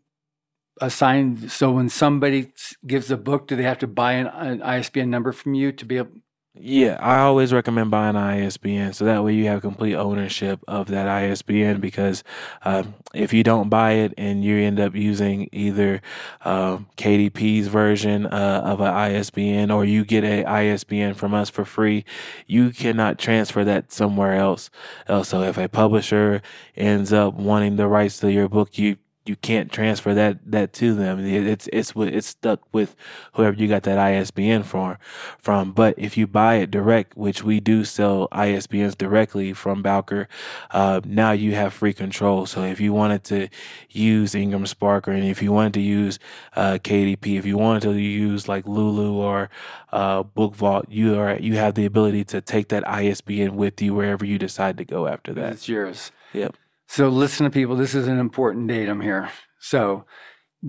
assign? 0.82 1.50
So 1.50 1.72
when 1.72 1.90
somebody 1.90 2.52
gives 2.86 3.12
a 3.12 3.18
book, 3.18 3.48
do 3.48 3.56
they 3.56 3.64
have 3.64 3.80
to 3.80 3.88
buy 3.88 4.14
an, 4.14 4.28
an 4.28 4.62
ISBN 4.62 5.10
number 5.10 5.32
from 5.32 5.54
you 5.54 5.72
to 5.72 5.86
be 5.86 5.98
able? 5.98 6.12
Yeah, 6.60 6.98
I 7.00 7.20
always 7.20 7.54
recommend 7.54 7.92
buying 7.92 8.16
an 8.16 8.24
ISBN 8.24 8.94
so 8.94 9.06
that 9.06 9.24
way 9.24 9.34
you 9.34 9.46
have 9.46 9.62
complete 9.62 9.96
ownership 9.96 10.60
of 10.68 10.88
that 10.88 11.08
ISBN 11.08 11.80
because 11.80 12.24
um, 12.66 12.96
if 13.14 13.32
you 13.32 13.44
don't 13.44 13.70
buy 13.70 13.92
it 13.92 14.14
and 14.18 14.44
you 14.44 14.58
end 14.58 14.80
up 14.80 14.96
using 14.96 15.50
either 15.52 16.02
um, 16.46 16.88
KDP's 16.98 17.68
version 17.68 18.26
uh, 18.26 18.62
of 18.66 18.82
an 18.82 18.88
ISBN 18.88 19.70
or 19.70 19.86
you 19.86 20.04
get 20.04 20.24
a 20.24 20.46
ISBN 20.46 21.14
from 21.14 21.34
us 21.34 21.50
for 21.50 21.64
free, 21.64 22.06
you 22.48 22.72
cannot 22.72 23.20
transfer 23.20 23.64
that 23.64 23.92
somewhere 23.92 24.34
else. 24.34 24.72
Also, 25.08 25.44
if 25.44 25.58
a 25.58 25.70
publisher 25.70 26.42
ends 26.76 27.14
up 27.14 27.36
wanting 27.36 27.76
the 27.76 27.88
rights 27.88 28.20
to 28.20 28.32
your 28.32 28.50
book, 28.50 28.78
you 28.80 28.98
you 29.28 29.36
can't 29.36 29.72
transfer 29.72 30.14
that 30.14 30.40
that 30.50 30.74
to 30.74 30.94
them. 30.94 31.20
It's 31.26 31.68
it's 31.72 31.94
it's 31.96 32.28
stuck 32.28 32.62
with 32.74 32.96
whoever 33.34 33.56
you 33.56 33.68
got 33.68 33.84
that 33.84 33.98
ISBN 33.98 34.64
from 34.64 34.98
from. 35.38 35.72
But 35.72 35.96
if 35.98 36.18
you 36.18 36.28
buy 36.28 36.56
it 36.56 36.72
direct, 36.72 37.18
which 37.18 37.44
we 37.44 37.60
do 37.60 37.84
sell 37.84 38.28
ISBNs 38.32 38.98
directly 38.98 39.54
from 39.54 39.82
Bowker, 39.82 40.28
uh, 40.72 41.02
now 41.06 41.32
you 41.32 41.56
have 41.56 41.74
free 41.74 41.94
control. 41.94 42.46
So 42.46 42.64
if 42.64 42.80
you 42.80 42.94
wanted 42.94 43.24
to 43.26 43.48
use 43.90 44.36
Ingram 44.36 44.66
Spark, 44.66 45.08
or 45.08 45.14
if 45.14 45.42
you 45.42 45.52
wanted 45.52 45.74
to 45.76 45.82
use 45.82 46.20
uh, 46.56 46.78
KDP, 46.82 47.38
if 47.38 47.46
you 47.46 47.58
wanted 47.58 47.84
to 47.84 47.94
use 47.94 48.48
like 48.48 48.68
Lulu 48.68 49.14
or 49.14 49.50
uh, 49.92 50.24
Book 50.24 50.56
Vault, 50.56 50.86
you 50.90 51.20
are 51.20 51.38
you 51.38 51.56
have 51.56 51.76
the 51.76 51.86
ability 51.86 52.24
to 52.26 52.42
take 52.42 52.70
that 52.70 52.88
ISBN 52.88 53.56
with 53.56 53.82
you 53.82 53.94
wherever 53.94 54.26
you 54.26 54.38
decide 54.38 54.78
to 54.78 54.86
go 54.86 55.08
after 55.08 55.34
that. 55.34 55.54
It's 55.54 55.70
yours. 55.70 56.12
Yep. 56.34 56.56
So 56.88 57.10
listen 57.10 57.44
to 57.44 57.50
people. 57.50 57.76
This 57.76 57.94
is 57.96 58.08
an 58.08 58.18
important 58.20 58.68
datum 58.68 59.02
here. 59.02 59.30
So 59.60 60.06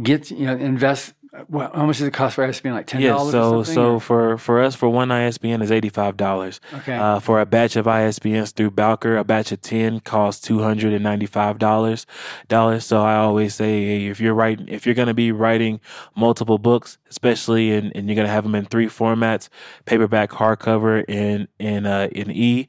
get 0.03 0.31
you 0.31 0.47
know 0.47 0.57
invest. 0.57 1.15
Well, 1.49 1.71
how 1.75 1.85
much 1.85 1.99
does 1.99 2.07
it 2.07 2.15
cost 2.15 2.37
for 2.37 2.45
ISBN? 2.45 2.73
Like 2.73 2.87
ten 2.87 3.03
dollars. 3.03 3.35
Yeah, 3.35 3.41
so 3.41 3.63
so 3.63 3.95
or- 3.95 4.01
for 4.01 4.39
for 4.39 4.63
us 4.63 4.75
for 4.75 4.89
one 4.89 5.11
ISBN 5.13 5.61
is 5.61 5.71
eighty 5.71 5.91
five 5.91 6.17
dollars. 6.17 6.59
okay. 6.73 6.97
Uh, 6.97 7.21
for 7.21 7.39
a 7.41 7.47
batch 7.47 7.77
of 7.77 7.85
ISBNs 7.85 8.53
through 8.55 8.71
Bowker, 8.71 9.17
a 9.19 9.25
batch 9.25 9.53
of 9.53 9.61
ten 9.61 10.01
costs 10.01 10.41
two 10.47 10.61
hundred 10.63 10.95
and 10.95 11.05
ninety 11.05 11.27
five 11.27 11.59
dollars. 11.59 12.07
Dollars. 12.49 12.87
So 12.87 13.03
I 13.03 13.17
always 13.17 13.55
say, 13.55 13.85
hey, 13.85 14.07
if 14.07 14.21
you're 14.21 14.35
writing, 14.35 14.69
if 14.69 14.87
you're 14.87 14.95
going 14.95 15.09
to 15.09 15.15
be 15.15 15.31
writing 15.31 15.81
multiple 16.17 16.59
books, 16.59 16.97
especially 17.11 17.73
in, 17.73 17.93
and 17.95 18.09
you're 18.09 18.17
going 18.17 18.27
to 18.27 18.33
have 18.33 18.45
them 18.45 18.55
in 18.55 18.65
three 18.65 18.87
formats: 18.87 19.51
paperback, 19.85 20.31
hardcover, 20.31 21.05
and 21.09 21.47
and 21.61 21.87
uh, 21.87 22.09
in 22.11 22.31
E. 22.31 22.69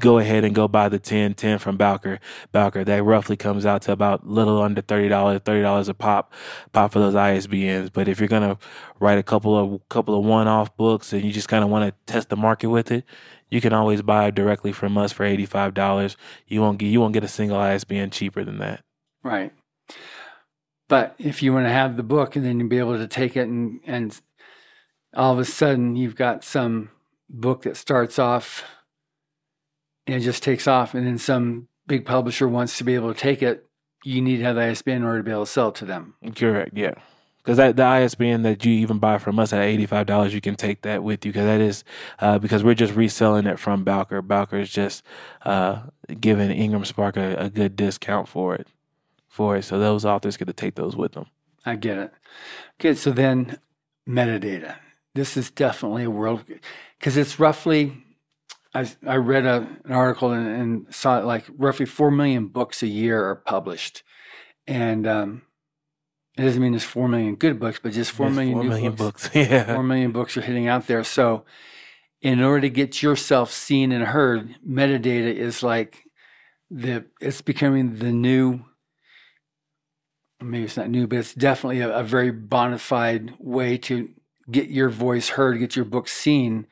Go 0.00 0.18
ahead 0.18 0.44
and 0.44 0.54
go 0.54 0.66
buy 0.66 0.88
the 0.88 0.98
10 0.98 1.34
10 1.34 1.58
from 1.58 1.76
Bowker. 1.76 2.18
Bowker 2.52 2.84
that 2.84 3.02
roughly 3.04 3.36
comes 3.36 3.64
out 3.66 3.82
to 3.82 3.92
about 3.92 4.26
little 4.26 4.60
under 4.62 4.80
thirty 4.80 5.08
dollars, 5.08 5.40
thirty 5.44 5.62
dollars 5.62 5.88
a 5.88 5.94
pop, 5.94 6.32
pop 6.72 6.92
for 6.92 6.98
those 6.98 7.14
ISBNs. 7.14 7.92
But 7.92 8.08
if 8.08 8.18
you're 8.18 8.28
gonna 8.28 8.58
write 9.00 9.18
a 9.18 9.22
couple 9.22 9.56
of 9.56 9.88
couple 9.88 10.18
of 10.18 10.24
one 10.24 10.48
off 10.48 10.76
books 10.76 11.12
and 11.12 11.22
you 11.24 11.32
just 11.32 11.48
kind 11.48 11.62
of 11.62 11.70
want 11.70 11.84
to 11.88 12.12
test 12.12 12.28
the 12.28 12.36
market 12.36 12.68
with 12.70 12.90
it, 12.90 13.04
you 13.50 13.60
can 13.60 13.72
always 13.72 14.02
buy 14.02 14.30
directly 14.30 14.72
from 14.72 14.98
us 14.98 15.12
for 15.12 15.24
eighty 15.24 15.46
five 15.46 15.74
dollars. 15.74 16.16
You 16.48 16.60
won't 16.60 16.78
get 16.78 16.86
you 16.86 17.00
won't 17.00 17.14
get 17.14 17.24
a 17.24 17.28
single 17.28 17.58
ISBN 17.58 18.10
cheaper 18.10 18.44
than 18.44 18.58
that. 18.58 18.82
right. 19.22 19.52
But 20.88 21.14
if 21.18 21.42
you 21.42 21.52
want 21.52 21.66
to 21.66 21.70
have 21.72 21.96
the 21.96 22.02
book 22.02 22.34
and 22.36 22.44
then 22.44 22.58
you'll 22.58 22.68
be 22.68 22.78
able 22.78 22.96
to 22.98 23.06
take 23.06 23.36
it 23.36 23.48
and 23.48 23.80
and 23.86 24.18
all 25.14 25.32
of 25.32 25.38
a 25.38 25.44
sudden 25.44 25.96
you've 25.96 26.16
got 26.16 26.44
some 26.44 26.90
book 27.28 27.62
that 27.62 27.76
starts 27.76 28.18
off 28.18 28.64
and 30.08 30.16
it 30.16 30.20
just 30.20 30.42
takes 30.42 30.66
off, 30.66 30.94
and 30.94 31.06
then 31.06 31.18
some 31.18 31.68
big 31.86 32.06
publisher 32.06 32.48
wants 32.48 32.78
to 32.78 32.84
be 32.84 32.94
able 32.94 33.12
to 33.12 33.20
take 33.20 33.42
it. 33.42 33.66
You 34.04 34.22
need 34.22 34.38
to 34.38 34.44
have 34.44 34.56
the 34.56 34.62
ISBN 34.62 34.96
in 34.96 35.04
order 35.04 35.18
to 35.18 35.22
be 35.22 35.30
able 35.30 35.44
to 35.44 35.50
sell 35.50 35.68
it 35.68 35.74
to 35.76 35.84
them. 35.84 36.14
Correct, 36.34 36.76
yeah. 36.76 36.94
Because 37.38 37.58
that 37.58 37.76
the 37.76 37.84
ISBN 37.84 38.42
that 38.42 38.64
you 38.64 38.72
even 38.72 38.98
buy 38.98 39.18
from 39.18 39.38
us 39.38 39.52
at 39.52 39.62
eighty 39.62 39.86
five 39.86 40.06
dollars, 40.06 40.32
you 40.32 40.40
can 40.40 40.54
take 40.54 40.82
that 40.82 41.02
with 41.02 41.24
you. 41.24 41.32
Because 41.32 41.46
that 41.46 41.60
is 41.60 41.84
uh, 42.20 42.38
because 42.38 42.64
we're 42.64 42.74
just 42.74 42.94
reselling 42.94 43.46
it 43.46 43.58
from 43.58 43.84
Bowker. 43.84 44.22
Bowker 44.22 44.58
is 44.58 44.70
just 44.70 45.02
uh, 45.44 45.82
giving 46.20 46.50
Ingram 46.50 46.84
Spark 46.84 47.16
a, 47.16 47.36
a 47.36 47.50
good 47.50 47.76
discount 47.76 48.28
for 48.28 48.54
it. 48.54 48.66
For 49.28 49.56
it, 49.56 49.62
so 49.64 49.78
those 49.78 50.04
authors 50.04 50.36
get 50.36 50.46
to 50.46 50.52
take 50.52 50.74
those 50.74 50.96
with 50.96 51.12
them. 51.12 51.26
I 51.64 51.76
get 51.76 51.98
it. 51.98 52.12
Okay, 52.80 52.94
so 52.94 53.12
then 53.12 53.58
metadata. 54.08 54.76
This 55.14 55.36
is 55.36 55.50
definitely 55.50 56.04
a 56.04 56.10
world 56.10 56.44
because 56.98 57.16
it's 57.16 57.38
roughly. 57.38 58.04
I 58.74 58.90
I 59.06 59.16
read 59.16 59.46
a, 59.46 59.66
an 59.84 59.92
article 59.92 60.32
and, 60.32 60.46
and 60.46 60.94
saw 60.94 61.18
it 61.18 61.24
like 61.24 61.44
roughly 61.56 61.86
four 61.86 62.10
million 62.10 62.48
books 62.48 62.82
a 62.82 62.86
year 62.86 63.24
are 63.24 63.36
published, 63.36 64.02
and 64.66 65.06
um, 65.06 65.42
it 66.36 66.42
doesn't 66.42 66.60
mean 66.62 66.72
there's 66.72 66.84
four 66.84 67.08
million 67.08 67.36
good 67.36 67.58
books, 67.58 67.80
but 67.82 67.92
just 67.92 68.10
four 68.12 68.26
Yes, 68.26 68.36
million 68.36 68.54
four 68.54 68.62
new 68.64 68.68
million 68.68 68.94
books. 68.94 69.24
books. 69.28 69.30
yeah. 69.50 69.74
Four 69.74 69.82
million 69.82 70.12
books 70.12 70.36
are 70.36 70.42
hitting 70.42 70.68
out 70.68 70.86
there. 70.86 71.02
So, 71.04 71.44
in 72.20 72.40
order 72.42 72.62
to 72.62 72.70
get 72.70 73.02
yourself 73.02 73.50
seen 73.52 73.90
and 73.92 74.04
heard, 74.04 74.56
metadata 74.66 75.32
is 75.34 75.62
like 75.62 76.04
the 76.70 77.06
it's 77.20 77.40
becoming 77.42 77.96
the 77.96 78.12
new. 78.12 78.64
Maybe 80.40 80.64
it's 80.64 80.76
not 80.76 80.88
new, 80.90 81.08
but 81.08 81.18
it's 81.18 81.34
definitely 81.34 81.80
a, 81.80 81.98
a 81.98 82.04
very 82.04 82.30
bona 82.30 82.78
fide 82.78 83.34
way 83.40 83.76
to 83.78 84.10
get 84.50 84.68
your 84.68 84.88
voice 84.88 85.30
heard, 85.30 85.58
get 85.58 85.74
your 85.74 85.84
book 85.84 86.06
seen. 86.06 86.66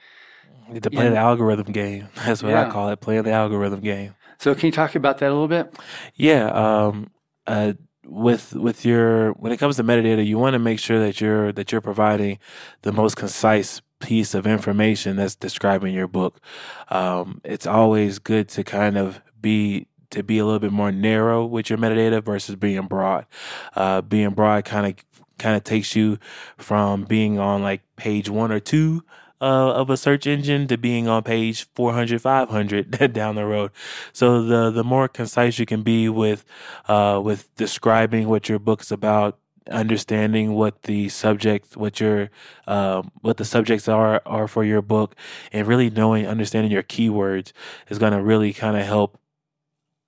To 0.83 0.91
play 0.91 1.05
Yeah. 1.05 1.11
the 1.11 1.17
algorithm 1.17 1.73
game. 1.73 2.09
That's 2.27 2.43
what 2.43 2.51
Yeah. 2.51 2.67
I 2.67 2.71
call 2.71 2.89
it, 2.91 3.01
playing 3.01 3.23
the 3.25 3.33
algorithm 3.33 3.81
game. 3.81 4.15
So, 4.39 4.55
can 4.55 4.67
you 4.67 4.73
talk 4.73 4.95
about 4.95 5.19
that 5.19 5.27
a 5.29 5.33
little 5.33 5.49
bit? 5.49 5.75
Yeah. 6.15 6.47
Um. 6.49 7.11
Uh. 7.47 7.75
With 8.09 8.55
with 8.55 8.85
your 8.85 9.33
when 9.33 9.51
it 9.51 9.57
comes 9.57 9.77
to 9.77 9.83
metadata, 9.85 10.25
you 10.25 10.39
want 10.39 10.55
to 10.55 10.61
make 10.61 10.79
sure 10.79 11.01
that 11.01 11.21
you're 11.21 11.51
that 11.53 11.73
you're 11.73 11.81
providing 11.81 12.39
the 12.83 12.93
most 12.93 13.17
concise 13.17 13.83
piece 13.99 14.33
of 14.35 14.47
information 14.47 15.17
that's 15.17 15.35
describing 15.35 15.93
your 15.93 16.07
book. 16.07 16.41
Um. 16.89 17.41
It's 17.45 17.67
always 17.67 18.19
good 18.21 18.49
to 18.51 18.63
kind 18.63 18.97
of 18.97 19.21
be 19.41 19.89
to 20.11 20.23
be 20.23 20.39
a 20.39 20.45
little 20.45 20.61
bit 20.61 20.71
more 20.73 20.93
narrow 20.93 21.45
with 21.45 21.69
your 21.69 21.79
metadata 21.79 22.23
versus 22.25 22.55
being 22.55 22.87
broad. 22.87 23.27
Uh, 23.75 24.03
being 24.03 24.31
broad 24.31 24.65
kind 24.65 24.87
of 24.87 25.05
kind 25.39 25.57
of 25.57 25.65
takes 25.65 25.97
you 25.97 26.19
from 26.59 27.03
being 27.05 27.41
on 27.41 27.61
like 27.63 27.83
page 27.97 28.31
one 28.31 28.53
or 28.53 28.61
two 28.61 29.03
uh, 29.41 29.73
of 29.73 29.91
a 29.91 29.97
search 29.97 30.27
engine 30.27 30.67
to 30.67 30.79
being 30.79 31.09
on 31.09 31.23
page 31.23 31.67
400 31.75 32.21
500 32.21 33.13
down 33.13 33.35
the 33.35 33.45
road 33.45 33.71
so 34.13 34.43
the 34.43 34.71
the 34.71 34.85
more 34.85 35.09
concise 35.09 35.59
you 35.59 35.67
can 35.67 35.83
be 35.83 36.09
with 36.09 36.45
uh, 36.89 37.21
with 37.23 37.55
describing 37.57 38.29
what 38.29 38.49
your 38.49 38.59
book's 38.59 38.91
about 38.91 39.39
understanding 39.71 40.55
what 40.55 40.83
the 40.83 41.09
subject 41.09 41.77
what 41.77 41.99
your 41.99 42.31
um, 42.67 43.11
what 43.21 43.37
the 43.37 43.45
subjects 43.45 43.89
are 43.89 44.23
are 44.25 44.47
for 44.47 44.65
your 44.65 44.81
book 44.81 45.17
and 45.53 45.67
really 45.67 45.91
knowing 45.91 46.27
understanding 46.27 46.71
your 46.71 46.85
keywords 46.85 47.53
is 47.89 47.99
going 47.99 48.13
to 48.13 48.23
really 48.23 48.53
kind 48.53 48.77
of 48.77 48.87
help 48.87 49.19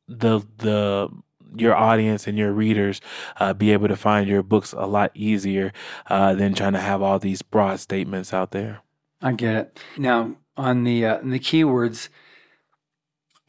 the 0.06 0.40
the 0.58 1.08
your 1.56 1.74
audience 1.74 2.26
and 2.26 2.38
your 2.38 2.52
readers 2.52 3.00
uh, 3.40 3.52
be 3.52 3.72
able 3.72 3.88
to 3.88 3.96
find 3.96 4.28
your 4.28 4.42
books 4.42 4.72
a 4.72 4.86
lot 4.86 5.10
easier 5.14 5.72
uh, 6.08 6.34
than 6.34 6.54
trying 6.54 6.74
to 6.74 6.80
have 6.80 7.02
all 7.02 7.18
these 7.18 7.42
broad 7.42 7.80
statements 7.80 8.32
out 8.32 8.50
there. 8.50 8.82
I 9.20 9.32
get 9.32 9.54
it. 9.56 9.78
Now, 9.96 10.36
on 10.56 10.84
the 10.84 11.04
uh, 11.04 11.18
the 11.22 11.38
keywords, 11.40 12.08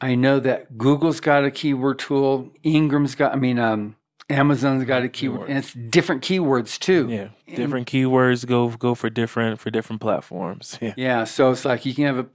I 0.00 0.14
know 0.14 0.40
that 0.40 0.78
Google's 0.78 1.20
got 1.20 1.44
a 1.44 1.50
keyword 1.50 1.98
tool. 1.98 2.50
Ingram's 2.62 3.14
got. 3.14 3.32
I 3.32 3.36
mean, 3.36 3.58
um, 3.58 3.96
Amazon's 4.28 4.84
got 4.84 5.02
a 5.02 5.08
keyword, 5.08 5.48
and 5.48 5.58
it's 5.58 5.72
different 5.72 6.22
keywords 6.22 6.78
too. 6.78 7.08
Yeah, 7.08 7.28
different 7.54 7.88
keywords 7.88 8.46
go 8.46 8.68
go 8.70 8.94
for 8.94 9.10
different 9.10 9.60
for 9.60 9.70
different 9.70 10.00
platforms. 10.00 10.78
Yeah, 10.82 10.94
Yeah, 10.96 11.24
so 11.24 11.50
it's 11.50 11.64
like 11.64 11.84
you 11.84 11.94
can 11.94 12.04
have 12.06 12.18
a 12.18 12.26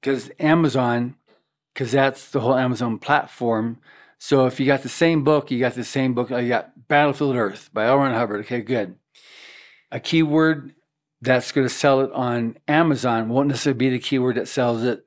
because 0.00 0.30
Amazon, 0.38 1.16
because 1.72 1.92
that's 1.92 2.30
the 2.30 2.40
whole 2.40 2.56
Amazon 2.56 2.98
platform. 2.98 3.78
So 4.18 4.46
if 4.46 4.58
you 4.60 4.66
got 4.66 4.82
the 4.82 4.88
same 4.88 5.24
book, 5.24 5.50
you 5.50 5.58
got 5.60 5.74
the 5.74 5.84
same 5.84 6.14
book. 6.14 6.30
uh, 6.30 6.36
You 6.38 6.48
got 6.48 6.88
Battlefield 6.88 7.36
Earth 7.36 7.70
by 7.72 7.86
L. 7.86 7.98
Ron 7.98 8.12
Hubbard. 8.14 8.40
Okay, 8.40 8.60
good. 8.60 8.96
A 9.90 10.00
keyword 10.00 10.74
that's 11.24 11.52
going 11.52 11.66
to 11.66 11.72
sell 11.72 12.00
it 12.00 12.12
on 12.12 12.56
Amazon 12.68 13.28
won't 13.28 13.48
necessarily 13.48 13.78
be 13.78 13.90
the 13.90 13.98
keyword 13.98 14.36
that 14.36 14.48
sells 14.48 14.82
it 14.82 15.04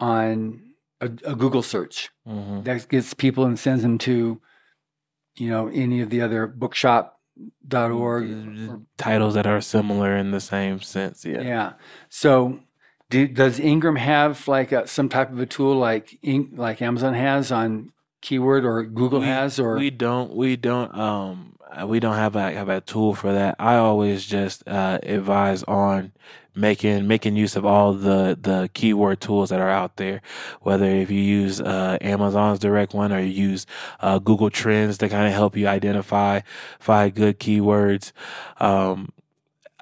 on 0.00 0.60
a, 1.00 1.06
a 1.24 1.34
Google 1.34 1.62
search. 1.62 2.10
hmm 2.26 2.62
That 2.62 2.88
gets 2.88 3.14
people 3.14 3.44
and 3.44 3.58
sends 3.58 3.82
them 3.82 3.98
to, 3.98 4.40
you 5.36 5.50
know, 5.50 5.68
any 5.68 6.00
of 6.00 6.10
the 6.10 6.20
other 6.20 6.46
bookshop.org. 6.46 8.30
or 8.30 8.80
titles 8.96 9.34
that 9.34 9.46
are 9.46 9.60
similar 9.60 10.16
in 10.16 10.30
the 10.30 10.40
same 10.40 10.80
sense. 10.80 11.24
Yeah. 11.24 11.40
Yeah. 11.40 11.72
So, 12.08 12.60
do, 13.10 13.28
does 13.28 13.60
Ingram 13.60 13.96
have 13.96 14.48
like 14.48 14.72
a, 14.72 14.86
some 14.88 15.08
type 15.08 15.30
of 15.30 15.38
a 15.38 15.46
tool 15.46 15.76
like 15.76 16.18
like 16.52 16.82
Amazon 16.82 17.14
has 17.14 17.52
on 17.52 17.92
keyword 18.22 18.64
or 18.64 18.82
Google 18.82 19.20
we, 19.20 19.26
has 19.26 19.60
or 19.60 19.76
we 19.76 19.90
don't 19.90 20.34
we 20.34 20.56
don't 20.56 20.96
um 20.96 21.53
we 21.86 22.00
don't 22.00 22.14
have 22.14 22.36
a 22.36 22.52
have 22.52 22.68
a 22.68 22.80
tool 22.80 23.14
for 23.14 23.32
that. 23.32 23.56
I 23.58 23.76
always 23.76 24.24
just 24.24 24.66
uh, 24.68 24.98
advise 25.02 25.62
on 25.64 26.12
making 26.54 27.06
making 27.06 27.36
use 27.36 27.56
of 27.56 27.64
all 27.64 27.92
the 27.92 28.38
the 28.40 28.70
keyword 28.74 29.20
tools 29.20 29.50
that 29.50 29.60
are 29.60 29.70
out 29.70 29.96
there. 29.96 30.22
Whether 30.60 30.86
if 30.86 31.10
you 31.10 31.20
use 31.20 31.60
uh, 31.60 31.98
Amazon's 32.00 32.58
direct 32.58 32.94
one 32.94 33.12
or 33.12 33.20
you 33.20 33.26
use 33.50 33.66
uh, 34.00 34.18
Google 34.18 34.50
Trends 34.50 34.98
to 34.98 35.08
kind 35.08 35.26
of 35.26 35.32
help 35.32 35.56
you 35.56 35.66
identify 35.66 36.40
find 36.78 37.14
good 37.14 37.38
keywords. 37.40 38.12
Um, 38.58 39.10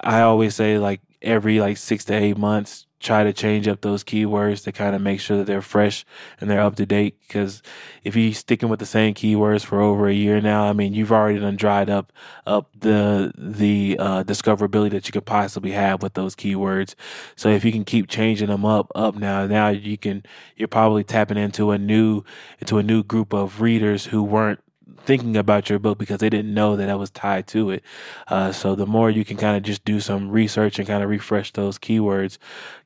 I 0.01 0.23
always 0.23 0.55
say 0.55 0.79
like 0.79 1.01
every 1.21 1.61
like 1.61 1.77
six 1.77 2.05
to 2.07 2.15
eight 2.15 2.39
months, 2.39 2.87
try 3.03 3.25
to 3.25 3.33
change 3.33 3.67
up 3.67 3.81
those 3.81 4.05
keywords 4.05 4.63
to 4.65 4.73
kind 4.73 4.95
of 4.95 5.03
make 5.03 5.21
sure 5.21 5.37
that 5.37 5.47
they're 5.47 5.61
fresh 5.61 6.05
and 6.41 6.49
they're 6.49 6.61
up 6.61 6.77
to 6.77 6.87
date. 6.87 7.19
Because 7.21 7.63
if 8.05 8.15
you're 8.17 8.33
sticking 8.33 8.69
with 8.69 8.79
the 8.79 8.87
same 8.87 9.15
keywords 9.15 9.65
for 9.65 9.81
over 9.81 10.09
a 10.09 10.15
year 10.15 10.41
now, 10.41 10.65
I 10.65 10.73
mean, 10.73 10.95
you've 10.95 11.13
already 11.13 11.41
done 11.41 11.57
dried 11.57 11.91
up 11.91 12.13
up 12.47 12.71
the 12.79 13.33
the 13.37 13.97
uh, 13.99 14.23
discoverability 14.25 14.93
that 14.93 15.09
you 15.09 15.13
could 15.13 15.27
possibly 15.27 15.73
have 15.73 16.03
with 16.03 16.15
those 16.15 16.37
keywords. 16.37 16.95
So 17.37 17.49
if 17.49 17.65
you 17.65 17.73
can 17.73 17.85
keep 17.85 18.09
changing 18.09 18.49
them 18.49 18.65
up 18.65 18.91
up 18.95 19.17
now, 19.17 19.47
now 19.47 19.69
you 19.69 19.99
can 19.99 20.25
you're 20.57 20.69
probably 20.69 21.05
tapping 21.05 21.37
into 21.37 21.73
a 21.73 21.79
new 21.79 22.23
into 22.61 22.79
a 22.79 22.83
new 22.83 23.03
group 23.03 23.33
of 23.33 23.61
readers 23.61 24.07
who 24.07 24.23
weren't 24.23 24.61
thinking 25.05 25.37
about 25.37 25.69
your 25.69 25.79
book 25.79 25.99
because 25.99 26.19
they 26.19 26.31
didn't 26.31 26.53
know 26.53 26.77
that 26.77 26.87
that 26.87 26.99
was 26.99 27.11
tied 27.11 27.47
to 27.49 27.71
it. 27.71 27.83
Uh, 28.29 28.53
so 28.53 28.75
the 28.75 28.87
more 28.87 29.11
you 29.11 29.25
can 29.25 29.37
kind 29.37 29.57
of 29.57 29.63
just 29.63 29.85
do 29.85 30.01
some 30.01 30.31
research 30.31 30.79
and 30.79 30.87
kind 30.89 31.03
of 31.03 31.11
refresh 31.11 31.53
those 31.53 31.79
keywords, 31.79 32.39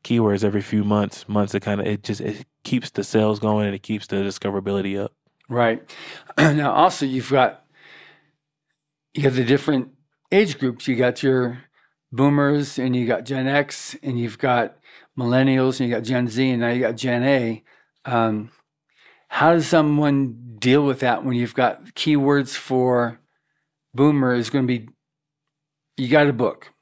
keywords 0.04 0.44
every 0.44 0.62
few 0.62 0.84
months, 0.84 1.28
months, 1.28 1.54
it 1.54 1.60
kind 1.60 1.80
of 1.80 1.86
it 1.86 2.02
just 2.02 2.20
it 2.20 2.46
keeps 2.64 2.90
the 2.90 3.04
sales 3.04 3.38
going 3.38 3.66
and 3.66 3.74
it 3.74 3.82
keeps 3.82 4.06
the 4.06 4.16
discoverability 4.16 5.02
up. 5.02 5.12
right. 5.48 5.82
now, 6.38 6.72
also 6.72 7.06
you've 7.06 7.30
got 7.30 7.64
you 9.14 9.22
got 9.22 9.32
the 9.32 9.44
different 9.44 9.90
age 10.30 10.58
groups. 10.58 10.86
You 10.88 10.96
got 10.96 11.22
your 11.22 11.64
boomers 12.12 12.78
and 12.78 12.94
you 12.94 13.06
got 13.06 13.24
Gen 13.24 13.46
X 13.46 13.96
and 14.02 14.18
you've 14.18 14.38
got 14.38 14.76
millennials 15.18 15.80
and 15.80 15.88
you 15.88 15.94
got 15.94 16.04
Gen 16.04 16.28
Z 16.28 16.50
and 16.50 16.60
now 16.60 16.68
you 16.68 16.80
got 16.80 16.96
Gen 16.96 17.22
A. 17.22 17.64
Um, 18.04 18.50
how 19.28 19.52
does 19.52 19.66
someone 19.66 20.56
deal 20.58 20.84
with 20.84 21.00
that 21.00 21.24
when 21.24 21.34
you've 21.36 21.54
got 21.54 21.84
keywords 21.94 22.56
for 22.56 23.20
boomer 23.94 24.34
is 24.34 24.50
going 24.50 24.66
to 24.66 24.78
be 24.78 24.88
you 25.96 26.08
got 26.08 26.26
a 26.26 26.32
book 26.32 26.72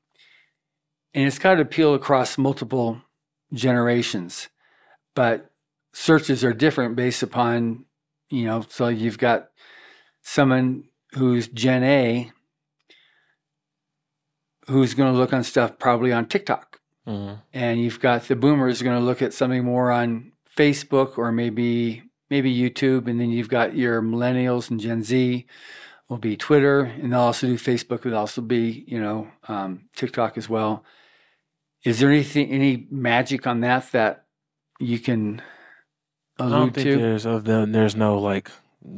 and 1.13 1.27
it's 1.27 1.39
got 1.39 1.55
to 1.55 1.63
appeal 1.63 1.95
across 1.95 2.39
multiple 2.39 3.01
generations 3.53 4.49
but 5.15 5.51
searches 5.93 6.43
are 6.45 6.53
different 6.53 6.97
based 6.97 7.23
upon 7.23 7.85
you 8.31 8.45
know 8.45 8.65
so 8.69 8.89
you've 8.89 9.19
got 9.19 9.49
someone 10.23 10.85
who's 11.15 11.47
gen 11.49 11.83
a 11.85 12.33
who's 14.67 14.95
going 14.95 15.13
to 15.13 15.19
look 15.19 15.33
on 15.33 15.45
stuff 15.45 15.79
probably 15.79 16.13
on 16.13 16.27
tiktok 16.27 16.81
Mm-hmm. 17.07 17.35
and 17.53 17.81
you've 17.83 18.01
got 18.01 18.23
the 18.29 18.35
boomers 18.35 18.81
going 18.81 18.99
to 18.99 19.05
look 19.05 19.21
at 19.21 19.35
something 19.35 19.63
more 19.63 19.91
on 19.91 20.33
facebook 20.57 21.19
or 21.19 21.31
maybe 21.33 22.04
maybe 22.31 22.55
youtube 22.55 23.07
and 23.09 23.21
then 23.21 23.31
you've 23.31 23.49
got 23.49 23.77
your 23.77 24.01
millennials 24.03 24.71
and 24.71 24.81
gen 24.81 25.03
z 25.03 25.47
will 26.09 26.19
be 26.19 26.37
twitter 26.37 26.81
and 26.81 27.13
they'll 27.13 27.21
also 27.21 27.47
do 27.47 27.57
facebook 27.57 28.05
will 28.05 28.17
also 28.17 28.41
be 28.41 28.85
you 28.87 29.01
know 29.01 29.29
um, 29.49 29.85
tiktok 29.97 30.37
as 30.39 30.49
well. 30.49 30.85
Is 31.85 31.99
there 32.01 32.11
anything 32.11 32.51
any 32.51 32.87
magic 32.91 33.47
on 33.47 33.61
that 33.61 33.93
that 33.93 34.25
you 34.81 34.99
can 34.99 35.43
I 36.39 36.49
don't 36.49 36.73
think 36.73 36.87
to? 36.91 36.99
there's 36.99 37.27
uh, 37.27 37.39
there- 37.39 37.67
there's 37.67 37.95
no 37.95 38.19
like 38.19 38.51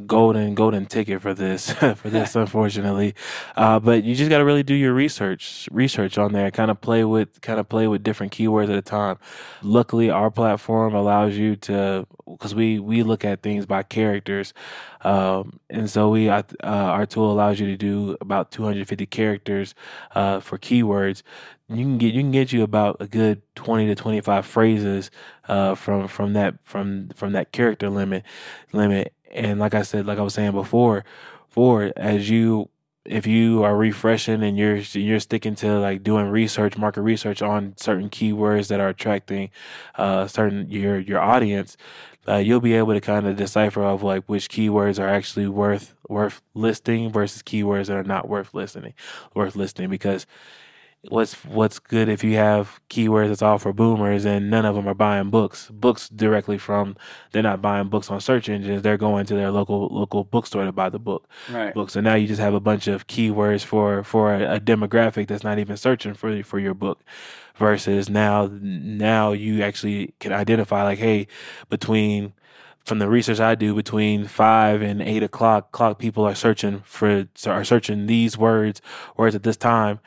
golden 0.05 0.53
golden 0.53 0.85
ticket 0.85 1.21
for 1.21 1.33
this 1.33 1.71
for 1.95 2.09
this 2.09 2.35
unfortunately. 2.35 3.15
Uh, 3.55 3.79
but 3.79 4.03
you 4.03 4.15
just 4.15 4.29
got 4.29 4.39
to 4.39 4.45
really 4.45 4.63
do 4.63 4.73
your 4.73 4.93
research 4.93 5.67
research 5.71 6.17
on 6.17 6.33
there. 6.33 6.51
Kind 6.51 6.71
of 6.71 6.81
play 6.81 7.03
with 7.03 7.39
kind 7.41 7.59
of 7.59 7.69
play 7.69 7.87
with 7.87 8.03
different 8.03 8.33
keywords 8.33 8.69
at 8.69 8.77
a 8.77 8.81
time. 8.81 9.17
Luckily 9.61 10.09
our 10.09 10.29
platform 10.29 10.93
allows 10.93 11.37
you 11.37 11.55
to 11.57 12.05
because 12.25 12.53
we 12.53 12.79
we 12.79 13.03
look 13.03 13.23
at 13.23 13.41
things 13.41 13.65
by 13.65 13.83
characters. 13.83 14.53
Um, 15.01 15.59
and 15.69 15.89
so 15.89 16.09
we 16.09 16.27
uh, 16.29 16.43
our 16.63 17.05
tool 17.05 17.31
allows 17.31 17.59
you 17.59 17.67
to 17.67 17.77
do 17.77 18.17
about 18.19 18.51
250 18.51 19.05
characters 19.05 19.73
uh, 20.15 20.39
for 20.39 20.57
keywords. 20.57 21.23
You 21.69 21.83
can 21.83 21.97
get 21.97 22.13
you 22.13 22.21
can 22.21 22.31
get 22.31 22.51
you 22.51 22.63
about 22.63 22.97
a 22.99 23.07
good 23.07 23.41
20 23.55 23.87
to 23.87 23.95
25 23.95 24.45
phrases 24.45 25.11
uh, 25.47 25.75
from 25.75 26.07
from 26.07 26.33
that 26.33 26.55
from 26.63 27.09
from 27.15 27.33
that 27.33 27.51
character 27.51 27.89
limit 27.89 28.23
limit 28.73 29.13
and 29.37 29.59
like 29.59 29.73
I 29.73 29.83
said 29.83 30.05
like 30.05 30.19
I 30.19 30.23
was 30.23 30.33
saying 30.33 30.51
before 30.51 31.05
for 31.49 31.91
as 31.95 32.29
you 32.29 32.69
if 33.05 33.25
you 33.25 33.63
are 33.63 33.75
refreshing 33.75 34.43
and 34.43 34.57
you're 34.57 34.77
you're 34.77 35.19
sticking 35.19 35.55
to 35.55 35.79
like 35.79 36.03
doing 36.03 36.27
research 36.27 36.77
market 36.77 37.01
research 37.01 37.41
on 37.41 37.73
certain 37.77 38.09
keywords 38.09 38.67
that 38.67 38.79
are 38.79 38.89
attracting 38.89 39.49
uh 39.95 40.27
certain 40.27 40.69
your 40.69 40.99
your 40.99 41.19
audience 41.19 41.77
uh, 42.27 42.35
you'll 42.35 42.59
be 42.59 42.73
able 42.73 42.93
to 42.93 42.99
kind 42.99 43.25
of 43.25 43.37
decipher 43.37 43.81
of 43.83 44.03
like 44.03 44.25
which 44.25 44.49
keywords 44.49 44.99
are 44.99 45.07
actually 45.07 45.47
worth 45.47 45.95
worth 46.09 46.41
listing 46.53 47.09
versus 47.09 47.41
keywords 47.41 47.87
that 47.87 47.95
are 47.95 48.03
not 48.03 48.27
worth 48.27 48.53
listening 48.53 48.93
worth 49.33 49.55
listening 49.55 49.89
because 49.89 50.27
what's 51.09 51.33
what's 51.45 51.79
good 51.79 52.09
if 52.09 52.23
you 52.23 52.35
have 52.35 52.79
keywords 52.89 53.29
that's 53.29 53.41
all 53.41 53.57
for 53.57 53.71
boomers 53.71 54.25
and 54.25 54.49
none 54.49 54.65
of 54.65 54.75
them 54.75 54.87
are 54.87 54.93
buying 54.93 55.29
books. 55.29 55.69
Books 55.71 56.09
directly 56.09 56.57
from 56.57 56.97
they're 57.31 57.43
not 57.43 57.61
buying 57.61 57.87
books 57.87 58.09
on 58.11 58.19
search 58.19 58.49
engines. 58.49 58.81
They're 58.81 58.97
going 58.97 59.25
to 59.27 59.35
their 59.35 59.51
local 59.51 59.87
local 59.87 60.23
bookstore 60.23 60.65
to 60.65 60.71
buy 60.71 60.89
the 60.89 60.99
book. 60.99 61.27
Right. 61.49 61.73
Book 61.73 61.89
so 61.89 62.01
now 62.01 62.15
you 62.15 62.27
just 62.27 62.41
have 62.41 62.53
a 62.53 62.59
bunch 62.59 62.87
of 62.87 63.07
keywords 63.07 63.63
for 63.63 64.03
for 64.03 64.33
a, 64.33 64.55
a 64.55 64.59
demographic 64.59 65.27
that's 65.27 65.43
not 65.43 65.59
even 65.59 65.77
searching 65.77 66.13
for 66.13 66.43
for 66.43 66.59
your 66.59 66.73
book 66.73 67.03
versus 67.55 68.09
now 68.09 68.49
now 68.51 69.31
you 69.31 69.63
actually 69.63 70.13
can 70.19 70.31
identify 70.31 70.83
like 70.83 70.99
hey 70.99 71.27
between 71.69 72.33
from 72.85 72.99
the 72.99 73.09
research 73.09 73.39
I 73.39 73.55
do 73.55 73.75
between 73.75 74.25
five 74.25 74.81
and 74.81 75.01
eight 75.01 75.23
o'clock 75.23 75.71
clock 75.71 75.99
people 75.99 76.25
are 76.25 76.35
searching 76.35 76.81
for 76.85 77.27
are 77.45 77.63
searching 77.63 78.07
these 78.07 78.37
words 78.37 78.81
words 79.17 79.35
at 79.35 79.43
this 79.43 79.57
time 79.57 79.99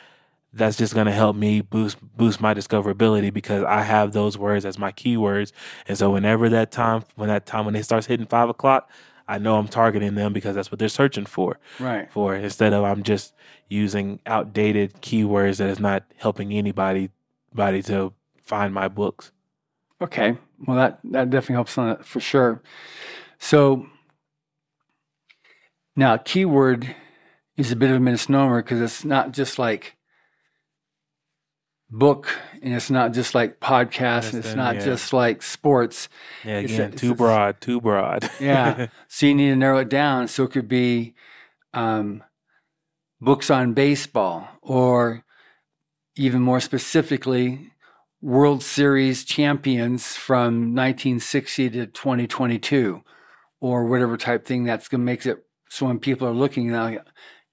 that's 0.53 0.77
just 0.77 0.95
going 0.95 1.07
to 1.07 1.13
help 1.13 1.37
me 1.37 1.61
boost 1.61 1.99
boost 2.17 2.41
my 2.41 2.55
discoverability 2.55 3.33
because 3.33 3.63
I 3.65 3.83
have 3.83 4.13
those 4.13 4.37
words 4.37 4.65
as 4.65 4.79
my 4.79 4.93
keywords. 4.93 5.53
And 5.87 5.97
so 5.97 6.11
whenever 6.11 6.49
that 6.49 6.73
time 6.73 7.05
when 7.17 7.29
that 7.29 7.47
time 7.47 7.67
when 7.67 7.77
it 7.77 7.85
starts 7.85 8.07
hitting 8.07 8.27
five 8.27 8.49
o'clock, 8.49 8.91
I 9.29 9.39
know 9.39 9.57
I'm 9.57 9.69
targeting 9.69 10.15
them 10.15 10.33
because 10.33 10.55
that's 10.57 10.73
what 10.73 10.79
they're 10.79 10.89
searching 10.89 11.27
for. 11.27 11.59
right 11.79 12.11
For 12.11 12.35
instead 12.35 12.73
of 12.73 12.85
I'm 12.85 13.03
just 13.03 13.35
using 13.69 14.21
outdated 14.27 14.95
keywords 15.03 15.59
that 15.59 15.71
is 15.71 15.79
not 15.79 16.05
helping 16.17 16.53
anybody 16.53 17.11
body 17.55 17.83
to 17.85 18.13
find 18.43 18.75
my 18.75 18.89
books. 18.89 19.33
Okay. 20.03 20.37
Well, 20.67 20.77
that, 20.77 20.99
that 21.05 21.31
definitely 21.31 21.55
helps 21.55 21.79
on 21.79 21.91
it 21.91 22.05
for 22.05 22.21
sure. 22.21 22.63
So 23.39 23.87
now, 25.97 26.17
keyword 26.17 26.95
is 27.57 27.71
a 27.73 27.77
bit 27.77 27.91
of 27.91 27.97
a 27.97 28.01
misnomer 28.01 28.63
because 28.63 28.81
it's 28.81 29.05
not 29.05 29.33
just 29.33 29.59
like 29.59 29.97
book 31.91 32.29
and 32.63 32.75
it's 32.75 32.91
not 32.91 33.13
just 33.13 33.35
like 33.35 33.61
podcast 33.61 34.33
and 34.33 34.45
it's 34.45 34.55
not 34.55 34.77
yeah. 34.77 34.85
just 34.85 35.13
like 35.13 35.43
sports. 35.43 36.09
Yeah, 36.45 36.59
again, 36.59 36.93
it's 36.93 37.01
too 37.01 37.15
broad, 37.15 37.61
too 37.61 37.81
broad. 37.81 38.31
Yeah. 38.41 38.89
so 39.09 39.27
you 39.27 39.35
need 39.35 39.51
to 39.51 39.57
narrow 39.57 39.79
it 39.79 39.89
down. 39.89 40.29
So 40.29 40.45
it 40.45 40.53
could 40.53 40.69
be 40.69 41.15
um, 41.75 42.23
books 43.21 43.51
on 43.51 43.75
baseball 43.75 44.49
or 44.63 45.25
even 46.17 46.43
more 46.43 46.61
specifically, 46.61 47.73
World 48.21 48.63
Series 48.63 49.25
champions 49.25 50.15
from 50.15 50.75
1960 50.75 51.71
to 51.71 51.87
2022 51.87 53.03
or 53.61 53.87
whatever 53.87 54.17
type 54.17 54.45
thing 54.45 54.65
that's 54.65 54.89
going 54.89 55.01
to 55.01 55.05
make 55.05 55.25
it 55.25 55.45
So 55.69 55.87
when 55.87 55.99
people 55.99 56.29
are 56.29 56.33
looking 56.33 56.71
now, 56.71 56.99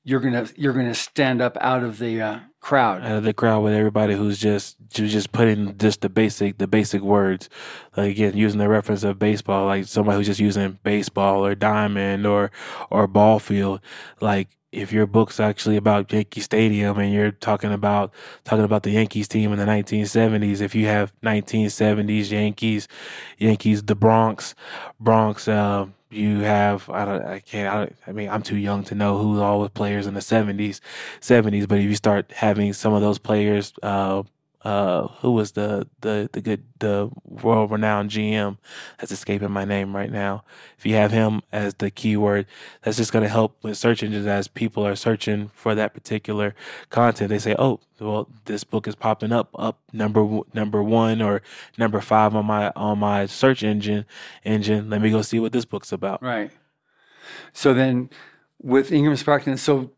you're 0.07 0.21
gonna 0.21 0.47
you're 0.55 0.71
gonna 0.71 0.95
stand 0.95 1.41
up 1.41 1.57
out 1.59 1.83
of 1.83 1.99
the 1.99 2.21
uh, 2.21 2.39
crowd. 2.61 3.03
Out 3.03 3.17
of 3.17 3.23
the 3.25 3.33
crowd 3.33 3.59
with 3.59 3.73
everybody 3.73 4.15
who's 4.15 4.39
just 4.39 4.77
just 4.89 5.33
putting 5.33 5.77
just 5.77 5.99
the 5.99 6.07
basic 6.07 6.59
the 6.59 6.67
basic 6.67 7.01
words. 7.01 7.49
Like 7.97 8.11
again, 8.11 8.37
using 8.37 8.57
the 8.57 8.69
reference 8.69 9.03
of 9.03 9.19
baseball, 9.19 9.65
like 9.65 9.83
somebody 9.83 10.17
who's 10.17 10.27
just 10.27 10.39
using 10.39 10.79
baseball 10.81 11.45
or 11.45 11.55
diamond 11.55 12.25
or 12.25 12.51
or 12.89 13.05
ball 13.05 13.39
field. 13.39 13.81
Like 14.21 14.47
if 14.71 14.93
your 14.93 15.07
book's 15.07 15.41
actually 15.41 15.75
about 15.75 16.11
Yankee 16.13 16.39
Stadium 16.39 16.97
and 16.99 17.13
you're 17.13 17.31
talking 17.31 17.73
about 17.73 18.13
talking 18.45 18.63
about 18.63 18.83
the 18.83 18.91
Yankees 18.91 19.27
team 19.27 19.51
in 19.51 19.59
the 19.59 19.65
1970s, 19.65 20.61
if 20.61 20.73
you 20.73 20.85
have 20.85 21.11
1970s 21.21 22.31
Yankees, 22.31 22.87
Yankees, 23.39 23.83
the 23.83 23.95
Bronx, 23.95 24.55
Bronx, 25.01 25.49
uh, 25.49 25.87
you 26.09 26.39
have 26.39 26.89
I 26.89 27.05
don't 27.05 27.23
I 27.25 27.39
can't 27.39 27.73
I, 27.73 28.09
I 28.09 28.13
mean 28.13 28.29
I'm 28.29 28.41
too 28.41 28.57
young 28.57 28.83
to 28.85 28.95
know 28.95 29.17
who 29.17 29.41
all 29.41 29.63
the 29.63 29.69
players 29.69 30.07
in 30.07 30.13
the 30.13 30.21
70s 30.21 30.79
70s 31.19 31.67
but 31.67 31.79
if 31.79 31.83
you 31.85 31.95
start 31.95 32.31
having 32.31 32.73
some 32.73 32.93
of 32.93 33.01
those 33.01 33.17
players 33.17 33.73
uh 33.83 34.23
uh, 34.67 35.07
who 35.21 35.31
was 35.31 35.53
the 35.53 35.87
the 36.01 36.29
the 36.33 36.41
good 36.41 36.61
the 36.79 37.09
world 37.23 37.71
renowned 37.71 38.09
GM 38.09 38.57
that's 38.99 39.13
escaping 39.13 39.49
my 39.49 39.63
name 39.63 39.95
right 39.95 40.11
now. 40.11 40.43
If 40.77 40.85
you 40.85 40.95
have 40.95 41.11
him 41.13 41.41
as 41.53 41.75
the 41.75 41.89
keyword, 41.89 42.47
that's 42.81 42.97
just 42.97 43.13
going 43.13 43.23
to 43.23 43.29
help 43.29 43.63
with 43.63 43.77
search 43.77 44.03
engines 44.03 44.27
as 44.27 44.49
people 44.49 44.85
are 44.85 44.97
searching 44.97 45.51
for 45.53 45.73
that 45.73 45.93
particular 45.93 46.53
content. 46.89 47.29
They 47.29 47.39
say, 47.39 47.55
"Oh, 47.57 47.79
well, 48.01 48.27
this 48.43 48.65
book 48.65 48.89
is 48.89 48.95
popping 48.95 49.31
up 49.31 49.47
up 49.57 49.79
number 49.93 50.41
number 50.53 50.83
one 50.83 51.21
or 51.21 51.41
number 51.77 52.01
five 52.01 52.35
on 52.35 52.45
my 52.45 52.73
on 52.75 52.99
my 52.99 53.25
search 53.25 53.63
engine 53.63 54.05
engine. 54.43 54.89
Let 54.89 54.99
me 54.99 55.11
go 55.11 55.21
see 55.21 55.39
what 55.39 55.53
this 55.53 55.63
book's 55.63 55.93
about." 55.93 56.21
Right. 56.21 56.51
So 57.53 57.73
then, 57.73 58.09
with 58.61 58.91
Ingram 58.91 59.15
Sparkman, 59.15 59.59
so 59.59 59.91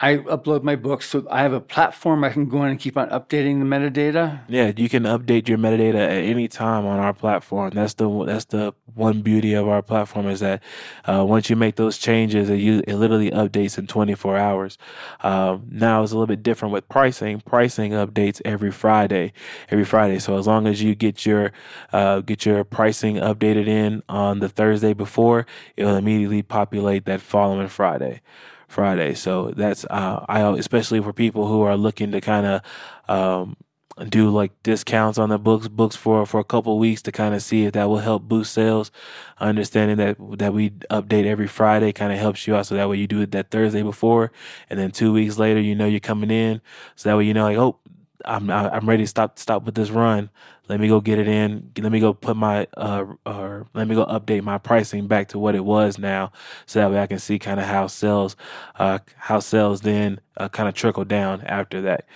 I 0.00 0.16
upload 0.16 0.64
my 0.64 0.74
books, 0.74 1.08
so 1.08 1.24
I 1.30 1.42
have 1.42 1.52
a 1.52 1.60
platform 1.60 2.24
I 2.24 2.30
can 2.30 2.48
go 2.48 2.64
in 2.64 2.70
and 2.70 2.80
keep 2.80 2.96
on 2.96 3.08
updating 3.10 3.60
the 3.60 3.64
metadata. 3.64 4.40
Yeah, 4.48 4.72
you 4.76 4.88
can 4.88 5.04
update 5.04 5.46
your 5.46 5.56
metadata 5.56 5.94
at 5.94 6.24
any 6.24 6.48
time 6.48 6.84
on 6.84 6.98
our 6.98 7.14
platform. 7.14 7.70
That's 7.70 7.94
the 7.94 8.24
that's 8.24 8.46
the 8.46 8.74
one 8.92 9.22
beauty 9.22 9.54
of 9.54 9.68
our 9.68 9.82
platform 9.82 10.26
is 10.26 10.40
that 10.40 10.62
uh, 11.04 11.24
once 11.24 11.48
you 11.48 11.54
make 11.54 11.76
those 11.76 11.96
changes, 11.96 12.50
it, 12.50 12.56
you, 12.56 12.82
it 12.88 12.96
literally 12.96 13.30
updates 13.30 13.78
in 13.78 13.86
24 13.86 14.36
hours. 14.36 14.78
Um, 15.22 15.68
now 15.70 16.02
it's 16.02 16.10
a 16.10 16.16
little 16.16 16.26
bit 16.26 16.42
different 16.42 16.72
with 16.72 16.88
pricing. 16.88 17.40
Pricing 17.40 17.92
updates 17.92 18.42
every 18.44 18.72
Friday, 18.72 19.32
every 19.70 19.84
Friday. 19.84 20.18
So 20.18 20.36
as 20.38 20.48
long 20.48 20.66
as 20.66 20.82
you 20.82 20.96
get 20.96 21.24
your 21.24 21.52
uh, 21.92 22.20
get 22.20 22.44
your 22.44 22.64
pricing 22.64 23.16
updated 23.16 23.68
in 23.68 24.02
on 24.08 24.40
the 24.40 24.48
Thursday 24.48 24.92
before, 24.92 25.46
it'll 25.76 25.96
immediately 25.96 26.42
populate 26.42 27.04
that 27.04 27.20
following 27.20 27.68
Friday. 27.68 28.22
Friday. 28.68 29.14
So 29.14 29.52
that's 29.56 29.84
uh, 29.86 30.24
I 30.28 30.40
especially 30.58 31.00
for 31.00 31.12
people 31.12 31.46
who 31.46 31.62
are 31.62 31.76
looking 31.76 32.12
to 32.12 32.20
kind 32.20 32.46
of 32.46 32.62
um, 33.08 33.56
do 34.08 34.30
like 34.30 34.50
discounts 34.62 35.18
on 35.18 35.28
the 35.28 35.38
books 35.38 35.68
books 35.68 35.94
for 35.96 36.26
for 36.26 36.40
a 36.40 36.44
couple 36.44 36.78
weeks 36.78 37.02
to 37.02 37.12
kind 37.12 37.34
of 37.34 37.42
see 37.42 37.64
if 37.64 37.72
that 37.74 37.88
will 37.88 37.98
help 37.98 38.24
boost 38.24 38.52
sales. 38.52 38.90
Understanding 39.38 39.96
that 39.98 40.16
that 40.38 40.52
we 40.52 40.70
update 40.70 41.26
every 41.26 41.46
Friday 41.46 41.92
kind 41.92 42.12
of 42.12 42.18
helps 42.18 42.46
you 42.46 42.56
out, 42.56 42.66
so 42.66 42.74
that 42.74 42.88
way 42.88 42.96
you 42.96 43.06
do 43.06 43.20
it 43.20 43.30
that 43.32 43.50
Thursday 43.50 43.82
before, 43.82 44.32
and 44.70 44.78
then 44.78 44.90
two 44.90 45.12
weeks 45.12 45.38
later 45.38 45.60
you 45.60 45.74
know 45.74 45.86
you're 45.86 46.00
coming 46.00 46.30
in, 46.30 46.60
so 46.96 47.08
that 47.08 47.16
way 47.16 47.24
you 47.24 47.34
know 47.34 47.44
like 47.44 47.56
oh 47.58 47.78
I'm 48.24 48.50
I'm 48.50 48.88
ready 48.88 49.04
to 49.04 49.08
stop 49.08 49.38
stop 49.38 49.64
with 49.64 49.74
this 49.74 49.90
run. 49.90 50.30
Let 50.68 50.80
me 50.80 50.88
go 50.88 51.00
get 51.00 51.18
it 51.18 51.28
in. 51.28 51.72
Let 51.78 51.92
me 51.92 52.00
go 52.00 52.14
put 52.14 52.36
my 52.36 52.66
uh 52.76 53.04
or 53.26 53.66
let 53.74 53.86
me 53.86 53.94
go 53.94 54.06
update 54.06 54.42
my 54.42 54.58
pricing 54.58 55.06
back 55.06 55.28
to 55.28 55.38
what 55.38 55.54
it 55.54 55.64
was 55.64 55.98
now, 55.98 56.32
so 56.66 56.80
that 56.80 56.90
way 56.90 57.00
I 57.00 57.06
can 57.06 57.18
see 57.18 57.38
kind 57.38 57.60
of 57.60 57.66
how 57.66 57.86
sales 57.86 58.34
uh 58.78 59.00
how 59.16 59.40
sales 59.40 59.82
then 59.82 60.20
uh, 60.38 60.48
kind 60.48 60.68
of 60.68 60.74
trickle 60.74 61.04
down 61.04 61.42
after 61.42 61.82
that. 61.82 62.06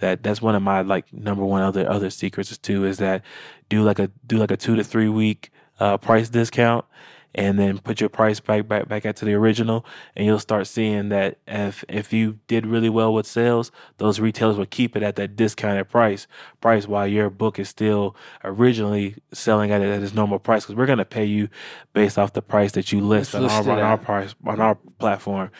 That 0.00 0.22
that's 0.22 0.40
one 0.40 0.54
of 0.54 0.62
my 0.62 0.80
like 0.80 1.12
number 1.12 1.44
one 1.44 1.62
other 1.62 1.88
other 1.88 2.08
secrets 2.10 2.56
too 2.56 2.86
is 2.86 2.98
that 2.98 3.22
do 3.68 3.82
like 3.82 3.98
a 3.98 4.10
do 4.26 4.38
like 4.38 4.50
a 4.50 4.56
two 4.56 4.76
to 4.76 4.84
three 4.84 5.08
week 5.08 5.50
uh 5.78 5.98
price 5.98 6.30
discount 6.30 6.86
and 7.34 7.58
then 7.58 7.78
put 7.78 8.00
your 8.00 8.08
price 8.08 8.40
back 8.40 8.66
back 8.66 8.88
back 8.88 9.02
to 9.14 9.24
the 9.24 9.34
original 9.34 9.84
and 10.16 10.26
you'll 10.26 10.38
start 10.38 10.66
seeing 10.66 11.08
that 11.10 11.38
if 11.46 11.84
if 11.88 12.12
you 12.12 12.38
did 12.46 12.66
really 12.66 12.88
well 12.88 13.12
with 13.12 13.26
sales 13.26 13.70
those 13.98 14.18
retailers 14.18 14.56
will 14.56 14.66
keep 14.66 14.96
it 14.96 15.02
at 15.02 15.16
that 15.16 15.36
discounted 15.36 15.88
price 15.88 16.26
price 16.60 16.88
while 16.88 17.06
your 17.06 17.28
book 17.30 17.58
is 17.58 17.68
still 17.68 18.16
originally 18.44 19.14
selling 19.32 19.70
at 19.70 19.80
it 19.82 19.88
at 19.88 20.02
its 20.02 20.14
normal 20.14 20.38
price 20.38 20.64
because 20.64 20.74
we're 20.74 20.86
going 20.86 20.98
to 20.98 21.04
pay 21.04 21.24
you 21.24 21.48
based 21.92 22.18
off 22.18 22.32
the 22.32 22.42
price 22.42 22.72
that 22.72 22.92
you 22.92 23.00
list 23.00 23.34
on 23.34 23.44
our, 23.44 23.68
on 23.68 23.78
our 23.78 23.98
price 23.98 24.34
on 24.46 24.60
our 24.60 24.76
platform. 24.98 25.50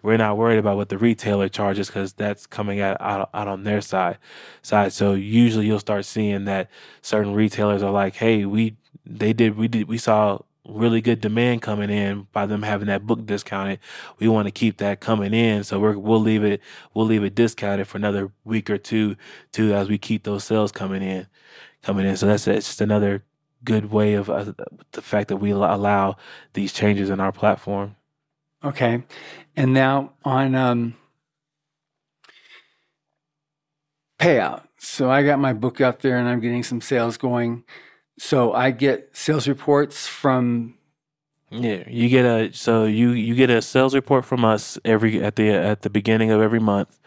We're 0.00 0.16
not 0.16 0.36
worried 0.36 0.58
about 0.58 0.76
what 0.76 0.90
the 0.90 0.98
retailer 0.98 1.48
charges 1.48 1.88
because 1.88 2.12
that's 2.12 2.46
coming 2.46 2.80
out, 2.80 2.96
out 3.00 3.30
out 3.34 3.48
on 3.48 3.64
their 3.64 3.80
side 3.80 4.18
side. 4.62 4.92
So 4.92 5.14
usually 5.14 5.66
you'll 5.66 5.80
start 5.80 6.04
seeing 6.04 6.44
that 6.44 6.70
certain 7.02 7.34
retailers 7.34 7.82
are 7.82 7.90
like 7.90 8.14
hey 8.16 8.44
we 8.44 8.76
they 9.04 9.32
did 9.32 9.56
we 9.56 9.68
did 9.68 9.88
we 9.88 9.98
saw 9.98 10.38
really 10.68 11.00
good 11.00 11.20
demand 11.20 11.62
coming 11.62 11.90
in 11.90 12.28
by 12.32 12.46
them 12.46 12.62
having 12.62 12.86
that 12.88 13.06
book 13.06 13.24
discounted. 13.26 13.80
We 14.18 14.28
want 14.28 14.46
to 14.46 14.52
keep 14.52 14.78
that 14.78 15.00
coming 15.00 15.32
in, 15.34 15.64
so 15.64 15.80
we're, 15.80 15.98
we'll 15.98 16.20
leave 16.20 16.44
it 16.44 16.60
we'll 16.94 17.06
leave 17.06 17.24
it 17.24 17.34
discounted 17.34 17.88
for 17.88 17.98
another 17.98 18.30
week 18.44 18.70
or 18.70 18.78
two, 18.78 19.16
too, 19.52 19.74
as 19.74 19.88
we 19.88 19.98
keep 19.98 20.24
those 20.24 20.44
sales 20.44 20.72
coming 20.72 21.02
in, 21.02 21.26
coming 21.82 22.06
in. 22.06 22.16
So 22.16 22.26
that's 22.26 22.46
it's 22.46 22.66
just 22.66 22.80
another 22.80 23.24
good 23.64 23.90
way 23.90 24.14
of 24.14 24.30
uh, 24.30 24.52
the 24.92 25.02
fact 25.02 25.28
that 25.28 25.38
we 25.38 25.50
allow 25.50 26.16
these 26.52 26.72
changes 26.72 27.10
in 27.10 27.20
our 27.20 27.32
platform. 27.32 27.96
Okay, 28.62 29.02
and 29.56 29.72
now 29.72 30.12
on 30.24 30.54
um, 30.54 30.96
payout. 34.18 34.64
So 34.78 35.10
I 35.10 35.22
got 35.24 35.38
my 35.38 35.52
book 35.52 35.80
out 35.80 36.00
there, 36.00 36.18
and 36.18 36.28
I'm 36.28 36.40
getting 36.40 36.62
some 36.62 36.80
sales 36.80 37.16
going. 37.16 37.64
So 38.18 38.52
I 38.52 38.72
get 38.72 39.16
sales 39.16 39.48
reports 39.48 40.06
from. 40.06 40.74
Yeah, 41.50 41.84
you 41.88 42.10
get 42.10 42.26
a 42.26 42.52
so 42.52 42.84
you 42.84 43.12
you 43.12 43.34
get 43.34 43.48
a 43.48 43.62
sales 43.62 43.94
report 43.94 44.26
from 44.26 44.44
us 44.44 44.78
every 44.84 45.22
at 45.22 45.36
the 45.36 45.48
at 45.50 45.80
the 45.80 45.88
beginning 45.88 46.30
of 46.30 46.42
every 46.42 46.60
month 46.60 47.00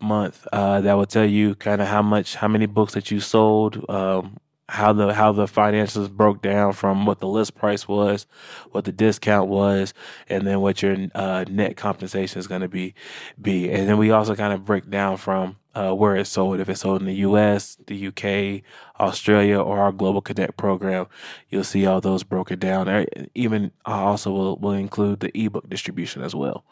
month 0.00 0.46
uh, 0.52 0.82
that 0.82 0.92
will 0.94 1.06
tell 1.06 1.24
you 1.24 1.54
kind 1.54 1.80
of 1.80 1.88
how 1.88 2.02
much 2.02 2.34
how 2.34 2.48
many 2.48 2.66
books 2.66 2.92
that 2.92 3.10
you 3.10 3.20
sold 3.20 3.88
um, 3.88 4.36
how 4.68 4.92
the 4.92 5.14
how 5.14 5.32
the 5.32 5.46
finances 5.46 6.08
broke 6.08 6.42
down 6.42 6.72
from 6.72 7.06
what 7.06 7.20
the 7.20 7.28
list 7.28 7.54
price 7.54 7.86
was, 7.86 8.26
what 8.72 8.84
the 8.84 8.92
discount 8.92 9.48
was, 9.48 9.94
and 10.28 10.46
then 10.46 10.60
what 10.60 10.82
your 10.82 10.96
uh, 11.14 11.44
net 11.48 11.76
compensation 11.76 12.38
is 12.38 12.46
going 12.46 12.62
to 12.62 12.68
be 12.68 12.94
be. 13.40 13.70
And 13.70 13.88
then 13.88 13.96
we 13.96 14.10
also 14.10 14.34
kind 14.34 14.52
of 14.52 14.64
break 14.64 14.90
down 14.90 15.18
from 15.18 15.56
uh, 15.74 15.92
where 15.92 16.16
it's 16.16 16.30
sold. 16.30 16.58
If 16.58 16.68
it's 16.68 16.80
sold 16.80 17.00
in 17.00 17.06
the 17.06 17.14
U.S., 17.14 17.76
the 17.86 17.94
U.K., 17.94 18.64
Australia, 18.98 19.60
or 19.60 19.78
our 19.78 19.92
Global 19.92 20.20
Connect 20.20 20.56
program, 20.56 21.06
you'll 21.48 21.64
see 21.64 21.86
all 21.86 22.00
those 22.00 22.24
broken 22.24 22.58
down. 22.58 23.06
Even 23.34 23.70
I 23.84 24.00
also 24.00 24.32
will 24.32 24.56
will 24.56 24.72
include 24.72 25.20
the 25.20 25.30
ebook 25.38 25.68
distribution 25.68 26.22
as 26.22 26.34
well. 26.34 26.64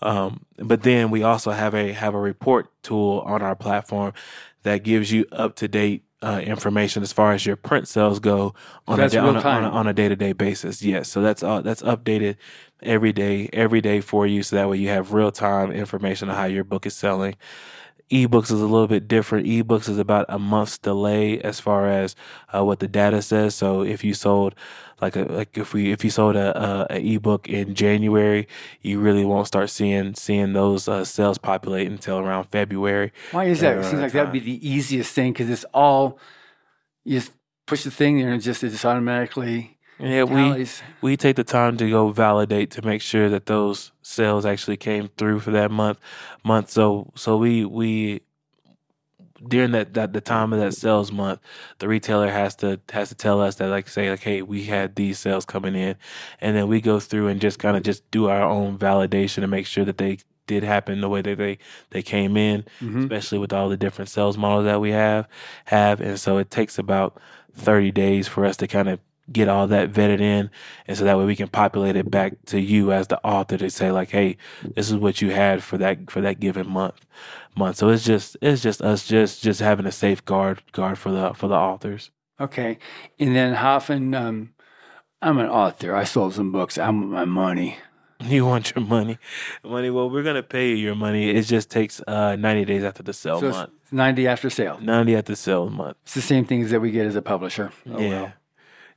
Um, 0.00 0.44
but 0.58 0.82
then 0.82 1.10
we 1.10 1.22
also 1.22 1.50
have 1.50 1.74
a 1.74 1.92
have 1.92 2.14
a 2.14 2.20
report 2.20 2.70
tool 2.82 3.22
on 3.26 3.42
our 3.42 3.56
platform 3.56 4.14
that 4.62 4.82
gives 4.82 5.12
you 5.12 5.26
up 5.32 5.56
to 5.56 5.68
date 5.68 6.05
uh, 6.22 6.40
information 6.44 7.02
as 7.02 7.12
far 7.12 7.32
as 7.32 7.44
your 7.44 7.56
print 7.56 7.86
sales 7.88 8.18
go 8.20 8.54
on, 8.86 8.98
a, 9.00 9.04
on, 9.04 9.36
a, 9.36 9.40
on, 9.40 9.64
a, 9.64 9.68
on 9.68 9.86
a 9.86 9.92
day-to-day 9.92 10.32
basis. 10.32 10.82
Yes, 10.82 11.08
so 11.08 11.20
that's 11.22 11.42
uh, 11.42 11.60
that's 11.60 11.82
updated 11.82 12.36
every 12.82 13.12
day, 13.12 13.48
every 13.52 13.80
day 13.80 14.00
for 14.00 14.26
you, 14.26 14.42
so 14.42 14.56
that 14.56 14.68
way 14.68 14.78
you 14.78 14.88
have 14.88 15.12
real-time 15.12 15.72
information 15.72 16.28
on 16.30 16.36
how 16.36 16.44
your 16.44 16.64
book 16.64 16.86
is 16.86 16.94
selling. 16.94 17.36
Ebooks 18.10 18.52
is 18.52 18.60
a 18.60 18.66
little 18.66 18.86
bit 18.86 19.08
different. 19.08 19.46
Ebooks 19.46 19.88
is 19.88 19.98
about 19.98 20.26
a 20.28 20.38
month's 20.38 20.78
delay 20.78 21.40
as 21.40 21.58
far 21.58 21.88
as 21.88 22.14
uh, 22.54 22.64
what 22.64 22.78
the 22.78 22.86
data 22.86 23.20
says. 23.20 23.56
So 23.56 23.82
if 23.82 24.04
you 24.04 24.14
sold 24.14 24.54
like 25.00 25.16
a 25.16 25.24
like 25.24 25.56
if 25.58 25.74
we 25.74 25.92
if 25.92 26.04
you 26.04 26.10
sold 26.10 26.36
a, 26.36 26.58
a, 26.58 26.86
a 26.96 27.14
ebook 27.14 27.48
in 27.48 27.74
January, 27.74 28.48
you 28.80 28.98
really 28.98 29.24
won't 29.24 29.46
start 29.46 29.70
seeing 29.70 30.14
seeing 30.14 30.52
those 30.52 30.88
uh, 30.88 31.04
sales 31.04 31.38
populate 31.38 31.88
until 31.88 32.18
around 32.18 32.44
February. 32.44 33.12
Why 33.32 33.44
is 33.44 33.60
that? 33.60 33.78
It 33.78 33.84
seems 33.84 34.00
like 34.00 34.12
that 34.12 34.24
would 34.24 34.32
be 34.32 34.40
the 34.40 34.68
easiest 34.68 35.12
thing 35.12 35.32
because 35.32 35.50
it's 35.50 35.64
all 35.74 36.18
you 37.04 37.18
just 37.18 37.32
push 37.66 37.84
the 37.84 37.90
thing 37.90 38.18
there 38.18 38.32
and 38.32 38.42
just 38.42 38.64
it 38.64 38.70
just 38.70 38.84
automatically. 38.84 39.78
Yeah, 39.98 40.24
we 40.24 40.66
we 41.00 41.16
take 41.16 41.36
the 41.36 41.44
time 41.44 41.76
to 41.78 41.88
go 41.88 42.10
validate 42.10 42.70
to 42.72 42.82
make 42.82 43.00
sure 43.00 43.28
that 43.30 43.46
those 43.46 43.92
sales 44.02 44.44
actually 44.44 44.76
came 44.76 45.08
through 45.16 45.40
for 45.40 45.50
that 45.52 45.70
month 45.70 45.98
month. 46.44 46.70
So 46.70 47.12
so 47.14 47.36
we 47.36 47.64
we 47.64 48.20
during 49.46 49.72
that, 49.72 49.94
that 49.94 50.12
the 50.12 50.20
time 50.20 50.52
of 50.52 50.60
that 50.60 50.74
sales 50.74 51.12
month, 51.12 51.40
the 51.78 51.88
retailer 51.88 52.30
has 52.30 52.54
to 52.56 52.80
has 52.92 53.08
to 53.08 53.14
tell 53.14 53.40
us 53.40 53.56
that 53.56 53.68
like 53.68 53.88
say 53.88 54.10
like 54.10 54.22
hey 54.22 54.42
we 54.42 54.64
had 54.64 54.94
these 54.94 55.18
sales 55.18 55.44
coming 55.44 55.74
in, 55.74 55.96
and 56.40 56.56
then 56.56 56.68
we 56.68 56.80
go 56.80 57.00
through 57.00 57.28
and 57.28 57.40
just 57.40 57.58
kind 57.58 57.76
of 57.76 57.82
just 57.82 58.08
do 58.10 58.28
our 58.28 58.42
own 58.42 58.78
validation 58.78 59.36
to 59.36 59.46
make 59.46 59.66
sure 59.66 59.84
that 59.84 59.98
they 59.98 60.18
did 60.46 60.62
happen 60.62 61.00
the 61.00 61.08
way 61.08 61.22
that 61.22 61.38
they 61.38 61.58
they 61.90 62.02
came 62.02 62.36
in, 62.36 62.62
mm-hmm. 62.80 63.00
especially 63.00 63.38
with 63.38 63.52
all 63.52 63.68
the 63.68 63.76
different 63.76 64.08
sales 64.08 64.38
models 64.38 64.64
that 64.64 64.80
we 64.80 64.90
have 64.90 65.26
have, 65.66 66.00
and 66.00 66.18
so 66.18 66.38
it 66.38 66.50
takes 66.50 66.78
about 66.78 67.20
thirty 67.54 67.90
days 67.90 68.28
for 68.28 68.44
us 68.44 68.56
to 68.56 68.66
kind 68.66 68.88
of 68.88 69.00
get 69.32 69.48
all 69.48 69.66
that 69.66 69.92
vetted 69.92 70.20
in, 70.20 70.50
and 70.86 70.96
so 70.96 71.04
that 71.04 71.18
way 71.18 71.24
we 71.24 71.36
can 71.36 71.48
populate 71.48 71.96
it 71.96 72.10
back 72.10 72.34
to 72.46 72.60
you 72.60 72.92
as 72.92 73.08
the 73.08 73.22
author 73.24 73.56
to 73.58 73.70
say 73.70 73.90
like, 73.90 74.10
hey, 74.10 74.36
this 74.74 74.90
is 74.90 74.96
what 74.96 75.20
you 75.20 75.30
had 75.30 75.62
for 75.62 75.78
that 75.78 76.10
for 76.10 76.20
that 76.20 76.40
given 76.40 76.68
month 76.68 77.06
month. 77.56 77.76
So 77.76 77.88
it's 77.88 78.04
just 78.04 78.36
it's 78.40 78.62
just 78.62 78.82
us 78.82 79.06
just 79.06 79.42
just 79.42 79.60
having 79.60 79.86
a 79.86 79.92
safeguard 79.92 80.62
guard 80.72 80.98
for 80.98 81.10
the 81.10 81.34
for 81.34 81.48
the 81.48 81.54
authors. 81.54 82.10
Okay, 82.40 82.78
and 83.18 83.34
then 83.34 83.54
how 83.54 83.76
often? 83.76 84.14
Um, 84.14 84.52
I'm 85.22 85.38
an 85.38 85.48
author. 85.48 85.96
I 85.96 86.04
sold 86.04 86.34
some 86.34 86.52
books. 86.52 86.76
I 86.78 86.90
want 86.90 87.08
my 87.08 87.24
money. 87.24 87.78
You 88.20 88.46
want 88.46 88.72
your 88.74 88.82
money, 88.84 89.18
money. 89.62 89.90
Well, 89.90 90.08
we're 90.08 90.22
gonna 90.22 90.42
pay 90.42 90.70
you 90.70 90.76
your 90.76 90.94
money. 90.94 91.28
It 91.30 91.42
just 91.42 91.70
takes 91.70 92.00
uh, 92.06 92.36
ninety 92.36 92.64
days 92.64 92.82
after 92.82 93.02
the 93.02 93.12
sale 93.12 93.40
So 93.40 93.50
month. 93.50 93.70
90 93.92 94.26
after 94.26 94.50
sale. 94.50 94.78
Ninety 94.80 95.14
after 95.14 95.34
sale 95.34 95.68
month. 95.68 95.96
It's 96.04 96.14
the 96.14 96.22
same 96.22 96.44
things 96.44 96.70
that 96.70 96.80
we 96.80 96.90
get 96.90 97.06
as 97.06 97.14
a 97.14 97.22
publisher. 97.22 97.72
Oh, 97.90 98.00
yeah. 98.00 98.22
well. 98.22 98.32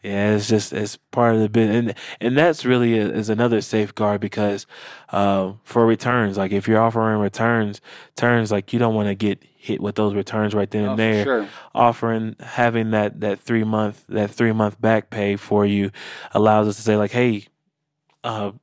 Yeah, 0.04 0.36
it's 0.36 0.48
just 0.48 0.72
it's 0.72 0.96
part 1.12 1.36
of 1.36 1.42
the 1.42 1.50
bit, 1.50 1.70
and 1.70 1.94
and 2.22 2.38
that's 2.38 2.64
really 2.64 2.98
a, 2.98 3.10
is 3.10 3.30
another 3.30 3.60
safeguard 3.60 4.22
because 4.22 4.66
uh, 5.10 5.54
for 5.64 5.86
returns, 5.86 6.38
like 6.38 6.54
if 6.54 6.70
you're 6.70 6.82
offering 6.82 7.20
returns, 7.20 7.82
turns 8.16 8.50
like 8.50 8.72
you 8.72 8.80
don't 8.80 8.96
want 8.96 9.10
to 9.10 9.16
get 9.16 9.44
hit 9.44 9.82
with 9.82 9.96
those 9.96 10.16
returns 10.16 10.54
right 10.54 10.72
then 10.72 10.86
Oh, 10.86 10.90
and 10.92 11.00
there. 11.00 11.24
Sure. 11.26 11.50
Offering 11.76 12.38
having 12.40 12.92
that 12.92 13.20
that 13.20 13.42
three 13.42 13.66
month 13.66 14.06
that 14.08 14.32
three 14.32 14.54
month 14.54 14.80
back 14.80 15.10
pay 15.10 15.36
for 15.36 15.66
you 15.66 15.92
allows 16.32 16.70
us 16.70 16.78
to 16.78 16.82
say 16.82 16.96
like, 16.96 17.12
hey, 17.12 17.48
uh, 18.24 18.54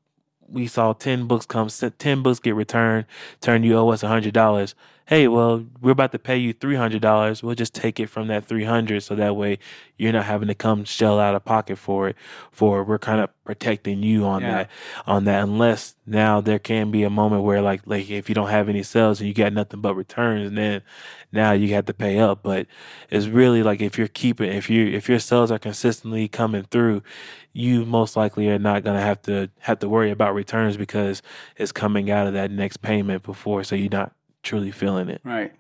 we 0.49 0.66
saw 0.66 0.95
ten 0.95 1.26
books 1.26 1.45
come, 1.45 1.68
ten 1.99 2.22
books 2.22 2.41
get 2.41 2.55
returned, 2.55 3.05
turn 3.43 3.62
you 3.62 3.76
owe 3.76 3.91
us 3.91 4.03
a 4.03 4.09
hundred 4.09 4.32
dollars. 4.32 4.74
Hey, 5.09 5.28
well, 5.28 5.64
we're 5.80 5.92
about 5.92 6.11
to 6.12 6.18
pay 6.18 6.36
you 6.36 6.52
three 6.52 6.74
hundred 6.74 7.00
dollars. 7.00 7.40
We'll 7.40 7.54
just 7.54 7.74
take 7.74 8.00
it 8.00 8.09
from 8.09 8.26
that 8.26 8.44
three 8.44 8.64
hundred, 8.64 9.02
so 9.04 9.14
that 9.14 9.36
way 9.36 9.59
you're 9.96 10.12
not 10.12 10.24
having 10.24 10.48
to 10.48 10.54
come 10.54 10.82
shell 10.84 11.20
out 11.20 11.36
of 11.36 11.44
pocket 11.44 11.76
for 11.78 12.09
it. 12.09 12.16
For 12.50 12.82
we're 12.82 12.98
kind 12.98 13.20
of 13.20 13.30
protecting 13.44 14.02
you 14.02 14.24
on 14.24 14.42
Yeah. 14.42 14.50
that, 14.64 14.70
on 15.07 15.24
that. 15.26 15.44
Unless 15.44 15.94
now 16.07 16.40
there 16.40 16.59
can 16.59 16.90
be 16.90 17.04
a 17.04 17.11
moment 17.11 17.44
where 17.44 17.62
like 17.62 17.82
like 17.86 18.11
if 18.11 18.28
you 18.28 18.34
don't 18.34 18.48
have 18.50 18.68
any 18.68 18.82
sales 18.82 19.20
and 19.20 19.28
you 19.28 19.34
got 19.34 19.52
nothing 19.52 19.80
but 19.80 19.94
returns, 19.94 20.48
and 20.48 20.59
then 20.59 20.82
now 21.30 21.52
you 21.52 21.72
have 21.74 21.84
to 21.86 21.94
pay 21.94 22.18
up. 22.18 22.42
But 22.42 22.66
it's 23.09 23.26
really 23.28 23.62
like 23.62 23.80
if 23.80 23.96
you're 23.96 24.09
keeping 24.09 24.50
if 24.52 24.68
you 24.68 24.88
if 24.88 25.09
your 25.09 25.20
sales 25.20 25.52
are 25.52 25.59
consistently 25.61 26.26
coming 26.26 26.64
through, 26.64 27.04
you 27.52 27.84
most 27.84 28.16
likely 28.16 28.48
are 28.48 28.59
not 28.59 28.82
gonna 28.82 29.00
have 29.02 29.22
to 29.22 29.50
have 29.61 29.78
to 29.80 29.88
worry 29.88 30.11
about 30.11 30.34
returns 30.34 30.76
because 30.76 31.22
it's 31.57 31.70
coming 31.70 32.11
out 32.11 32.26
of 32.26 32.32
that 32.32 32.50
next 32.50 32.78
payment 32.78 33.22
before, 33.22 33.62
so 33.62 33.76
you're 33.76 33.88
not 33.88 34.12
truly 34.47 34.70
feeling 34.70 35.09
it. 35.09 35.20
Right. 35.24 35.53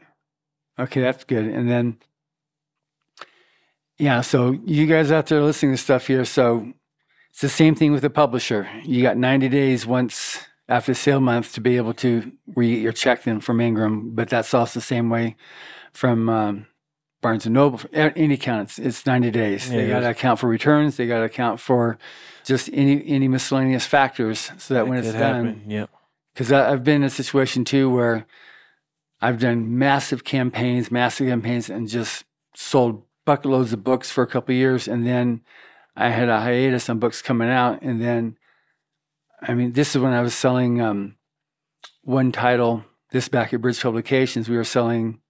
Okay, 0.78 1.00
that's 1.00 1.24
good. 1.24 1.44
And 1.44 1.68
then, 1.68 1.98
yeah, 3.98 4.20
so 4.20 4.58
you 4.64 4.86
guys 4.86 5.10
out 5.10 5.26
there 5.26 5.42
listening 5.42 5.72
to 5.72 5.78
stuff 5.78 6.06
here. 6.06 6.24
So 6.24 6.72
it's 7.30 7.40
the 7.40 7.48
same 7.48 7.74
thing 7.74 7.92
with 7.92 8.02
the 8.02 8.10
publisher. 8.10 8.68
You 8.84 9.02
got 9.02 9.16
90 9.16 9.48
days 9.48 9.86
once 9.86 10.46
after 10.68 10.94
sale 10.94 11.20
month 11.20 11.52
to 11.54 11.60
be 11.60 11.76
able 11.76 11.94
to 11.94 12.32
re 12.54 12.74
get 12.74 12.82
your 12.82 12.92
check 12.92 13.24
then 13.24 13.40
from 13.40 13.60
Ingram, 13.60 14.14
but 14.14 14.28
that's 14.28 14.52
also 14.54 14.80
the 14.80 14.84
same 14.84 15.10
way 15.10 15.36
from 15.92 16.28
um, 16.28 16.66
Barnes 17.22 17.46
and 17.46 17.54
Noble. 17.54 17.80
Any 17.92 18.34
account, 18.34 18.68
it's, 18.70 18.78
it's 18.78 19.06
90 19.06 19.30
days. 19.30 19.70
Yeah, 19.70 19.76
they 19.76 19.88
got 19.88 20.00
to 20.00 20.10
account 20.10 20.40
for 20.40 20.48
returns. 20.48 20.96
They 20.96 21.06
got 21.06 21.18
to 21.18 21.24
account 21.24 21.60
for 21.60 21.98
just 22.44 22.70
any 22.72 23.06
any 23.08 23.28
miscellaneous 23.28 23.86
factors 23.86 24.50
so 24.58 24.74
that, 24.74 24.86
when 24.86 24.98
could 24.98 25.06
it's 25.06 25.18
done, 25.18 25.46
happen. 25.46 25.70
Yep. 25.70 25.90
because 26.34 26.52
I've 26.52 26.84
been 26.84 26.96
in 26.96 27.04
a 27.04 27.10
situation 27.10 27.64
too 27.64 27.88
where 27.90 28.26
I've 29.20 29.40
done 29.40 29.78
massive 29.78 30.24
campaigns, 30.24 30.90
massive 30.90 31.28
campaigns, 31.28 31.70
and 31.70 31.88
just 31.88 32.24
sold 32.54 33.04
bucket 33.24 33.50
loads 33.50 33.72
of 33.72 33.82
books 33.82 34.10
for 34.10 34.22
a 34.22 34.26
couple 34.26 34.52
of 34.54 34.58
years, 34.58 34.86
and 34.86 35.06
then 35.06 35.40
I 35.96 36.10
had 36.10 36.28
a 36.28 36.40
hiatus 36.40 36.88
on 36.88 36.98
books 36.98 37.22
coming 37.22 37.48
out, 37.48 37.82
and 37.82 38.00
then 38.00 38.36
I 39.42 39.54
mean, 39.54 39.72
this 39.72 39.94
is 39.94 40.00
when 40.00 40.12
I 40.12 40.22
was 40.22 40.34
selling 40.34 40.80
um, 40.80 41.16
one 42.02 42.32
title. 42.32 42.84
This 43.12 43.28
back 43.28 43.54
at 43.54 43.60
Bridge 43.60 43.80
Publications, 43.80 44.48
we 44.48 44.56
were 44.56 44.64
selling 44.64 45.20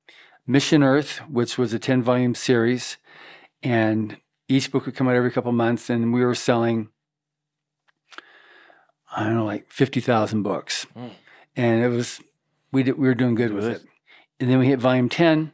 Mission 0.46 0.82
Earth, 0.82 1.18
which 1.28 1.58
was 1.58 1.72
a 1.74 1.78
ten 1.78 2.02
volume 2.02 2.34
series, 2.34 2.96
and 3.62 4.16
each 4.48 4.70
book 4.72 4.86
would 4.86 4.94
come 4.94 5.08
out 5.08 5.14
every 5.14 5.30
couple 5.30 5.50
of 5.50 5.56
months, 5.56 5.90
and 5.90 6.12
we 6.12 6.24
were 6.24 6.34
selling. 6.34 6.88
I 9.14 9.24
don't 9.24 9.34
know, 9.34 9.44
like 9.44 9.70
fifty 9.70 10.00
thousand 10.00 10.42
books, 10.42 10.86
Mm. 10.96 11.10
and 11.56 11.82
it 11.84 11.88
was 11.88 12.20
we 12.72 12.82
did, 12.82 12.98
we 12.98 13.06
were 13.06 13.14
doing 13.14 13.34
good 13.34 13.52
with 13.52 13.64
it. 13.66 13.82
And 14.38 14.50
then 14.50 14.58
we 14.58 14.66
hit 14.66 14.78
volume 14.78 15.08
ten, 15.08 15.52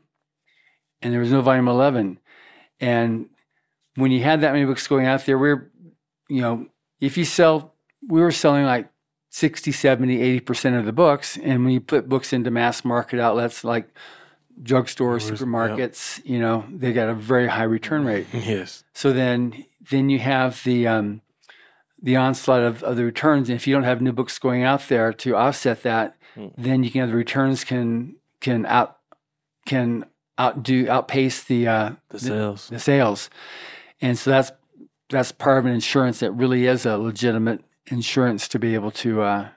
and 1.01 1.13
there 1.13 1.21
was 1.21 1.31
no 1.31 1.41
volume 1.41 1.69
eleven. 1.69 2.19
And 2.81 3.29
when 3.95 4.11
you 4.11 4.23
had 4.23 4.41
that 4.41 4.53
many 4.53 4.65
books 4.65 4.87
going 4.87 5.07
out 5.07 5.25
there, 5.25 5.39
we're, 5.39 5.71
you 6.29 6.41
know, 6.41 6.67
if 7.01 7.17
you 7.17 7.25
sell, 7.25 7.75
we 8.07 8.21
were 8.21 8.33
selling 8.33 8.65
like 8.65 8.89
60, 9.31 9.73
70, 9.73 10.41
80% 10.41 10.79
of 10.79 10.85
the 10.85 10.93
books. 10.93 11.39
And 11.39 11.65
when 11.65 11.73
you 11.73 11.81
put 11.81 12.09
books 12.09 12.33
into 12.33 12.51
mass 12.51 12.85
market 12.85 13.21
outlets 13.21 13.65
like 13.65 13.89
drugstores, 14.63 15.23
Stores, 15.23 15.31
yep. 15.31 15.35
supermarkets, 15.39 16.21
you 16.25 16.39
know, 16.39 16.65
they 16.71 16.93
got 16.93 17.09
a 17.09 17.15
very 17.15 17.49
high 17.49 17.63
return 17.63 18.05
rate. 18.05 18.27
Yes. 18.33 18.85
So 18.93 19.13
then, 19.13 19.65
then 19.91 20.11
you 20.11 20.19
have 20.19 20.63
the 20.65 20.87
um, 20.87 21.23
the 22.03 22.17
onslaught 22.17 22.63
of, 22.63 22.83
of 22.83 22.97
the 22.97 23.05
returns, 23.05 23.49
and 23.49 23.55
if 23.55 23.67
you 23.67 23.75
don't 23.75 23.85
have 23.85 24.03
new 24.03 24.13
books 24.13 24.39
going 24.39 24.65
out 24.65 24.89
there 24.89 25.13
to 25.13 25.37
offset 25.37 25.85
that, 25.85 26.17
Mm. 26.37 26.53
then 26.57 26.83
you 26.85 26.91
can 26.91 27.03
have 27.03 27.11
the 27.11 27.17
returns 27.17 27.65
can 27.65 28.17
can 28.41 28.65
out 28.67 28.99
can 29.67 30.05
outdo 30.41 30.89
outpace 30.89 31.45
the 31.45 31.69
uh, 31.69 31.91
The 32.09 32.19
sales. 32.19 32.69
the 32.69 32.79
sales, 32.79 33.31
and 34.01 34.19
so 34.19 34.31
that's 34.31 34.53
that's 35.11 35.33
part 35.33 35.59
of 35.59 35.67
an 35.67 35.73
insurance 35.73 36.21
that 36.21 36.33
really 36.33 36.67
is 36.67 36.87
a 36.87 36.97
legitimate 36.97 37.63
insurance 37.87 38.49
to 38.49 38.59
be 38.59 38.75
able 38.75 38.91
to 38.93 39.23
uh, 39.23 39.49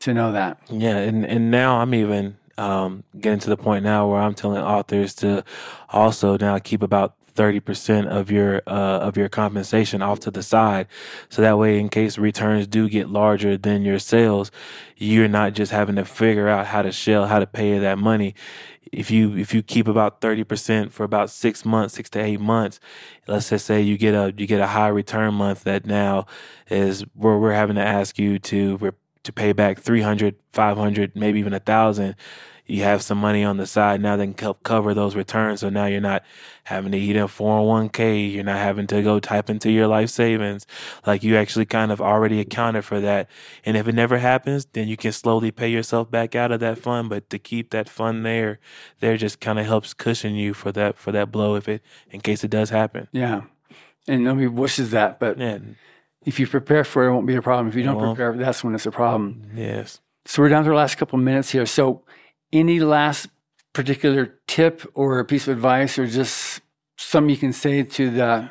to 0.00 0.12
know 0.12 0.32
that. 0.32 0.58
Yeah, 0.70 0.96
and 0.98 1.24
and 1.24 1.50
now 1.50 1.78
I'm 1.80 1.94
even 1.94 2.36
um, 2.58 3.04
getting 3.20 3.38
to 3.40 3.50
the 3.50 3.56
point 3.56 3.84
now 3.84 4.08
where 4.08 4.20
I'm 4.20 4.34
telling 4.34 4.62
authors 4.62 5.14
to 5.16 5.44
also 5.90 6.36
now 6.38 6.58
keep 6.58 6.82
about 6.82 7.15
thirty 7.36 7.60
percent 7.60 8.08
of 8.08 8.30
your 8.30 8.62
uh, 8.66 8.98
of 9.00 9.16
your 9.16 9.28
compensation 9.28 10.02
off 10.02 10.20
to 10.20 10.30
the 10.30 10.42
side, 10.42 10.88
so 11.28 11.42
that 11.42 11.58
way, 11.58 11.78
in 11.78 11.88
case 11.88 12.18
returns 12.18 12.66
do 12.66 12.88
get 12.88 13.08
larger 13.08 13.56
than 13.56 13.82
your 13.82 13.98
sales, 13.98 14.50
you're 14.96 15.28
not 15.28 15.52
just 15.52 15.72
having 15.72 15.96
to 15.96 16.04
figure 16.04 16.48
out 16.48 16.66
how 16.66 16.82
to 16.82 16.92
shell 16.92 17.26
how 17.26 17.38
to 17.38 17.46
pay 17.46 17.78
that 17.78 17.98
money. 17.98 18.34
If 18.92 19.10
you 19.10 19.36
if 19.36 19.54
you 19.54 19.62
keep 19.62 19.88
about 19.88 20.20
thirty 20.20 20.44
percent 20.44 20.92
for 20.92 21.04
about 21.04 21.30
six 21.30 21.64
months, 21.64 21.94
six 21.94 22.10
to 22.10 22.20
eight 22.20 22.40
months, 22.40 22.80
let's 23.28 23.50
just 23.50 23.66
say 23.66 23.82
you 23.82 23.98
get 23.98 24.14
a 24.14 24.32
you 24.36 24.46
get 24.46 24.60
a 24.60 24.66
high 24.66 24.88
return 24.88 25.34
month 25.34 25.64
that 25.64 25.86
now 25.86 26.26
is 26.70 27.04
where 27.14 27.36
we're 27.38 27.52
having 27.52 27.76
to 27.76 27.82
ask 27.82 28.18
you 28.18 28.38
to 28.38 28.92
to 29.24 29.32
pay 29.32 29.52
back 29.52 29.80
300 29.80 30.36
500 30.52 31.16
maybe 31.16 31.40
even 31.40 31.52
a 31.52 31.58
thousand 31.58 32.14
you 32.66 32.82
have 32.82 33.02
some 33.02 33.18
money 33.18 33.44
on 33.44 33.56
the 33.56 33.66
side 33.66 34.00
now 34.00 34.16
that 34.16 34.24
can 34.24 34.36
help 34.36 34.62
cover 34.62 34.92
those 34.92 35.14
returns. 35.14 35.60
So 35.60 35.68
now 35.68 35.86
you're 35.86 36.00
not 36.00 36.24
having 36.64 36.90
to 36.92 36.98
eat 36.98 37.16
a 37.16 37.26
401k 37.26 38.32
you're 38.32 38.42
not 38.42 38.58
having 38.58 38.88
to 38.88 39.00
go 39.02 39.20
type 39.20 39.48
into 39.48 39.70
your 39.70 39.86
life 39.86 40.10
savings. 40.10 40.66
Like 41.06 41.22
you 41.22 41.36
actually 41.36 41.66
kind 41.66 41.92
of 41.92 42.00
already 42.00 42.40
accounted 42.40 42.84
for 42.84 43.00
that. 43.00 43.28
And 43.64 43.76
if 43.76 43.86
it 43.86 43.94
never 43.94 44.18
happens 44.18 44.66
then 44.72 44.88
you 44.88 44.96
can 44.96 45.12
slowly 45.12 45.50
pay 45.50 45.68
yourself 45.68 46.10
back 46.10 46.34
out 46.34 46.50
of 46.50 46.60
that 46.60 46.78
fund. 46.78 47.08
But 47.08 47.30
to 47.30 47.38
keep 47.38 47.70
that 47.70 47.88
fund 47.88 48.26
there 48.26 48.58
there 49.00 49.16
just 49.16 49.40
kind 49.40 49.58
of 49.58 49.66
helps 49.66 49.94
cushion 49.94 50.34
you 50.34 50.52
for 50.52 50.72
that 50.72 50.98
for 50.98 51.12
that 51.12 51.30
blow 51.30 51.54
if 51.54 51.68
it 51.68 51.82
in 52.10 52.20
case 52.20 52.42
it 52.42 52.50
does 52.50 52.70
happen. 52.70 53.08
Yeah, 53.12 53.42
and 54.08 54.24
nobody 54.24 54.46
wishes 54.46 54.90
that, 54.90 55.18
but 55.18 55.38
yeah. 55.38 55.58
if 56.24 56.40
you 56.40 56.46
prepare 56.46 56.84
for 56.84 57.04
it, 57.04 57.08
it 57.08 57.12
won't 57.12 57.26
be 57.26 57.36
a 57.36 57.42
problem. 57.42 57.68
If 57.68 57.74
you 57.74 57.82
don't 57.82 58.00
prepare, 58.00 58.36
that's 58.36 58.64
when 58.64 58.74
it's 58.74 58.86
a 58.86 58.90
problem. 58.90 59.50
yes. 59.54 60.00
So 60.26 60.42
we're 60.42 60.48
down 60.48 60.64
to 60.64 60.70
the 60.70 60.76
last 60.76 60.96
couple 60.96 61.18
of 61.18 61.24
minutes 61.24 61.50
here. 61.50 61.66
So, 61.66 62.02
any 62.52 62.80
last 62.80 63.28
particular 63.72 64.34
tip 64.46 64.90
or 64.94 65.18
a 65.18 65.24
piece 65.24 65.48
of 65.48 65.56
advice, 65.56 65.98
or 65.98 66.06
just 66.06 66.60
something 66.96 67.30
you 67.30 67.36
can 67.36 67.52
say 67.52 67.82
to 67.82 68.10
the 68.10 68.50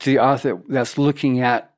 to 0.00 0.10
the 0.10 0.18
author 0.18 0.62
that's 0.68 0.98
looking 0.98 1.40
at 1.40 1.74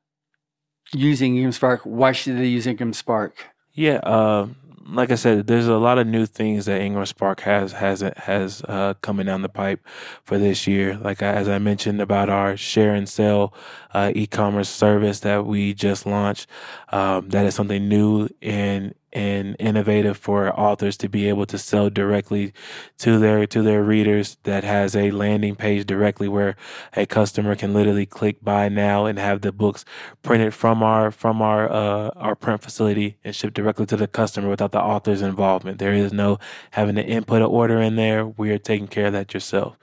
using 0.93 1.35
Ingram 1.35 1.51
Spark? 1.51 1.81
Why 1.83 2.11
should 2.11 2.37
they 2.37 2.47
use 2.47 2.67
Ingram 2.67 2.93
Spark? 2.93 3.45
Yeah, 3.73 3.95
uh, 4.03 4.47
like 4.87 5.11
I 5.11 5.15
said, 5.15 5.47
there's 5.47 5.67
a 5.67 5.77
lot 5.77 5.97
of 5.97 6.07
new 6.07 6.25
things 6.25 6.65
that 6.65 6.81
Ingram 6.81 7.05
Spark 7.05 7.41
has 7.41 7.71
has 7.73 8.01
has 8.17 8.61
uh, 8.67 8.95
coming 9.01 9.25
down 9.25 9.41
the 9.41 9.49
pipe 9.49 9.85
for 10.23 10.37
this 10.37 10.67
year. 10.67 10.97
Like 10.97 11.21
as 11.21 11.47
I 11.47 11.57
mentioned 11.59 12.01
about 12.01 12.29
our 12.29 12.57
share 12.57 12.93
and 12.93 13.07
sell 13.07 13.53
uh, 13.93 14.11
e-commerce 14.15 14.69
service 14.69 15.21
that 15.21 15.45
we 15.45 15.73
just 15.73 16.05
launched, 16.05 16.47
um, 16.89 17.29
that 17.29 17.45
is 17.45 17.55
something 17.55 17.87
new 17.87 18.27
and 18.41 18.95
and 19.13 19.57
innovative 19.59 20.17
for 20.17 20.57
authors 20.57 20.95
to 20.97 21.09
be 21.09 21.27
able 21.27 21.45
to 21.45 21.57
sell 21.57 21.89
directly 21.89 22.53
to 22.97 23.19
their 23.19 23.45
to 23.45 23.61
their 23.61 23.83
readers. 23.83 24.37
That 24.43 24.63
has 24.63 24.95
a 24.95 25.11
landing 25.11 25.55
page 25.55 25.85
directly 25.85 26.27
where 26.27 26.55
a 26.95 27.05
customer 27.05 27.55
can 27.55 27.73
literally 27.73 28.05
click 28.05 28.41
buy 28.41 28.69
now 28.69 29.05
and 29.05 29.19
have 29.19 29.41
the 29.41 29.51
books 29.51 29.83
printed 30.23 30.53
from 30.53 30.81
our 30.83 31.11
from 31.11 31.41
our 31.41 31.71
uh, 31.71 32.09
our 32.15 32.35
print 32.35 32.61
facility 32.61 33.17
and 33.23 33.35
shipped 33.35 33.53
directly 33.53 33.85
to 33.87 33.97
the 33.97 34.07
customer 34.07 34.49
without 34.49 34.71
the 34.71 34.81
author's 34.81 35.21
involvement. 35.21 35.79
There 35.79 35.93
is 35.93 36.13
no 36.13 36.39
having 36.71 36.95
to 36.95 37.03
input 37.03 37.41
an 37.41 37.47
order 37.47 37.81
in 37.81 37.95
there. 37.95 38.25
We 38.25 38.51
are 38.51 38.57
taking 38.57 38.87
care 38.87 39.07
of 39.07 39.13
that 39.13 39.33
yourself. 39.33 39.77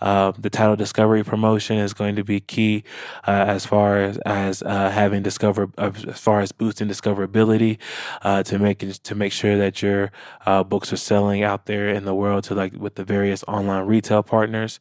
Uh, 0.00 0.32
the 0.38 0.50
title 0.50 0.76
discovery 0.76 1.24
promotion 1.24 1.78
is 1.78 1.94
going 1.94 2.16
to 2.16 2.24
be 2.24 2.40
key. 2.40 2.84
Uh, 3.26 3.45
as 3.46 3.64
far 3.64 3.98
as, 3.98 4.18
as 4.18 4.62
uh, 4.62 4.90
having 4.90 5.22
discover 5.22 5.70
uh, 5.78 5.92
as 6.08 6.18
far 6.18 6.40
as 6.40 6.50
boosting 6.50 6.88
discoverability 6.88 7.78
uh, 8.22 8.42
to 8.42 8.58
make 8.58 8.80
to 9.02 9.14
make 9.14 9.32
sure 9.32 9.56
that 9.56 9.82
your 9.82 10.10
uh, 10.44 10.64
books 10.64 10.92
are 10.92 10.96
selling 10.96 11.44
out 11.44 11.66
there 11.66 11.88
in 11.88 12.04
the 12.04 12.14
world 12.14 12.42
to 12.44 12.54
like 12.54 12.72
with 12.72 12.96
the 12.96 13.04
various 13.04 13.44
online 13.44 13.86
retail 13.86 14.22
partners. 14.24 14.80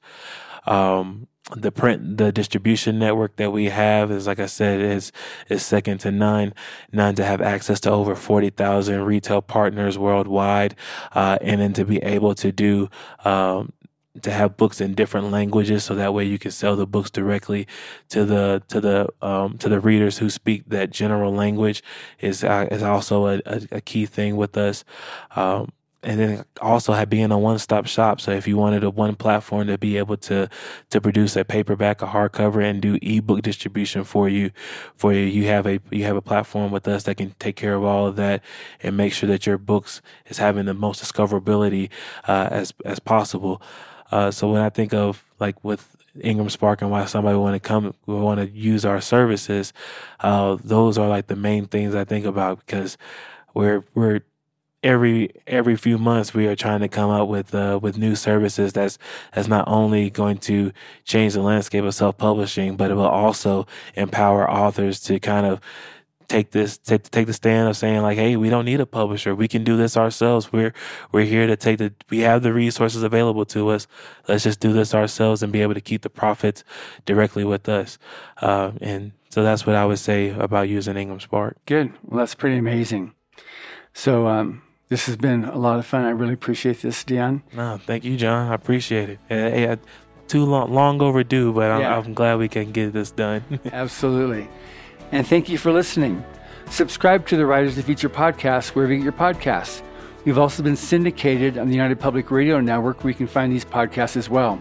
Um, 0.65 1.27
the 1.55 1.71
print 1.71 2.17
the 2.17 2.31
distribution 2.31 2.97
network 2.97 3.35
that 3.35 3.51
we 3.51 3.65
have 3.65 4.09
is 4.09 4.25
like 4.25 4.39
I 4.39 4.47
said 4.47 4.79
is 4.79 5.11
is 5.47 5.63
second 5.63 5.99
to 5.99 6.11
none. 6.11 6.55
None 6.91 7.13
to 7.15 7.23
have 7.23 7.41
access 7.41 7.79
to 7.81 7.91
over 7.91 8.15
forty 8.15 8.49
thousand 8.49 9.03
retail 9.03 9.43
partners 9.43 9.95
worldwide, 9.95 10.75
uh, 11.13 11.37
and 11.41 11.61
then 11.61 11.73
to 11.73 11.85
be 11.85 11.99
able 11.99 12.33
to 12.33 12.51
do 12.51 12.89
um, 13.25 13.73
to 14.21 14.31
have 14.31 14.57
books 14.57 14.81
in 14.81 14.93
different 14.93 15.31
languages 15.31 15.83
so 15.83 15.95
that 15.95 16.13
way 16.13 16.23
you 16.25 16.39
can 16.39 16.51
sell 16.51 16.75
the 16.75 16.87
books 16.87 17.09
directly 17.09 17.67
to 18.09 18.25
the 18.25 18.63
to 18.67 18.79
the 18.79 19.07
um, 19.21 19.57
to 19.57 19.69
the 19.69 19.79
readers 19.79 20.17
who 20.17 20.29
speak 20.29 20.63
that 20.67 20.89
general 20.89 21.33
language 21.33 21.83
is 22.19 22.43
uh, 22.43 22.67
is 22.71 22.83
also 22.83 23.27
a, 23.27 23.41
a, 23.45 23.61
a, 23.73 23.81
key 23.81 24.05
thing 24.05 24.35
with 24.35 24.57
us 24.57 24.83
um, 25.35 25.71
and 26.05 26.19
then 26.19 26.45
also 26.61 26.93
have 26.93 27.09
being 27.09 27.31
a 27.31 27.37
one-stop 27.37 27.87
shop. 27.87 28.21
So 28.21 28.31
if 28.31 28.47
you 28.47 28.57
wanted 28.57 28.83
a 28.83 28.89
one 28.91 29.15
platform 29.15 29.67
to 29.67 29.77
be 29.77 29.97
able 29.97 30.17
to 30.17 30.47
to 30.91 31.01
produce 31.01 31.35
a 31.35 31.43
paperback, 31.43 32.01
a 32.01 32.05
hardcover, 32.05 32.63
and 32.63 32.81
do 32.81 32.97
ebook 33.01 33.41
distribution 33.41 34.03
for 34.03 34.29
you, 34.29 34.51
for 34.95 35.11
you, 35.11 35.21
you 35.21 35.47
have 35.47 35.65
a 35.65 35.79
you 35.91 36.03
have 36.03 36.15
a 36.15 36.21
platform 36.21 36.71
with 36.71 36.87
us 36.87 37.03
that 37.03 37.17
can 37.17 37.31
take 37.39 37.55
care 37.55 37.73
of 37.73 37.83
all 37.83 38.05
of 38.05 38.15
that 38.17 38.43
and 38.83 38.95
make 38.95 39.13
sure 39.13 39.27
that 39.27 39.47
your 39.47 39.57
books 39.57 40.01
is 40.27 40.37
having 40.37 40.65
the 40.65 40.73
most 40.75 41.03
discoverability 41.03 41.89
uh, 42.27 42.49
as 42.51 42.73
as 42.85 42.99
possible. 42.99 43.61
Uh, 44.15 44.31
so 44.31 44.49
when 44.49 44.61
I 44.61 44.69
think 44.69 44.93
of 44.93 45.25
like 45.41 45.61
with 45.61 45.93
Ingram 46.21 46.49
Spark 46.49 46.81
and 46.81 46.89
why 46.89 47.03
somebody 47.03 47.37
want 47.37 47.55
to 47.55 47.59
come, 47.59 47.93
we 48.05 48.15
want 48.15 48.39
to 48.39 48.47
use 48.49 48.85
our 48.85 49.01
services, 49.01 49.73
uh, 50.21 50.55
those 50.63 50.97
are 50.97 51.09
like 51.09 51.27
the 51.27 51.35
main 51.35 51.65
things 51.65 51.93
I 51.93 52.05
think 52.05 52.25
about 52.25 52.65
because 52.65 52.97
we're 53.53 53.83
we're 53.93 54.21
every 54.83 55.31
every 55.47 55.75
few 55.75 55.97
months 55.97 56.33
we 56.33 56.47
are 56.47 56.55
trying 56.55 56.79
to 56.79 56.87
come 56.87 57.09
up 57.09 57.27
with 57.27 57.53
uh, 57.53 57.77
with 57.81 57.97
new 57.97 58.15
services 58.15 58.71
that's 58.71 58.97
that's 59.33 59.49
not 59.49 59.67
only 59.67 60.09
going 60.09 60.37
to 60.37 60.71
change 61.03 61.33
the 61.33 61.41
landscape 61.41 61.83
of 61.83 61.93
self 61.93 62.17
publishing, 62.17 62.77
but 62.77 62.91
it 62.91 62.93
will 62.93 63.03
also 63.03 63.67
empower 63.95 64.49
authors 64.49 65.01
to 65.01 65.19
kind 65.19 65.45
of 65.45 65.59
take 66.27 66.51
this 66.51 66.77
take 66.77 67.09
take 67.09 67.27
the 67.27 67.33
stand 67.33 67.67
of 67.67 67.77
saying 67.77 68.01
like, 68.01 68.17
hey, 68.17 68.35
we 68.35 68.49
don't 68.49 68.65
need 68.65 68.79
a 68.79 68.85
publisher. 68.85 69.35
We 69.35 69.47
can 69.47 69.63
do 69.63 69.77
this 69.77 69.97
ourselves. 69.97 70.51
We're 70.51 70.73
we're 71.11 71.25
here 71.25 71.47
to 71.47 71.55
take 71.55 71.77
the 71.77 71.93
we 72.09 72.19
have 72.19 72.43
the 72.43 72.53
resources 72.53 73.03
available 73.03 73.45
to 73.45 73.69
us. 73.69 73.87
Let's 74.27 74.43
just 74.43 74.59
do 74.59 74.73
this 74.73 74.93
ourselves 74.93 75.43
and 75.43 75.51
be 75.51 75.61
able 75.61 75.73
to 75.73 75.81
keep 75.81 76.01
the 76.01 76.09
profits 76.09 76.63
directly 77.05 77.43
with 77.43 77.67
us. 77.69 77.97
Uh, 78.41 78.71
and 78.81 79.11
so 79.29 79.43
that's 79.43 79.65
what 79.65 79.75
I 79.75 79.85
would 79.85 79.99
say 79.99 80.29
about 80.29 80.69
using 80.69 80.95
Ingram 80.97 81.19
Spark. 81.19 81.57
Good. 81.65 81.93
Well, 82.03 82.19
that's 82.19 82.35
pretty 82.35 82.57
amazing. 82.57 83.13
So 83.93 84.27
um, 84.27 84.61
this 84.89 85.07
has 85.07 85.17
been 85.17 85.45
a 85.45 85.57
lot 85.57 85.79
of 85.79 85.85
fun. 85.85 86.05
I 86.05 86.11
really 86.11 86.33
appreciate 86.33 86.81
this, 86.81 87.03
Deon. 87.03 87.41
No, 87.53 87.77
thank 87.77 88.03
you, 88.03 88.17
John. 88.17 88.51
I 88.51 88.55
appreciate 88.55 89.09
it. 89.09 89.19
Hey, 89.27 89.71
I, 89.71 89.77
too 90.27 90.45
long, 90.45 90.73
long 90.73 91.01
overdue, 91.01 91.53
but 91.53 91.71
I'm, 91.71 91.81
yeah. 91.81 91.97
I'm 91.97 92.13
glad 92.13 92.39
we 92.39 92.47
can 92.47 92.71
get 92.71 92.93
this 92.93 93.11
done. 93.11 93.43
Absolutely. 93.71 94.47
And 95.11 95.25
thank 95.25 95.49
you 95.49 95.57
for 95.57 95.71
listening. 95.71 96.23
Subscribe 96.69 97.27
to 97.27 97.37
the 97.37 97.45
Writers 97.45 97.71
of 97.71 97.77
the 97.77 97.83
Future 97.83 98.09
podcast 98.09 98.69
wherever 98.69 98.91
you 98.91 98.99
get 98.99 99.03
your 99.03 99.13
podcasts. 99.13 99.81
We've 100.25 100.37
also 100.37 100.63
been 100.63 100.75
syndicated 100.75 101.57
on 101.57 101.67
the 101.67 101.75
United 101.75 101.99
Public 101.99 102.31
Radio 102.31 102.59
Network 102.59 103.03
where 103.03 103.11
you 103.11 103.17
can 103.17 103.27
find 103.27 103.51
these 103.53 103.63
podcasts 103.63 104.17
as 104.17 104.29
well. 104.29 104.59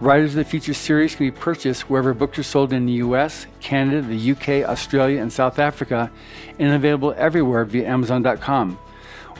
Writers 0.00 0.30
of 0.30 0.36
the 0.36 0.44
Future 0.44 0.74
series 0.74 1.14
can 1.14 1.26
be 1.26 1.30
purchased 1.30 1.90
wherever 1.90 2.14
books 2.14 2.38
are 2.38 2.44
sold 2.44 2.72
in 2.72 2.86
the 2.86 2.94
US, 2.94 3.46
Canada, 3.60 4.02
the 4.02 4.32
UK, 4.32 4.68
Australia, 4.68 5.20
and 5.20 5.32
South 5.32 5.58
Africa, 5.58 6.10
and 6.58 6.72
available 6.72 7.14
everywhere 7.16 7.64
via 7.64 7.88
Amazon.com. 7.88 8.78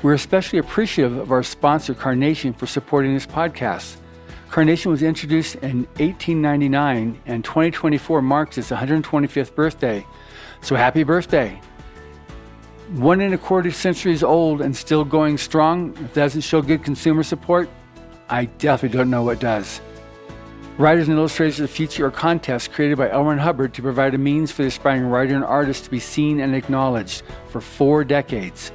We're 0.02 0.14
especially 0.14 0.58
appreciative 0.58 1.16
of 1.16 1.32
our 1.32 1.42
sponsor, 1.42 1.94
Carnation, 1.94 2.52
for 2.52 2.66
supporting 2.66 3.14
this 3.14 3.26
podcast. 3.26 3.96
Carnation 4.50 4.90
was 4.90 5.02
introduced 5.02 5.56
in 5.56 5.86
1899, 5.98 7.20
and 7.26 7.44
2024 7.44 8.22
marks 8.22 8.58
its 8.58 8.70
125th 8.70 9.54
birthday. 9.54 10.06
So 10.64 10.76
happy 10.76 11.02
birthday! 11.02 11.60
One 12.94 13.20
and 13.20 13.34
a 13.34 13.38
quarter 13.38 13.70
centuries 13.70 14.22
old 14.22 14.62
and 14.62 14.74
still 14.74 15.04
going 15.04 15.36
strong. 15.36 15.94
If 16.02 16.14
doesn't 16.14 16.40
show 16.40 16.62
good 16.62 16.82
consumer 16.82 17.22
support, 17.22 17.68
I 18.30 18.46
definitely 18.46 18.96
don't 18.96 19.10
know 19.10 19.22
what 19.22 19.40
does. 19.40 19.82
Writers 20.78 21.06
and 21.08 21.18
Illustrators 21.18 21.60
of 21.60 21.68
the 21.68 21.74
Future 21.74 22.06
are 22.06 22.10
contests 22.10 22.66
created 22.66 22.96
by 22.96 23.10
L. 23.10 23.24
Ron 23.24 23.36
Hubbard 23.36 23.74
to 23.74 23.82
provide 23.82 24.14
a 24.14 24.18
means 24.18 24.52
for 24.52 24.62
the 24.62 24.68
aspiring 24.68 25.04
writer 25.04 25.34
and 25.34 25.44
artist 25.44 25.84
to 25.84 25.90
be 25.90 26.00
seen 26.00 26.40
and 26.40 26.54
acknowledged 26.54 27.24
for 27.50 27.60
four 27.60 28.02
decades. 28.02 28.72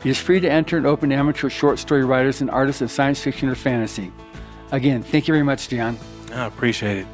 It 0.00 0.06
is 0.08 0.18
free 0.18 0.40
to 0.40 0.50
enter 0.50 0.78
and 0.78 0.86
open 0.86 1.10
to 1.10 1.16
amateur 1.16 1.50
short 1.50 1.78
story 1.78 2.06
writers 2.06 2.40
and 2.40 2.50
artists 2.50 2.80
of 2.80 2.90
science 2.90 3.20
fiction 3.20 3.50
or 3.50 3.54
fantasy. 3.54 4.10
Again, 4.72 5.02
thank 5.02 5.28
you 5.28 5.34
very 5.34 5.44
much, 5.44 5.68
Deon. 5.68 5.98
I 6.32 6.46
appreciate 6.46 6.96
it. 6.96 7.06